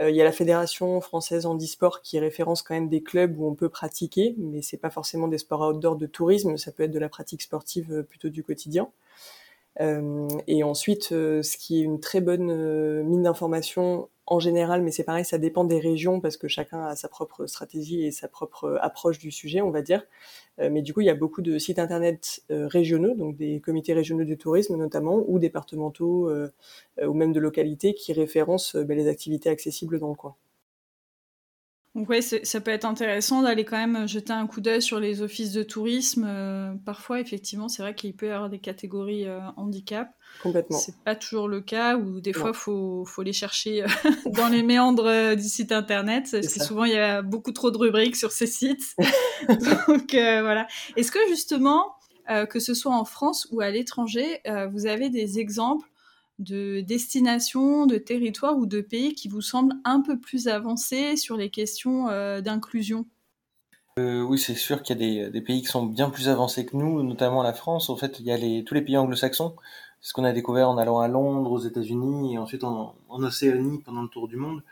Euh, 0.00 0.10
il 0.10 0.16
y 0.16 0.20
a 0.20 0.24
la 0.24 0.32
Fédération 0.32 1.00
française 1.00 1.46
handisport 1.46 2.02
qui 2.02 2.18
référence 2.18 2.62
quand 2.62 2.74
même 2.74 2.88
des 2.88 3.02
clubs 3.02 3.38
où 3.38 3.46
on 3.46 3.54
peut 3.54 3.68
pratiquer, 3.68 4.34
mais 4.38 4.62
c'est 4.62 4.76
pas 4.76 4.90
forcément 4.90 5.28
des 5.28 5.38
sports 5.38 5.60
outdoor 5.68 5.96
de 5.96 6.06
tourisme, 6.06 6.56
ça 6.56 6.72
peut 6.72 6.84
être 6.84 6.92
de 6.92 6.98
la 6.98 7.08
pratique 7.08 7.42
sportive 7.42 7.92
euh, 7.92 8.02
plutôt 8.02 8.28
du 8.28 8.42
quotidien. 8.42 8.90
Euh, 9.80 10.26
et 10.46 10.64
ensuite, 10.64 11.08
ce 11.10 11.56
qui 11.56 11.80
est 11.80 11.84
une 11.84 12.00
très 12.00 12.20
bonne 12.20 13.02
mine 13.04 13.22
d'informations 13.22 14.08
en 14.30 14.40
général, 14.40 14.82
mais 14.82 14.90
c'est 14.90 15.04
pareil, 15.04 15.24
ça 15.24 15.38
dépend 15.38 15.64
des 15.64 15.80
régions 15.80 16.20
parce 16.20 16.36
que 16.36 16.48
chacun 16.48 16.84
a 16.84 16.96
sa 16.96 17.08
propre 17.08 17.46
stratégie 17.46 18.04
et 18.04 18.10
sa 18.10 18.28
propre 18.28 18.78
approche 18.82 19.18
du 19.18 19.30
sujet, 19.30 19.62
on 19.62 19.70
va 19.70 19.80
dire. 19.80 20.04
Euh, 20.60 20.68
mais 20.70 20.82
du 20.82 20.92
coup, 20.92 21.00
il 21.00 21.06
y 21.06 21.10
a 21.10 21.14
beaucoup 21.14 21.40
de 21.40 21.58
sites 21.58 21.78
internet 21.78 22.42
euh, 22.50 22.66
régionaux, 22.66 23.14
donc 23.14 23.36
des 23.36 23.60
comités 23.60 23.94
régionaux 23.94 24.24
du 24.24 24.36
tourisme 24.36 24.76
notamment, 24.76 25.24
ou 25.26 25.38
départementaux, 25.38 26.28
euh, 26.28 26.50
ou 27.02 27.14
même 27.14 27.32
de 27.32 27.40
localités 27.40 27.94
qui 27.94 28.12
référencent 28.12 28.76
ben, 28.76 28.98
les 28.98 29.08
activités 29.08 29.48
accessibles 29.48 29.98
dans 29.98 30.10
le 30.10 30.14
coin. 30.14 30.34
Donc 31.98 32.08
ouais, 32.10 32.20
ça 32.22 32.60
peut 32.60 32.70
être 32.70 32.84
intéressant 32.84 33.42
d'aller 33.42 33.64
quand 33.64 33.76
même 33.76 34.06
jeter 34.06 34.32
un 34.32 34.46
coup 34.46 34.60
d'œil 34.60 34.80
sur 34.80 35.00
les 35.00 35.20
offices 35.20 35.50
de 35.50 35.64
tourisme. 35.64 36.24
Euh, 36.28 36.72
parfois, 36.86 37.18
effectivement, 37.18 37.68
c'est 37.68 37.82
vrai 37.82 37.96
qu'il 37.96 38.14
peut 38.14 38.26
y 38.26 38.30
avoir 38.30 38.48
des 38.48 38.60
catégories 38.60 39.26
euh, 39.26 39.40
handicap. 39.56 40.08
Complètement. 40.40 40.78
C'est 40.78 40.94
pas 41.04 41.16
toujours 41.16 41.48
le 41.48 41.60
cas, 41.60 41.96
ou 41.96 42.20
des 42.20 42.32
fois, 42.32 42.52
faut, 42.52 43.04
faut 43.04 43.24
les 43.24 43.32
chercher 43.32 43.82
euh, 43.82 43.86
dans 44.26 44.46
les 44.46 44.62
méandres 44.62 45.34
du 45.34 45.42
site 45.42 45.72
internet, 45.72 46.28
parce 46.30 46.46
que 46.46 46.62
souvent, 46.62 46.84
il 46.84 46.92
y 46.92 46.98
a 46.98 47.20
beaucoup 47.20 47.50
trop 47.50 47.72
de 47.72 47.78
rubriques 47.78 48.14
sur 48.14 48.30
ces 48.30 48.46
sites. 48.46 48.94
Donc 49.48 50.12
voilà. 50.12 50.68
Est-ce 50.94 51.10
que 51.10 51.18
justement, 51.28 51.96
que 52.48 52.60
ce 52.60 52.74
soit 52.74 52.94
en 52.94 53.04
France 53.04 53.48
ou 53.50 53.60
à 53.60 53.70
l'étranger, 53.70 54.40
vous 54.72 54.86
avez 54.86 55.10
des 55.10 55.40
exemples 55.40 55.87
de 56.38 56.80
destinations, 56.80 57.86
de 57.86 57.98
territoires 57.98 58.56
ou 58.56 58.66
de 58.66 58.80
pays 58.80 59.14
qui 59.14 59.28
vous 59.28 59.40
semblent 59.40 59.74
un 59.84 60.00
peu 60.00 60.18
plus 60.18 60.48
avancés 60.48 61.16
sur 61.16 61.36
les 61.36 61.50
questions 61.50 62.08
euh, 62.08 62.40
d'inclusion? 62.40 63.06
Euh, 63.98 64.22
Oui, 64.22 64.38
c'est 64.38 64.54
sûr 64.54 64.82
qu'il 64.82 65.02
y 65.02 65.20
a 65.20 65.30
des, 65.30 65.40
pays 65.40 65.62
qui 65.62 65.68
sont 65.68 65.84
bien 65.84 66.10
plus 66.10 66.28
avancés 66.28 66.64
que 66.64 66.76
nous, 66.76 67.02
notamment 67.02 67.42
la 67.42 67.52
France. 67.52 67.90
En 67.90 67.96
fait, 67.96 68.20
il 68.20 68.26
y 68.26 68.32
a 68.32 68.62
tous 68.62 68.74
les 68.74 68.82
pays 68.82 68.96
anglo-saxons. 68.96 69.56
C'est 70.00 70.10
ce 70.10 70.12
qu'on 70.12 70.24
a 70.24 70.32
découvert 70.32 70.68
en 70.68 70.78
allant 70.78 71.00
à 71.00 71.08
Londres, 71.08 71.50
aux 71.50 71.58
États-Unis 71.58 72.34
et 72.34 72.38
ensuite 72.38 72.62
en, 72.62 72.94
Océanie 73.08 73.80
pendant 73.84 74.02
le 74.02 74.08
tour 74.08 74.28
du 74.28 74.36
monde. 74.36 74.62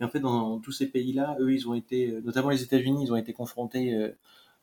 Et 0.00 0.04
en 0.04 0.08
fait, 0.08 0.20
dans, 0.20 0.58
tous 0.58 0.72
ces 0.72 0.86
pays-là, 0.86 1.36
eux, 1.40 1.54
ils 1.54 1.68
ont 1.68 1.74
été, 1.74 2.20
notamment 2.24 2.50
les 2.50 2.62
États-Unis, 2.62 3.04
ils 3.04 3.12
ont 3.12 3.16
été 3.16 3.32
confrontés 3.32 3.94
euh, 3.94 4.14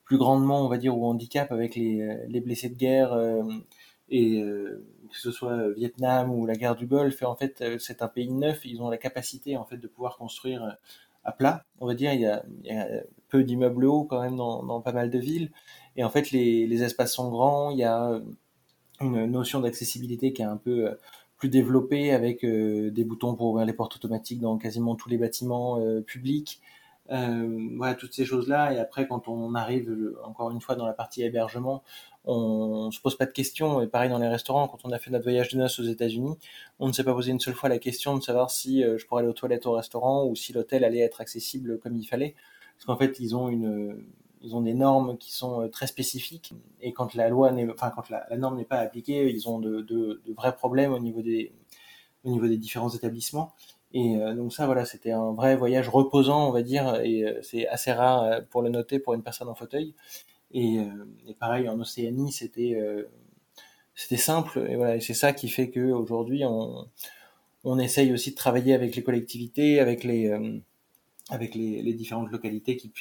plus 0.03 0.17
grandement, 0.17 0.63
on 0.63 0.67
va 0.67 0.77
dire, 0.77 0.95
au 0.95 1.05
handicap 1.09 1.51
avec 1.51 1.75
les 1.75 2.41
blessés 2.41 2.69
de 2.69 2.75
guerre 2.75 3.17
et 4.11 4.43
que 5.11 5.17
ce 5.17 5.31
soit 5.31 5.69
Vietnam 5.69 6.31
ou 6.31 6.45
la 6.45 6.55
guerre 6.55 6.75
du 6.75 6.87
Golfe, 6.87 7.21
en 7.23 7.35
fait, 7.35 7.61
euh, 7.61 7.77
c'est 7.79 8.01
un 8.01 8.07
pays 8.07 8.31
neuf, 8.31 8.65
ils 8.65 8.81
ont 8.81 8.89
la 8.89 8.97
capacité 8.97 9.57
en 9.57 9.65
fait 9.65 9.77
de 9.77 9.87
pouvoir 9.87 10.17
construire 10.17 10.63
euh, 10.63 10.71
à 11.23 11.31
plat. 11.31 11.65
On 11.79 11.85
va 11.85 11.93
dire, 11.93 12.13
il 12.13 12.21
y 12.21 12.25
a, 12.25 12.43
peu 13.29 13.43
d'immeubles 13.43 13.85
hauts 13.85 14.05
quand 14.05 14.21
même 14.21 14.35
dans, 14.35 14.81
pas 14.81 14.93
mal 14.93 15.09
de 15.09 15.19
villes, 15.19 15.51
et 15.95 16.03
en 16.03 16.09
fait, 16.09 16.31
les, 16.31 16.83
espaces 16.83 17.13
sont 17.13 17.29
grands. 17.29 17.71
Il 17.71 17.77
y 17.77 17.83
a 17.83 18.09
euh, 18.09 18.21
une 19.01 19.25
notion 19.25 19.59
d'accessibilité 19.59 20.33
qui 20.33 20.41
est 20.41 20.45
un 20.45 20.57
peu 20.57 20.97
plus 21.37 21.49
développée 21.49 22.11
avec 22.11 22.45
des 22.45 23.03
boutons 23.03 23.33
pour 23.33 23.47
ouvrir 23.47 23.65
les 23.65 23.73
portes 23.73 23.95
automatiques 23.95 24.39
dans 24.39 24.59
quasiment 24.59 24.95
tous 24.95 25.09
les 25.09 25.17
bâtiments 25.17 25.81
publics. 26.05 26.61
voilà 27.09 27.95
toutes 27.95 28.13
ces 28.13 28.25
choses 28.25 28.47
là 28.47 28.71
et 28.71 28.77
après 28.77 29.07
quand 29.07 29.27
on 29.27 29.55
arrive 29.55 29.91
encore 30.23 30.51
une 30.51 30.61
fois 30.61 30.75
dans 30.75 30.85
la 30.85 30.93
partie 30.93 31.23
hébergement 31.23 31.81
on 32.25 32.91
se 32.91 33.01
pose 33.01 33.17
pas 33.17 33.25
de 33.25 33.31
questions. 33.31 33.81
Et 33.81 33.87
pareil 33.87 34.09
dans 34.09 34.19
les 34.19 34.27
restaurants, 34.27 34.67
quand 34.67 34.79
on 34.83 34.91
a 34.91 34.99
fait 34.99 35.11
notre 35.11 35.23
voyage 35.23 35.49
de 35.49 35.57
noces 35.57 35.79
aux 35.79 35.83
États-Unis, 35.83 36.35
on 36.79 36.87
ne 36.87 36.93
s'est 36.93 37.03
pas 37.03 37.13
posé 37.13 37.31
une 37.31 37.39
seule 37.39 37.53
fois 37.53 37.69
la 37.69 37.79
question 37.79 38.15
de 38.17 38.21
savoir 38.23 38.51
si 38.51 38.83
euh, 38.83 38.97
je 38.97 39.05
pourrais 39.05 39.21
aller 39.21 39.29
aux 39.29 39.33
toilettes 39.33 39.65
au 39.65 39.73
restaurant 39.73 40.25
ou 40.25 40.35
si 40.35 40.53
l'hôtel 40.53 40.83
allait 40.83 40.99
être 40.99 41.21
accessible 41.21 41.79
comme 41.79 41.95
il 41.95 42.05
fallait. 42.05 42.35
Parce 42.77 42.85
qu'en 42.85 42.97
fait, 42.97 43.19
ils 43.19 43.35
ont 43.35 43.49
une, 43.49 44.03
ils 44.41 44.55
ont 44.55 44.61
des 44.61 44.73
normes 44.73 45.17
qui 45.17 45.33
sont 45.33 45.61
euh, 45.61 45.67
très 45.67 45.87
spécifiques. 45.87 46.53
Et 46.81 46.93
quand 46.93 47.15
la 47.15 47.29
loi 47.29 47.51
n'est, 47.51 47.69
enfin 47.69 47.91
quand 47.95 48.09
la, 48.09 48.25
norme 48.37 48.57
n'est 48.57 48.65
pas 48.65 48.77
appliquée, 48.77 49.29
ils 49.31 49.49
ont 49.49 49.59
de, 49.59 49.81
de, 49.81 50.21
de, 50.25 50.33
vrais 50.33 50.55
problèmes 50.55 50.93
au 50.93 50.99
niveau 50.99 51.21
des, 51.21 51.51
au 52.23 52.31
niveau 52.31 52.47
des 52.47 52.57
différents 52.57 52.89
établissements. 52.89 53.53
Et 53.93 54.17
euh, 54.17 54.33
donc 54.35 54.53
ça, 54.53 54.67
voilà, 54.67 54.85
c'était 54.85 55.11
un 55.11 55.33
vrai 55.33 55.55
voyage 55.55 55.89
reposant, 55.89 56.47
on 56.47 56.51
va 56.51 56.61
dire, 56.61 56.95
et 57.03 57.25
c'est 57.41 57.67
assez 57.67 57.91
rare 57.91 58.41
pour 58.49 58.61
le 58.61 58.69
noter 58.69 58.99
pour 58.99 59.13
une 59.15 59.23
personne 59.23 59.49
en 59.49 59.55
fauteuil. 59.55 59.95
Euh, 60.55 61.05
et, 61.27 61.33
pareil, 61.33 61.69
en 61.69 61.79
Océanie, 61.79 62.31
c'était 62.31 62.75
euh, 62.75 63.03
simple. 63.95 64.65
Et 64.69 64.75
voilà, 64.75 64.99
c'est 64.99 65.13
ça 65.13 65.33
qui 65.33 65.49
fait 65.49 65.69
que 65.69 65.91
aujourd'hui, 65.91 66.43
on, 66.45 66.87
on 67.63 67.79
essaye 67.79 68.13
aussi 68.13 68.31
de 68.31 68.35
travailler 68.35 68.73
avec 68.73 68.95
les 68.95 69.03
collectivités, 69.03 69.79
avec 69.79 70.03
les 70.03 70.27
euh, 70.27 70.59
différentes 71.93 72.31
localités 72.31 72.75
qui 72.75 72.91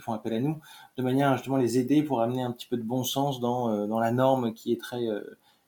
font 0.00 0.12
appel 0.12 0.32
à 0.32 0.40
nous, 0.40 0.58
de 0.96 1.02
manière 1.02 1.30
à 1.30 1.36
justement 1.36 1.56
les 1.56 1.78
aider 1.78 2.02
pour 2.02 2.20
amener 2.20 2.42
un 2.42 2.50
petit 2.50 2.66
peu 2.66 2.76
de 2.76 2.82
bon 2.82 3.04
sens 3.04 3.40
dans, 3.40 3.86
dans 3.86 4.00
la 4.00 4.10
norme 4.10 4.54
qui 4.54 4.72
est 4.72 4.80
très 4.80 5.04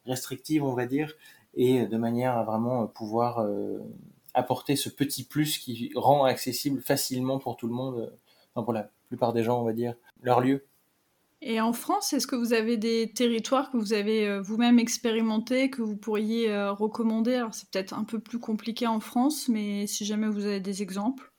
restrictive, 0.05 0.65
on 0.65 0.75
va 0.75 0.87
dire, 0.87 1.15
et 1.55 1.87
de 1.87 1.97
manière 1.97 2.37
à 2.37 2.43
vraiment 2.43 2.89
pouvoir 2.89 3.47
apporter 4.35 4.75
ce 4.75 4.89
petit 4.89 5.23
plus 5.23 5.59
qui 5.59 5.93
rend 5.95 6.25
accessible 6.25 6.81
facilement 6.81 7.39
pour 7.39 7.57
tout 7.57 7.69
le 7.69 7.75
monde, 7.75 8.13
enfin 8.55 8.65
pour 8.65 8.73
la 8.73 8.91
plupart 9.09 9.33
des 9.33 9.45
gens, 9.45 9.61
on 9.61 9.65
va 9.65 9.73
dire, 9.73 9.95
leur 10.23 10.41
lieu. 10.41 10.65
Et 11.43 11.61
en 11.61 11.73
France, 11.73 12.13
est-ce 12.13 12.27
que 12.27 12.37
vous 12.37 12.55
avez 12.55 12.77
des 12.77 13.13
territoires 13.15 13.71
que 13.71 13.77
vous 13.77 13.93
avez 13.93 14.27
euh, 14.27 14.41
vous-même 14.41 14.79
expérimentés, 14.79 15.69
que 15.69 15.83
vous 15.83 15.97
pourriez 15.97 16.51
euh, 16.51 16.73
recommander? 16.73 17.35
Alors 17.35 17.53
c'est 17.53 17.69
peut-être 17.69 17.93
un 17.93 18.05
peu 18.05 18.19
plus 18.19 18.39
compliqué 18.39 18.87
en 18.87 19.01
France, 19.01 19.49
mais 19.49 19.87
si 19.87 20.07
jamais 20.07 20.29
vous 20.29 20.47
avez 20.47 20.61
des 20.61 20.83
exemples. 20.83 21.31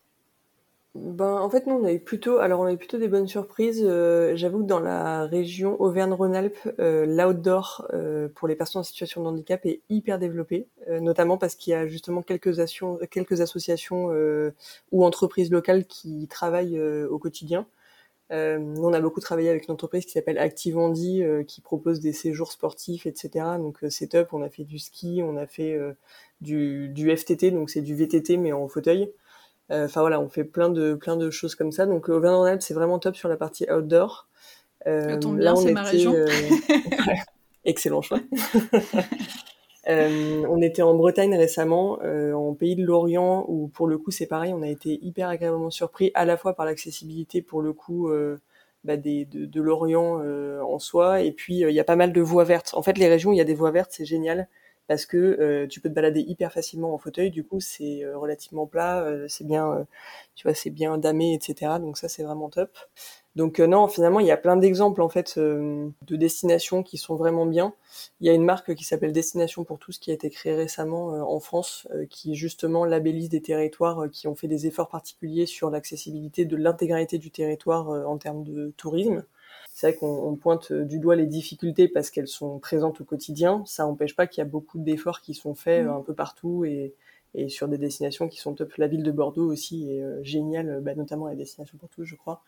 Ben, 0.94 1.38
en 1.40 1.50
fait, 1.50 1.68
nous, 1.68 1.76
on 1.76 1.84
a 1.84 1.92
eu 1.92 2.00
plutôt, 2.00 2.38
alors 2.40 2.60
on 2.60 2.66
a 2.66 2.76
plutôt 2.76 2.98
des 2.98 3.08
bonnes 3.08 3.28
surprises. 3.28 3.84
Euh, 3.86 4.36
j'avoue 4.36 4.60
que 4.60 4.68
dans 4.68 4.80
la 4.80 5.26
région 5.26 5.80
Auvergne-Rhône-Alpes, 5.80 6.58
l'outdoor 6.78 7.88
pour 8.36 8.48
les 8.48 8.56
personnes 8.56 8.82
en 8.82 8.84
situation 8.84 9.24
de 9.24 9.28
handicap 9.28 9.66
est 9.66 9.82
hyper 9.90 10.18
développé, 10.20 10.68
notamment 10.90 11.38
parce 11.38 11.56
qu'il 11.56 11.72
y 11.72 11.76
a 11.76 11.88
justement 11.88 12.24
quelques 12.24 12.60
associations 13.42 14.10
ou 14.92 15.06
entreprises 15.06 15.52
locales 15.52 15.86
qui 15.86 16.28
travaillent 16.28 16.82
au 16.82 17.20
quotidien. 17.20 17.68
Euh, 18.32 18.58
nous, 18.58 18.84
on 18.84 18.94
a 18.94 19.00
beaucoup 19.00 19.22
travaillé 19.22 19.50
avec 19.50 19.68
une 19.68 19.74
entreprise 19.74 20.06
qui 20.06 20.12
s'appelle 20.12 20.38
Activandi, 20.38 21.24
euh, 21.24 21.44
qui 21.44 21.62
propose 21.62 22.00
des 22.00 22.12
séjours 22.12 22.52
sportifs, 22.52 23.06
etc. 23.06 23.46
Donc 23.58 23.84
euh, 23.84 23.90
c'est 23.90 24.08
top. 24.08 24.34
On 24.34 24.42
a 24.42 24.50
fait 24.50 24.64
du 24.64 24.80
ski, 24.80 25.22
on 25.24 25.38
a 25.38 25.48
fait 25.48 25.74
euh, 25.74 25.94
du, 26.42 26.90
du, 26.90 27.16
FTT, 27.16 27.52
donc 27.52 27.70
c'est 27.70 27.82
du 27.82 27.96
VTT 27.96 28.38
mais 28.38 28.52
en 28.52 28.68
fauteuil. 28.68 29.12
Enfin 29.70 30.00
voilà, 30.00 30.22
on 30.22 30.30
fait 30.30 30.46
plein 30.46 30.70
de 30.70 30.94
plein 30.94 31.18
de 31.18 31.30
choses 31.30 31.56
comme 31.56 31.74
ça. 31.74 31.86
Donc 31.86 32.08
Auvergne-Rhône-Alpes, 32.08 32.62
c'est 32.62 32.74
vraiment 32.74 33.00
top 33.00 33.18
sur 33.18 33.28
la 33.28 33.36
partie 33.36 33.70
outdoor. 33.70 34.28
Euh, 34.88 35.20
là, 35.38 35.56
c'est 35.56 35.74
ma 35.74 35.84
région. 35.84 36.14
Excellent 37.66 38.02
choix. 38.02 38.20
Euh, 39.90 40.46
on 40.50 40.62
était 40.62 40.82
en 40.82 40.96
Bretagne 40.96 41.36
récemment, 41.36 42.00
euh, 42.04 42.34
en 42.34 42.54
pays 42.54 42.76
de 42.76 42.84
l'Orient, 42.84 43.46
où 43.48 43.68
pour 43.70 43.88
le 43.88 43.98
coup 43.98 44.12
c'est 44.12 44.28
pareil, 44.28 44.54
on 44.54 44.62
a 44.62 44.68
été 44.68 45.00
hyper 45.02 45.30
agréablement 45.30 45.70
surpris 45.70 46.12
à 46.14 46.26
la 46.26 46.36
fois 46.36 46.56
par 46.56 46.66
l'accessibilité 46.66 47.42
pour 47.42 47.62
le 47.62 47.72
coup 47.72 48.10
euh, 48.10 48.42
bah, 48.84 48.98
des, 48.98 49.26
de, 49.26 49.62
l'Orient 49.62 50.22
en 50.62 50.80
soi, 50.80 51.22
et 51.22 51.32
puis 51.32 51.60
il 51.60 51.72
y 51.72 51.80
a 51.80 51.84
pas 51.86 51.96
mal 51.96 52.12
de 52.12 52.22
voies 52.22 52.44
vertes. 52.44 52.74
En 52.74 52.82
fait, 52.82 52.98
les 52.98 53.08
régions 53.08 53.32
il 53.32 53.38
y 53.38 53.42
a 53.42 53.46
des 53.46 53.56
voies 53.56 53.72
vertes, 53.72 53.92
c'est 53.94 54.06
génial 54.06 54.50
parce 54.88 55.06
que 55.06 55.66
tu 55.70 55.82
peux 55.82 55.90
te 55.90 55.94
balader 55.94 56.22
hyper 56.22 56.52
facilement 56.52 56.94
en 56.94 56.98
fauteuil. 56.98 57.32
Du 57.32 57.44
coup, 57.44 57.60
c'est 57.60 58.04
relativement 58.14 58.68
plat, 58.68 59.06
c'est 59.28 59.46
bien, 59.46 59.86
tu 60.36 60.48
vois, 60.48 60.54
c'est 60.54 60.70
bien 60.70 60.98
damé, 60.98 61.34
etc. 61.34 61.80
Donc 61.80 61.98
ça, 61.98 62.08
c'est 62.08 62.24
vraiment 62.24 62.50
top. 62.50 62.70
Donc 63.38 63.60
euh, 63.60 63.68
non, 63.68 63.88
finalement, 63.88 64.20
il 64.20 64.26
y 64.26 64.32
a 64.32 64.38
plein 64.38 64.58
d'exemples 64.58 65.00
en 65.00 65.10
fait 65.10 65.36
euh, 65.38 65.90
de 66.08 66.16
destinations 66.16 66.82
qui 66.82 66.98
sont 66.98 67.16
vraiment 67.16 67.46
bien. 67.46 67.76
Il 68.20 68.26
y 68.26 68.32
a 68.32 68.34
une 68.34 68.44
marque 68.44 68.74
qui 68.74 68.84
s'appelle 68.84 69.14
Destination 69.14 69.64
pour 69.64 69.78
tous 69.78 70.00
qui 70.00 70.10
a 70.10 70.16
été 70.16 70.32
créée 70.32 70.56
récemment 70.56 71.14
euh, 71.14 71.22
en 71.22 71.40
France, 71.40 71.88
qui 72.10 72.34
justement 72.34 72.84
labellise 72.84 73.30
des 73.30 73.42
territoires 73.42 74.10
qui 74.12 74.28
ont 74.28 74.36
fait 74.36 74.48
des 74.48 74.66
efforts 74.66 74.90
particuliers 74.90 75.46
sur 75.46 75.70
l'accessibilité 75.70 76.46
de 76.46 76.58
l'intégralité 76.58 77.20
du 77.20 77.30
territoire 77.30 77.90
en 77.90 78.18
termes 78.18 78.44
de 78.44 78.74
tourisme. 78.76 79.24
C'est 79.78 79.92
vrai 79.92 80.00
qu'on 80.00 80.36
pointe 80.38 80.74
du 80.74 80.98
doigt 80.98 81.16
les 81.16 81.28
difficultés 81.28 81.88
parce 81.88 82.10
qu'elles 82.10 82.28
sont 82.28 82.58
présentes 82.58 83.00
au 83.00 83.04
quotidien. 83.04 83.62
Ça 83.68 83.84
n'empêche 83.84 84.16
pas 84.16 84.26
qu'il 84.26 84.42
y 84.42 84.42
a 84.42 84.50
beaucoup 84.50 84.80
d'efforts 84.80 85.22
qui 85.22 85.36
sont 85.36 85.54
faits 85.54 85.86
mmh. 85.86 85.90
un 85.90 86.02
peu 86.02 86.16
partout 86.16 86.66
et, 86.66 86.96
et 87.36 87.48
sur 87.48 87.68
des 87.68 87.78
destinations 87.78 88.28
qui 88.28 88.40
sont 88.40 88.56
top. 88.56 88.74
La 88.78 88.88
ville 88.88 89.04
de 89.04 89.12
Bordeaux 89.12 89.46
aussi 89.52 89.92
est 89.92 90.24
géniale, 90.24 90.80
bah, 90.82 90.96
notamment 90.96 91.28
la 91.28 91.36
destination 91.36 91.78
pour 91.78 91.90
tous, 91.90 92.06
je 92.06 92.16
crois. 92.16 92.42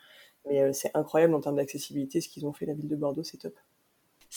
Mais 0.48 0.64
euh, 0.64 0.74
c'est 0.74 0.90
incroyable 0.96 1.36
en 1.36 1.40
termes 1.40 1.58
d'accessibilité, 1.58 2.20
ce 2.20 2.30
qu'ils 2.30 2.48
ont 2.48 2.54
fait, 2.54 2.66
la 2.66 2.74
ville 2.74 2.88
de 2.88 2.96
Bordeaux, 2.96 3.22
c'est 3.22 3.38
top. 3.38 3.54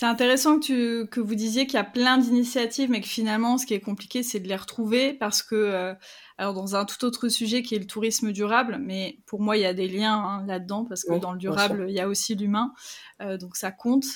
C'est 0.02 0.08
intéressant 0.08 0.58
que, 0.58 0.64
tu, 0.64 1.06
que 1.10 1.20
vous 1.20 1.36
disiez 1.36 1.68
qu'il 1.68 1.76
y 1.76 1.80
a 1.80 1.84
plein 1.84 2.18
d'initiatives, 2.18 2.90
mais 2.90 3.00
que 3.00 3.06
finalement, 3.06 3.56
ce 3.56 3.66
qui 3.66 3.74
est 3.74 3.80
compliqué, 3.80 4.24
c'est 4.24 4.40
de 4.40 4.48
les 4.48 4.56
retrouver 4.56 5.12
parce 5.12 5.44
que, 5.44 5.54
euh, 5.54 5.94
alors 6.38 6.54
dans 6.54 6.74
un 6.74 6.84
tout 6.84 7.04
autre 7.04 7.28
sujet 7.28 7.62
qui 7.62 7.76
est 7.76 7.78
le 7.78 7.86
tourisme 7.86 8.32
durable, 8.32 8.78
mais 8.80 9.20
pour 9.26 9.40
moi, 9.40 9.56
il 9.56 9.60
y 9.60 9.64
a 9.64 9.74
des 9.74 9.86
liens 9.86 10.16
hein, 10.16 10.44
là-dedans 10.44 10.84
parce 10.86 11.04
que 11.04 11.16
dans 11.20 11.30
le 11.30 11.38
durable, 11.38 11.86
il 11.88 11.94
y 11.94 12.00
a 12.00 12.08
aussi 12.08 12.34
l'humain, 12.34 12.72
euh, 13.20 13.38
donc 13.38 13.54
ça 13.54 13.70
compte 13.70 14.06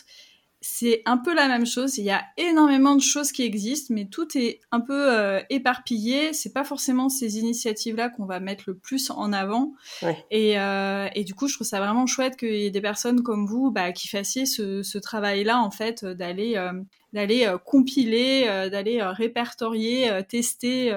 c'est 0.62 1.02
un 1.04 1.18
peu 1.18 1.34
la 1.34 1.48
même 1.48 1.66
chose. 1.66 1.98
Il 1.98 2.04
y 2.04 2.10
a 2.10 2.24
énormément 2.38 2.94
de 2.96 3.00
choses 3.00 3.30
qui 3.30 3.42
existent, 3.42 3.92
mais 3.94 4.06
tout 4.06 4.36
est 4.36 4.60
un 4.72 4.80
peu 4.80 5.12
euh, 5.12 5.40
éparpillé. 5.50 6.32
C'est 6.32 6.52
pas 6.52 6.64
forcément 6.64 7.08
ces 7.08 7.38
initiatives-là 7.38 8.08
qu'on 8.08 8.24
va 8.24 8.40
mettre 8.40 8.64
le 8.66 8.76
plus 8.76 9.10
en 9.10 9.32
avant. 9.32 9.74
Euh, 10.02 11.08
et, 11.14 11.24
du 11.24 11.34
coup, 11.34 11.46
je 11.48 11.54
trouve 11.54 11.66
ça 11.66 11.78
vraiment 11.78 12.06
chouette 12.06 12.36
qu'il 12.36 12.54
y 12.54 12.64
ait 12.64 12.70
des 12.70 12.80
personnes 12.80 13.22
comme 13.22 13.46
vous 13.46 13.70
bah, 13.70 13.92
qui 13.92 14.08
fassiez 14.08 14.46
ce, 14.46 14.98
travail-là, 14.98 15.60
en 15.60 15.70
fait, 15.70 16.04
d'aller 16.04 16.56
euh, 16.56 16.72
d'aller 17.12 17.50
compiler, 17.64 18.44
d'aller 18.70 19.02
répertorier, 19.02 20.10
tester 20.28 20.92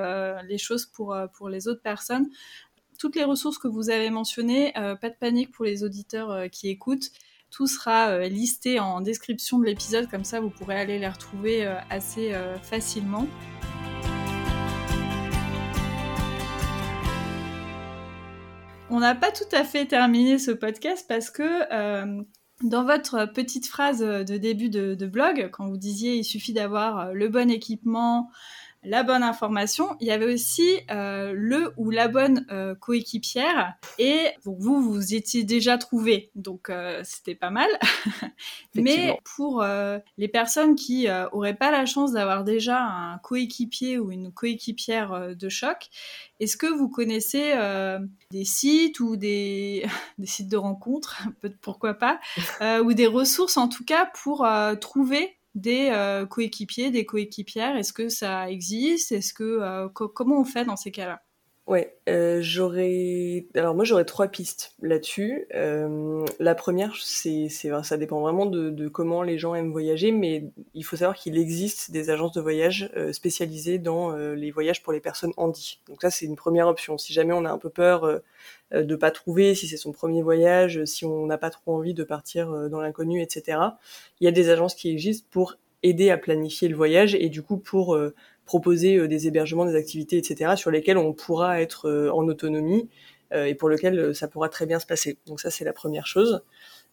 les 0.48 0.58
choses 0.58 0.86
pour 0.86 1.16
pour 1.34 1.48
les 1.48 1.68
autres 1.68 1.82
personnes. 1.82 2.30
Toutes 2.98 3.16
les 3.16 3.24
ressources 3.24 3.58
que 3.58 3.70
vous 3.70 3.90
avez 3.90 4.10
mentionnées, 4.10 4.74
pas 4.74 5.10
de 5.10 5.16
panique 5.18 5.52
pour 5.52 5.64
les 5.64 5.84
auditeurs 5.84 6.50
qui 6.52 6.68
écoutent. 6.70 7.12
Tout 7.52 7.66
sera 7.66 8.10
euh, 8.10 8.28
listé 8.28 8.80
en 8.80 9.02
description 9.02 9.58
de 9.58 9.66
l'épisode, 9.66 10.08
comme 10.10 10.24
ça 10.24 10.40
vous 10.40 10.52
pourrez 10.52 10.80
aller 10.80 11.00
les 11.00 11.08
retrouver 11.08 11.66
euh, 11.66 11.76
assez 11.90 12.34
euh, 12.34 12.58
facilement. 12.60 13.28
On 18.92 19.00
n'a 19.00 19.16
pas 19.16 19.32
tout 19.32 19.50
à 19.52 19.64
fait 19.64 19.86
terminé 19.86 20.38
ce 20.38 20.52
podcast 20.52 21.06
parce 21.08 21.30
que 21.30 21.46
dans 22.64 22.84
votre 22.84 23.26
petite 23.32 23.68
phrase 23.68 24.00
de 24.00 24.38
début 24.38 24.70
de, 24.70 24.96
de, 24.96 25.06
blog, 25.06 25.50
quand 25.54 25.68
vous 25.68 25.78
disiez 25.78 26.16
il 26.16 26.24
suffit 26.24 26.54
d'avoir 26.54 27.14
le 27.14 27.30
bon 27.30 27.52
équipement, 27.52 28.32
la 28.84 29.04
bonne 29.04 29.24
information. 29.24 29.96
Il 30.00 30.08
y 30.08 30.12
avait 30.12 30.32
aussi 30.34 30.80
euh, 30.90 31.34
le 31.36 31.74
ou 31.78 31.90
la 31.90 32.08
bonne 32.08 32.46
euh, 32.52 32.76
coéquipière. 32.76 33.74
Et 33.98 34.28
vous, 34.44 34.82
vous 34.82 35.14
étiez 35.14 35.44
déjà 35.44 35.78
trouvé, 35.78 36.32
donc 36.36 36.70
euh, 36.70 37.02
c'était 37.04 37.36
pas 37.36 37.50
mal. 37.50 37.70
Mais 38.76 39.18
pour 39.36 39.64
les 40.18 40.28
personnes 40.28 40.76
qui 40.76 41.08
auraient 41.32 41.56
pas 41.56 41.72
la 41.72 41.86
chance 41.86 42.14
d'avoir 42.14 42.44
déjà 42.44 42.82
un 42.82 43.18
coéquipier 43.18 43.98
ou 43.98 44.12
une 44.12 44.32
coéquipière 44.32 45.36
de 45.36 45.50
choc, 45.50 45.90
est-ce 46.40 46.56
que 46.56 46.68
vous 46.68 46.88
connaissez 46.88 47.54
des 48.32 48.46
sites 48.46 49.00
ou 49.00 49.18
des, 49.18 49.86
des 50.18 50.28
sites 50.28 50.50
de 50.50 50.58
rencontres, 50.58 51.22
pourquoi 51.62 51.96
pas, 51.96 52.20
ou 52.84 52.94
des 52.94 53.08
ressources 53.08 53.58
en 53.58 53.68
tout 53.68 53.84
cas 53.84 54.10
pour 54.24 54.48
trouver 54.80 55.39
des 55.56 55.90
euh, 55.92 56.26
coéquipiers, 56.26 56.92
des 56.92 57.06
coéquipières. 57.06 57.76
Est-ce 57.76 57.94
que 57.94 58.10
ça 58.10 58.50
existe? 58.50 59.12
Est-ce 59.12 59.34
que 59.34 59.44
euh, 59.44 59.90
comment 59.90 60.40
on 60.40 60.46
fait 60.46 60.66
dans 60.66 60.78
ces 60.78 60.92
cas-là? 60.92 61.22
Ouais, 61.70 61.96
euh, 62.10 62.40
j'aurais. 62.42 63.46
Alors 63.54 63.76
moi 63.76 63.86
j'aurais 63.86 64.04
trois 64.04 64.28
pistes 64.28 64.74
là-dessus. 64.82 65.46
Euh, 65.54 66.26
la 66.40 66.56
première, 66.56 66.96
c'est, 67.00 67.48
c'est, 67.48 67.70
ça 67.84 67.96
dépend 67.96 68.22
vraiment 68.22 68.48
de, 68.48 68.72
de, 68.72 68.88
comment 68.88 69.22
les 69.22 69.38
gens 69.38 69.54
aiment 69.54 69.72
voyager, 69.72 70.12
mais 70.12 70.46
il 70.74 70.84
faut 70.84 70.96
savoir 70.96 71.16
qu'il 71.16 71.38
existe 71.38 71.92
des 71.92 72.10
agences 72.10 72.32
de 72.32 72.42
voyage 72.42 72.90
euh, 72.98 73.14
spécialisées 73.14 73.78
dans 73.78 74.18
euh, 74.18 74.34
les 74.34 74.50
voyages 74.50 74.82
pour 74.82 74.94
les 74.94 75.00
personnes 75.00 75.32
handy. 75.38 75.80
Donc 75.88 76.02
ça 76.02 76.10
c'est 76.10 76.26
une 76.26 76.36
première 76.36 76.68
option. 76.68 76.98
Si 76.98 77.14
jamais 77.14 77.34
on 77.34 77.46
a 77.46 77.52
un 77.52 77.60
peu 77.60 77.70
peur 77.70 78.04
euh, 78.04 78.20
de 78.74 78.96
pas 78.96 79.12
trouver, 79.12 79.54
si 79.54 79.68
c'est 79.68 79.78
son 79.78 79.92
premier 79.92 80.24
voyage, 80.24 80.84
si 80.86 81.06
on 81.06 81.28
n'a 81.28 81.38
pas 81.38 81.52
trop 81.52 81.76
envie 81.76 81.94
de 81.94 82.04
partir 82.04 82.52
dans 82.70 82.82
l'inconnu, 82.82 83.22
etc. 83.22 83.60
Il 84.20 84.26
y 84.26 84.28
a 84.28 84.32
des 84.32 84.50
agences 84.50 84.74
qui 84.74 84.90
existent 84.90 85.28
pour 85.30 85.58
aider 85.84 86.10
à 86.10 86.18
planifier 86.18 86.68
le 86.68 86.76
voyage 86.76 87.14
et 87.14 87.30
du 87.30 87.44
coup 87.44 87.58
pour 87.58 87.96
proposer 88.50 88.96
euh, 88.96 89.08
des 89.08 89.28
hébergements, 89.28 89.66
des 89.66 89.76
activités, 89.76 90.18
etc., 90.18 90.54
sur 90.56 90.72
lesquels 90.72 90.98
on 90.98 91.14
pourra 91.14 91.62
être 91.62 91.88
euh, 91.88 92.10
en 92.10 92.28
autonomie 92.28 92.90
euh, 93.32 93.46
et 93.46 93.54
pour 93.54 93.70
lequel 93.70 94.16
ça 94.16 94.28
pourra 94.28 94.50
très 94.50 94.66
bien 94.66 94.80
se 94.80 94.88
passer. 94.88 95.20
Donc 95.28 95.40
ça, 95.40 95.52
c'est 95.52 95.64
la 95.64 95.72
première 95.72 96.08
chose. 96.08 96.42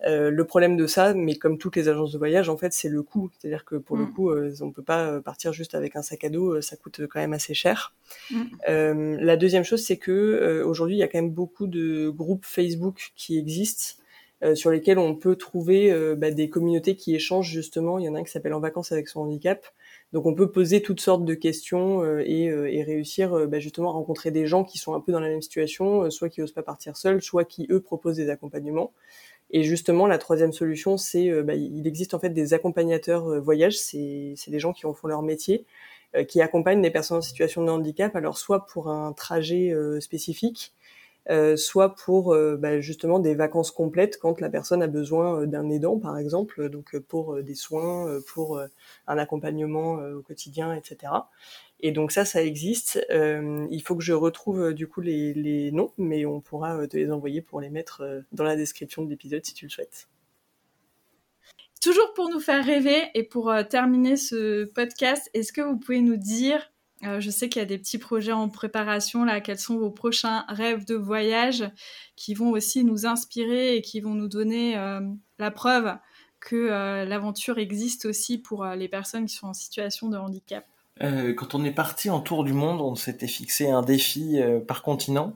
le 0.04 0.42
problème 0.42 0.76
de 0.76 0.86
ça, 0.86 1.14
mais 1.14 1.36
comme 1.36 1.56
toutes 1.56 1.76
les 1.76 1.88
agences 1.88 2.12
de 2.12 2.18
voyage, 2.18 2.50
en 2.50 2.58
fait, 2.58 2.74
c'est 2.74 2.90
le 2.90 3.02
coût. 3.02 3.30
C'est-à-dire 3.32 3.64
que 3.64 3.76
pour 3.76 3.96
le 3.96 4.04
mm. 4.04 4.12
coup, 4.12 4.30
on 4.60 4.70
peut 4.70 4.82
pas 4.82 5.22
partir 5.22 5.54
juste 5.54 5.74
avec 5.74 5.96
un 5.96 6.02
sac 6.02 6.24
à 6.24 6.28
dos, 6.28 6.60
ça 6.60 6.76
coûte 6.76 7.00
quand 7.10 7.20
même 7.20 7.32
assez 7.32 7.54
cher. 7.54 7.94
Mm. 8.30 9.16
la 9.30 9.36
deuxième 9.38 9.64
chose, 9.64 9.82
c'est 9.82 9.96
que 9.96 10.62
aujourd'hui, 10.66 10.96
il 10.96 10.98
y 10.98 11.02
a 11.02 11.08
quand 11.08 11.22
même 11.22 11.32
beaucoup 11.42 11.66
de 11.66 12.10
groupes 12.10 12.44
Facebook 12.44 13.12
qui 13.16 13.38
existent. 13.38 14.02
sur 14.52 14.70
lesquels 14.70 14.98
on 14.98 15.14
peut 15.14 15.36
trouver 15.36 15.80
bah, 16.18 16.30
des 16.30 16.50
communautés 16.50 16.96
qui 16.96 17.14
échangent 17.14 17.50
justement. 17.50 17.98
Il 17.98 18.04
y 18.04 18.08
en 18.10 18.14
a 18.14 18.18
un 18.18 18.24
qui 18.24 18.32
s'appelle 18.32 18.52
En 18.52 18.60
vacances 18.60 18.92
avec 18.92 19.08
son 19.08 19.20
handicap, 19.20 19.64
donc 20.12 20.26
on 20.26 20.34
peut 20.34 20.50
poser 20.50 20.82
toutes 20.82 21.00
sortes 21.00 21.24
de 21.24 21.34
questions 21.34 22.02
euh, 22.02 22.22
et, 22.24 22.48
euh, 22.48 22.72
et, 22.72 22.82
réussir 22.82 23.34
euh, 23.34 23.46
bah, 23.46 23.58
justement 23.58 23.90
à 23.90 23.92
rencontrer 23.92 24.30
des 24.30 24.46
gens 24.46 24.64
qui 24.64 24.78
sont 24.78 24.94
un 24.94 25.00
peu 25.00 25.12
dans 25.12 25.20
la 25.20 25.28
même 25.28 25.42
situation, 25.42 26.10
soit 26.10 26.28
qui 26.28 26.42
osent 26.42 26.52
pas 26.52 26.62
partir 26.62 26.96
seuls, 26.96 27.20
soit 27.22 27.44
qui 27.44 27.66
eux 27.70 27.80
proposent 27.80 28.16
des 28.16 28.30
accompagnements. 28.30 28.92
Et 29.50 29.62
justement, 29.62 30.06
la 30.06 30.18
troisième 30.18 30.52
solution, 30.52 30.96
c'est 30.96 31.30
bah, 31.42 31.54
il 31.54 31.86
existe 31.86 32.14
en 32.14 32.18
fait 32.18 32.30
des 32.30 32.52
accompagnateurs 32.52 33.40
voyage, 33.40 33.78
c'est 33.78 34.34
des 34.48 34.58
gens 34.58 34.72
qui 34.72 34.86
en 34.86 34.94
font 34.94 35.06
leur 35.06 35.22
métier, 35.22 35.66
qui 36.26 36.40
accompagnent 36.40 36.82
des 36.82 36.90
personnes 36.90 37.18
en 37.18 37.22
situation 37.22 37.64
de 37.64 37.70
handicap, 37.70 38.16
alors 38.16 38.38
soit 38.38 38.66
pour 38.66 38.88
un 38.88 39.12
trajet 39.12 39.72
spécifique, 40.00 40.74
euh, 41.28 41.56
soit 41.56 41.96
pour 41.96 42.32
euh, 42.32 42.56
bah, 42.56 42.80
justement 42.80 43.18
des 43.18 43.34
vacances 43.34 43.72
complètes 43.72 44.18
quand 44.18 44.40
la 44.40 44.48
personne 44.48 44.80
a 44.80 44.86
besoin 44.86 45.40
euh, 45.40 45.46
d'un 45.46 45.68
aidant, 45.70 45.98
par 45.98 46.18
exemple, 46.18 46.68
donc 46.68 46.96
pour 47.00 47.42
des 47.42 47.56
soins, 47.56 48.20
pour 48.28 48.60
un 49.06 49.18
accompagnement 49.18 49.94
au 49.94 50.22
quotidien, 50.22 50.72
etc. 50.74 51.12
Et 51.80 51.92
donc 51.92 52.12
ça, 52.12 52.24
ça 52.24 52.42
existe. 52.42 53.04
il 53.10 53.82
faut 53.84 53.96
que 53.96 54.04
je 54.04 54.12
retrouve 54.12 54.72
du 54.72 54.86
coup 54.86 55.00
les, 55.00 55.34
les, 55.34 55.70
noms, 55.72 55.92
mais 55.98 56.24
on 56.26 56.40
pourra 56.40 56.86
te 56.86 56.96
les 56.96 57.10
envoyer 57.10 57.42
pour 57.42 57.60
les 57.60 57.70
mettre 57.70 58.22
dans 58.32 58.44
la 58.44 58.56
description 58.56 59.02
de 59.02 59.10
l'épisode 59.10 59.44
si 59.44 59.54
tu 59.54 59.66
le 59.66 59.70
souhaites. 59.70 60.08
Toujours 61.80 62.12
pour 62.14 62.30
nous 62.30 62.40
faire 62.40 62.64
rêver 62.64 63.02
et 63.14 63.22
pour 63.22 63.52
terminer 63.68 64.16
ce 64.16 64.64
podcast, 64.64 65.28
est-ce 65.34 65.52
que 65.52 65.60
vous 65.60 65.76
pouvez 65.76 66.00
nous 66.00 66.16
dire 66.16 66.70
euh, 67.04 67.20
je 67.20 67.30
sais 67.30 67.48
qu'il 67.48 67.60
y 67.60 67.62
a 67.62 67.66
des 67.66 67.78
petits 67.78 67.98
projets 67.98 68.32
en 68.32 68.48
préparation 68.48 69.24
là. 69.24 69.40
Quels 69.40 69.58
sont 69.58 69.78
vos 69.78 69.90
prochains 69.90 70.44
rêves 70.48 70.86
de 70.86 70.94
voyage 70.94 71.68
qui 72.16 72.34
vont 72.34 72.50
aussi 72.50 72.84
nous 72.84 73.06
inspirer 73.06 73.76
et 73.76 73.82
qui 73.82 74.00
vont 74.00 74.14
nous 74.14 74.28
donner 74.28 74.78
euh, 74.78 75.00
la 75.38 75.50
preuve 75.50 75.94
que 76.40 76.56
euh, 76.56 77.04
l'aventure 77.04 77.58
existe 77.58 78.06
aussi 78.06 78.38
pour 78.38 78.64
les 78.64 78.88
personnes 78.88 79.26
qui 79.26 79.34
sont 79.34 79.48
en 79.48 79.54
situation 79.54 80.08
de 80.08 80.16
handicap 80.16 80.64
Quand 81.00 81.54
on 81.54 81.64
est 81.64 81.72
parti 81.72 82.08
en 82.08 82.20
tour 82.20 82.44
du 82.44 82.54
monde, 82.54 82.80
on 82.80 82.94
s'était 82.94 83.26
fixé 83.26 83.68
un 83.68 83.82
défi 83.82 84.38
par 84.66 84.82
continent. 84.82 85.34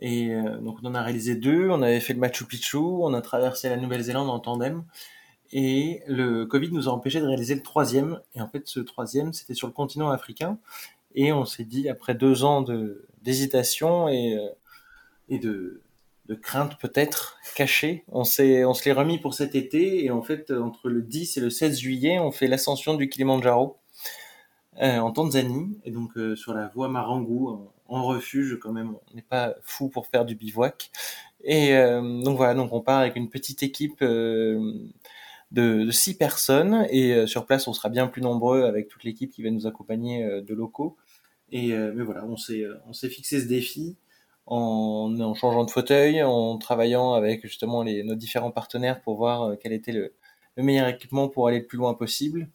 Et 0.00 0.30
donc 0.60 0.78
on 0.82 0.86
en 0.86 0.94
a 0.94 1.02
réalisé 1.02 1.36
deux. 1.36 1.68
On 1.70 1.82
avait 1.82 2.00
fait 2.00 2.14
le 2.14 2.20
Machu 2.20 2.44
Picchu, 2.44 2.78
on 2.78 3.14
a 3.14 3.20
traversé 3.20 3.68
la 3.68 3.76
Nouvelle-Zélande 3.76 4.30
en 4.30 4.40
tandem. 4.40 4.84
Et 5.52 6.02
le 6.06 6.44
Covid 6.44 6.70
nous 6.72 6.88
a 6.88 6.92
empêché 6.92 7.20
de 7.20 7.26
réaliser 7.26 7.54
le 7.54 7.62
troisième. 7.62 8.20
Et 8.34 8.40
en 8.40 8.48
fait, 8.48 8.66
ce 8.66 8.80
troisième, 8.80 9.32
c'était 9.32 9.54
sur 9.54 9.66
le 9.66 9.72
continent 9.72 10.10
africain. 10.10 10.58
Et 11.14 11.32
on 11.32 11.44
s'est 11.44 11.64
dit, 11.64 11.88
après 11.88 12.14
deux 12.14 12.44
ans 12.44 12.62
de 12.62 13.06
d'hésitation 13.22 14.08
et, 14.08 14.34
euh, 14.34 14.48
et 15.28 15.38
de, 15.38 15.82
de 16.26 16.34
crainte 16.34 16.78
peut-être 16.78 17.38
cachée, 17.56 18.04
on 18.08 18.20
on 18.20 18.24
se 18.24 18.84
l'est 18.84 18.92
remis 18.92 19.18
pour 19.18 19.34
cet 19.34 19.54
été. 19.54 20.04
Et 20.04 20.10
en 20.10 20.22
fait, 20.22 20.50
entre 20.50 20.88
le 20.88 21.02
10 21.02 21.36
et 21.36 21.40
le 21.40 21.50
16 21.50 21.78
juillet, 21.78 22.18
on 22.18 22.30
fait 22.30 22.46
l'ascension 22.46 22.94
du 22.94 23.08
Kilimanjaro 23.08 23.78
euh, 24.80 24.98
en 24.98 25.10
Tanzanie. 25.10 25.78
Et 25.84 25.90
donc 25.90 26.16
euh, 26.16 26.36
sur 26.36 26.54
la 26.54 26.68
voie 26.68 26.88
Marangu, 26.88 27.48
en, 27.88 28.04
refuge 28.04 28.58
quand 28.60 28.72
même. 28.72 28.94
On 29.10 29.14
n'est 29.14 29.22
pas 29.22 29.54
fou 29.62 29.88
pour 29.88 30.06
faire 30.06 30.24
du 30.24 30.34
bivouac. 30.34 30.90
Et 31.42 31.72
donc 31.72 32.36
voilà, 32.36 32.54
donc 32.54 32.72
on 32.72 32.80
part 32.80 32.98
avec 32.98 33.14
une 33.14 33.30
petite 33.30 33.62
équipe 33.62 34.04
de, 35.50 35.90
six 35.90 36.16
personnes 36.16 36.86
et 36.90 37.26
sur 37.26 37.46
place 37.46 37.68
on 37.68 37.72
sera 37.72 37.88
bien 37.88 38.06
plus 38.06 38.22
nombreux 38.22 38.64
avec 38.64 38.88
toute 38.88 39.04
l'équipe 39.04 39.30
qui 39.30 39.42
va 39.42 39.50
nous 39.50 39.66
accompagner 39.66 40.24
de 40.42 40.54
locaux. 40.54 40.96
Et 41.50 41.68
mais 41.72 42.04
voilà, 42.04 42.24
on 42.26 42.36
s'est 42.36 42.64
on 42.86 42.92
s'est 42.92 43.08
fixé 43.08 43.40
ce 43.40 43.46
défi 43.46 43.96
en, 44.46 45.34
changeant 45.34 45.64
de 45.64 45.70
fauteuil, 45.70 46.22
en 46.22 46.58
travaillant 46.58 47.14
avec 47.14 47.42
justement 47.42 47.82
les, 47.82 48.02
nos 48.02 48.14
différents 48.14 48.50
partenaires 48.50 49.00
pour 49.00 49.16
voir 49.16 49.56
quel 49.60 49.72
était 49.72 49.92
le 49.92 50.12
meilleur 50.56 50.88
équipement 50.88 51.28
pour 51.28 51.48
aller 51.48 51.60
le 51.60 51.66
plus 51.66 51.78
loin 51.78 51.94
possible. 51.94 52.48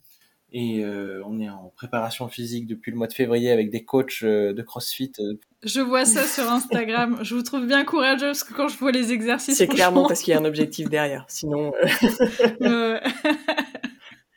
Et 0.55 0.83
euh, 0.83 1.23
on 1.25 1.39
est 1.39 1.49
en 1.49 1.73
préparation 1.75 2.27
physique 2.27 2.67
depuis 2.67 2.91
le 2.91 2.97
mois 2.97 3.07
de 3.07 3.13
février 3.13 3.49
avec 3.49 3.71
des 3.71 3.83
coachs 3.83 4.19
euh, 4.21 4.53
de 4.53 4.61
CrossFit. 4.61 5.11
Euh. 5.19 5.33
Je 5.63 5.81
vois 5.81 6.05
ça 6.05 6.25
sur 6.25 6.43
Instagram. 6.43 7.17
je 7.23 7.33
vous 7.33 7.41
trouve 7.41 7.65
bien 7.65 7.83
courageux 7.83 8.27
parce 8.27 8.43
que 8.43 8.53
quand 8.53 8.67
je 8.67 8.77
vois 8.77 8.91
les 8.91 9.11
exercices, 9.11 9.57
c'est 9.57 9.65
clairement 9.65 10.07
parce 10.07 10.21
qu'il 10.21 10.31
y 10.31 10.37
a 10.37 10.39
un 10.39 10.45
objectif 10.45 10.89
derrière. 10.89 11.25
Sinon, 11.27 11.73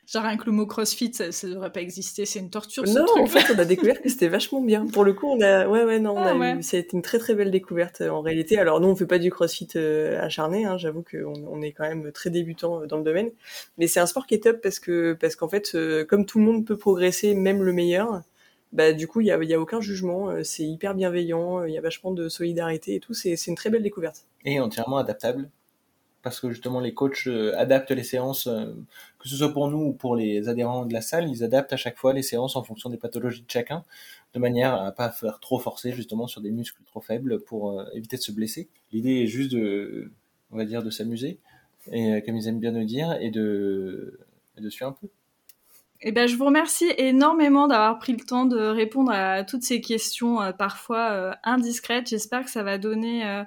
Genre 0.07 0.23
rien 0.23 0.37
que 0.37 0.45
le 0.45 0.53
mot 0.53 0.65
CrossFit, 0.65 1.13
ça, 1.13 1.33
ça 1.33 1.47
devrait 1.47 1.71
pas 1.71 1.81
exister, 1.81 2.25
c'est 2.25 2.39
une 2.39 2.49
torture. 2.49 2.85
Non, 2.85 3.05
en 3.19 3.25
fait, 3.25 3.53
on 3.53 3.59
a 3.59 3.65
découvert 3.65 4.01
que 4.01 4.07
c'était 4.07 4.29
vachement 4.29 4.61
bien. 4.61 4.85
Pour 4.87 5.03
le 5.03 5.11
coup, 5.11 5.27
on 5.27 5.41
a, 5.41 5.67
ouais, 5.67 5.83
ouais, 5.83 5.99
non, 5.99 6.13
on 6.13 6.41
ah, 6.41 6.55
a 6.55 6.61
c'était 6.61 6.93
une 6.93 7.01
très 7.01 7.19
très 7.19 7.35
belle 7.35 7.51
découverte 7.51 7.99
en 7.99 8.21
réalité. 8.21 8.57
Alors 8.57 8.79
nous, 8.79 8.87
on 8.87 8.95
fait 8.95 9.05
pas 9.05 9.19
du 9.19 9.29
CrossFit 9.29 9.67
euh, 9.75 10.17
acharné, 10.21 10.63
hein, 10.63 10.77
j'avoue 10.77 11.03
qu'on 11.03 11.33
on 11.51 11.61
est 11.61 11.73
quand 11.73 11.83
même 11.83 12.13
très 12.13 12.29
débutant 12.29 12.83
euh, 12.83 12.85
dans 12.85 12.97
le 12.97 13.03
domaine, 13.03 13.31
mais 13.77 13.87
c'est 13.87 13.99
un 13.99 14.05
sport 14.05 14.27
qui 14.27 14.35
est 14.35 14.43
top 14.43 14.61
parce 14.61 14.79
que 14.79 15.11
parce 15.11 15.35
qu'en 15.35 15.49
fait, 15.49 15.75
euh, 15.75 16.05
comme 16.05 16.25
tout 16.25 16.39
le 16.39 16.45
monde 16.45 16.65
peut 16.65 16.77
progresser, 16.77 17.35
même 17.35 17.61
le 17.61 17.73
meilleur. 17.73 18.21
Bah, 18.73 18.91
du 18.91 19.07
coup, 19.07 19.21
il 19.21 19.27
y 19.27 19.31
a, 19.31 19.41
y 19.41 19.53
a 19.53 19.59
aucun 19.59 19.79
jugement, 19.79 20.29
c'est 20.43 20.63
hyper 20.63 20.93
bienveillant, 20.93 21.63
il 21.63 21.73
y 21.73 21.77
a 21.77 21.81
vachement 21.81 22.11
de 22.11 22.27
solidarité 22.27 22.95
et 22.95 22.99
tout, 22.99 23.13
c'est 23.13 23.35
une 23.47 23.55
très 23.55 23.69
belle 23.69 23.81
découverte. 23.81 24.25
Et 24.43 24.59
entièrement 24.59 24.97
adaptable 24.97 25.49
parce 26.27 26.41
que 26.41 26.49
justement 26.49 26.81
les 26.81 26.93
coachs 26.93 27.25
euh, 27.27 27.57
adaptent 27.57 27.91
les 27.91 28.03
séances, 28.03 28.47
euh, 28.47 28.65
que 29.17 29.29
ce 29.29 29.37
soit 29.37 29.53
pour 29.53 29.69
nous 29.69 29.77
ou 29.77 29.93
pour 29.93 30.13
les 30.17 30.49
adhérents 30.49 30.85
de 30.85 30.91
la 30.91 30.99
salle, 30.99 31.29
ils 31.29 31.41
adaptent 31.41 31.71
à 31.71 31.77
chaque 31.77 31.97
fois 31.97 32.11
les 32.11 32.21
séances 32.21 32.57
en 32.57 32.63
fonction 32.63 32.89
des 32.89 32.97
pathologies 32.97 33.43
de 33.43 33.49
chacun, 33.49 33.85
de 34.33 34.39
manière 34.39 34.73
à 34.73 34.91
pas 34.91 35.09
faire 35.09 35.39
trop 35.39 35.57
forcer 35.57 35.93
justement 35.93 36.27
sur 36.27 36.41
des 36.41 36.51
muscles 36.51 36.81
trop 36.85 36.99
faibles 36.99 37.39
pour 37.39 37.79
euh, 37.79 37.85
éviter 37.93 38.17
de 38.17 38.21
se 38.21 38.33
blesser. 38.33 38.67
L'idée 38.91 39.23
est 39.23 39.27
juste 39.27 39.51
de, 39.53 40.11
on 40.51 40.57
va 40.57 40.65
dire, 40.65 40.83
de 40.83 40.89
s'amuser, 40.89 41.39
et 41.93 42.21
comme 42.25 42.35
ils 42.35 42.49
aiment 42.49 42.59
bien 42.59 42.71
nous 42.71 42.83
dire, 42.83 43.17
et 43.21 43.31
de, 43.31 44.19
de 44.57 44.69
suivre 44.69 44.89
un 44.89 44.97
peu. 44.99 45.07
Eh 46.01 46.11
ben, 46.11 46.27
je 46.27 46.35
vous 46.35 46.45
remercie 46.45 46.91
énormément 46.97 47.69
d'avoir 47.69 47.97
pris 47.99 48.11
le 48.11 48.19
temps 48.19 48.45
de 48.45 48.59
répondre 48.59 49.13
à 49.13 49.45
toutes 49.45 49.63
ces 49.63 49.79
questions 49.79 50.39
parfois 50.59 51.37
indiscrètes. 51.43 52.09
J'espère 52.09 52.43
que 52.43 52.51
ça 52.51 52.63
va 52.63 52.77
donner 52.77 53.45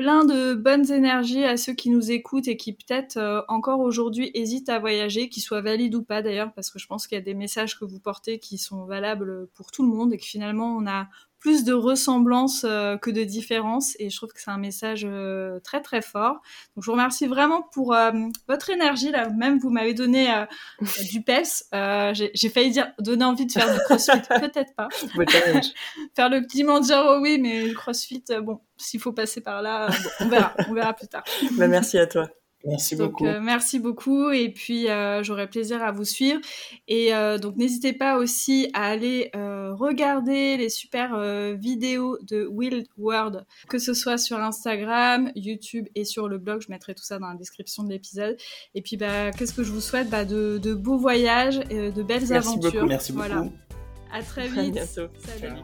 plein 0.00 0.24
de 0.24 0.54
bonnes 0.54 0.90
énergies 0.90 1.44
à 1.44 1.58
ceux 1.58 1.74
qui 1.74 1.90
nous 1.90 2.10
écoutent 2.10 2.48
et 2.48 2.56
qui 2.56 2.72
peut-être 2.72 3.18
euh, 3.18 3.42
encore 3.48 3.80
aujourd'hui 3.80 4.30
hésitent 4.32 4.70
à 4.70 4.78
voyager, 4.78 5.28
qu'ils 5.28 5.42
soient 5.42 5.60
valides 5.60 5.94
ou 5.94 6.02
pas 6.02 6.22
d'ailleurs, 6.22 6.54
parce 6.54 6.70
que 6.70 6.78
je 6.78 6.86
pense 6.86 7.06
qu'il 7.06 7.18
y 7.18 7.20
a 7.20 7.22
des 7.22 7.34
messages 7.34 7.78
que 7.78 7.84
vous 7.84 8.00
portez 8.00 8.38
qui 8.38 8.56
sont 8.56 8.86
valables 8.86 9.48
pour 9.48 9.70
tout 9.70 9.82
le 9.82 9.94
monde 9.94 10.14
et 10.14 10.16
que 10.16 10.24
finalement 10.24 10.74
on 10.74 10.86
a 10.86 11.10
plus 11.40 11.64
de 11.64 11.72
ressemblance 11.72 12.64
euh, 12.64 12.96
que 12.96 13.10
de 13.10 13.24
différence 13.24 13.96
et 13.98 14.10
je 14.10 14.16
trouve 14.16 14.30
que 14.32 14.40
c'est 14.40 14.50
un 14.50 14.58
message 14.58 15.04
euh, 15.04 15.58
très 15.60 15.80
très 15.80 16.02
fort. 16.02 16.34
Donc 16.76 16.84
je 16.84 16.86
vous 16.86 16.92
remercie 16.92 17.26
vraiment 17.26 17.62
pour 17.72 17.94
euh, 17.94 18.12
votre 18.46 18.70
énergie 18.70 19.10
là. 19.10 19.28
Même 19.30 19.58
vous 19.58 19.70
m'avez 19.70 19.94
donné 19.94 20.28
du 21.10 21.22
PES. 21.22 21.64
J'ai 22.12 22.48
failli 22.50 22.70
dire 22.70 22.92
donner 22.98 23.24
envie 23.24 23.46
de 23.46 23.52
faire 23.52 23.72
du 23.72 23.80
CrossFit, 23.80 24.20
peut-être 24.28 24.74
pas. 24.76 24.88
faire 26.14 26.28
le 26.28 26.42
petit 26.42 26.62
Mandjaro 26.62 27.20
oui, 27.20 27.38
mais 27.38 27.66
le 27.66 27.74
CrossFit, 27.74 28.24
bon, 28.42 28.60
s'il 28.76 29.00
faut 29.00 29.12
passer 29.12 29.40
par 29.40 29.62
là, 29.62 29.88
on 30.20 30.28
verra, 30.28 30.54
on 30.68 30.74
verra 30.74 30.92
plus 30.92 31.08
tard. 31.08 31.24
Bah, 31.52 31.68
merci 31.68 31.98
à 31.98 32.06
toi. 32.06 32.28
Merci 32.64 32.94
beaucoup. 32.94 33.26
Euh, 33.26 33.40
merci 33.40 33.78
beaucoup 33.78 34.30
et 34.30 34.50
puis 34.50 34.88
euh, 34.88 35.22
j'aurai 35.22 35.48
plaisir 35.48 35.82
à 35.82 35.92
vous 35.92 36.04
suivre 36.04 36.40
et 36.88 37.14
euh, 37.14 37.38
donc 37.38 37.56
n'hésitez 37.56 37.94
pas 37.94 38.18
aussi 38.18 38.70
à 38.74 38.86
aller 38.86 39.30
regarder 39.34 40.56
les 40.56 40.68
super 40.68 41.18
vidéos 41.54 42.18
de 42.22 42.46
Wild 42.46 42.86
World 42.98 43.44
que 43.68 43.78
ce 43.78 43.94
soit 43.94 44.18
sur 44.18 44.38
Instagram, 44.38 45.30
YouTube 45.34 45.86
et 45.94 46.04
sur 46.04 46.28
le 46.28 46.38
blog. 46.38 46.60
Je 46.60 46.70
mettrai 46.70 46.94
tout 46.94 47.04
ça 47.04 47.18
dans 47.18 47.28
la 47.28 47.36
description 47.36 47.82
de 47.82 47.90
l'épisode. 47.90 48.36
Et 48.74 48.82
puis 48.82 48.96
bah 48.96 49.30
qu'est-ce 49.30 49.54
que 49.54 49.62
je 49.62 49.72
vous 49.72 49.80
souhaite? 49.80 50.10
Bah, 50.10 50.24
de, 50.24 50.74
beaux 50.74 50.98
voyages, 50.98 51.60
et 51.70 51.90
de 51.90 52.02
belles 52.02 52.26
merci 52.28 52.32
aventures. 52.32 52.72
Beaucoup, 52.72 52.86
merci 52.86 53.12
beaucoup. 53.12 53.26
Voilà. 53.26 53.46
À 54.12 54.22
très 54.22 54.48
vite. 54.48 54.72
bientôt. 54.72 55.08
Salut. 55.18 55.54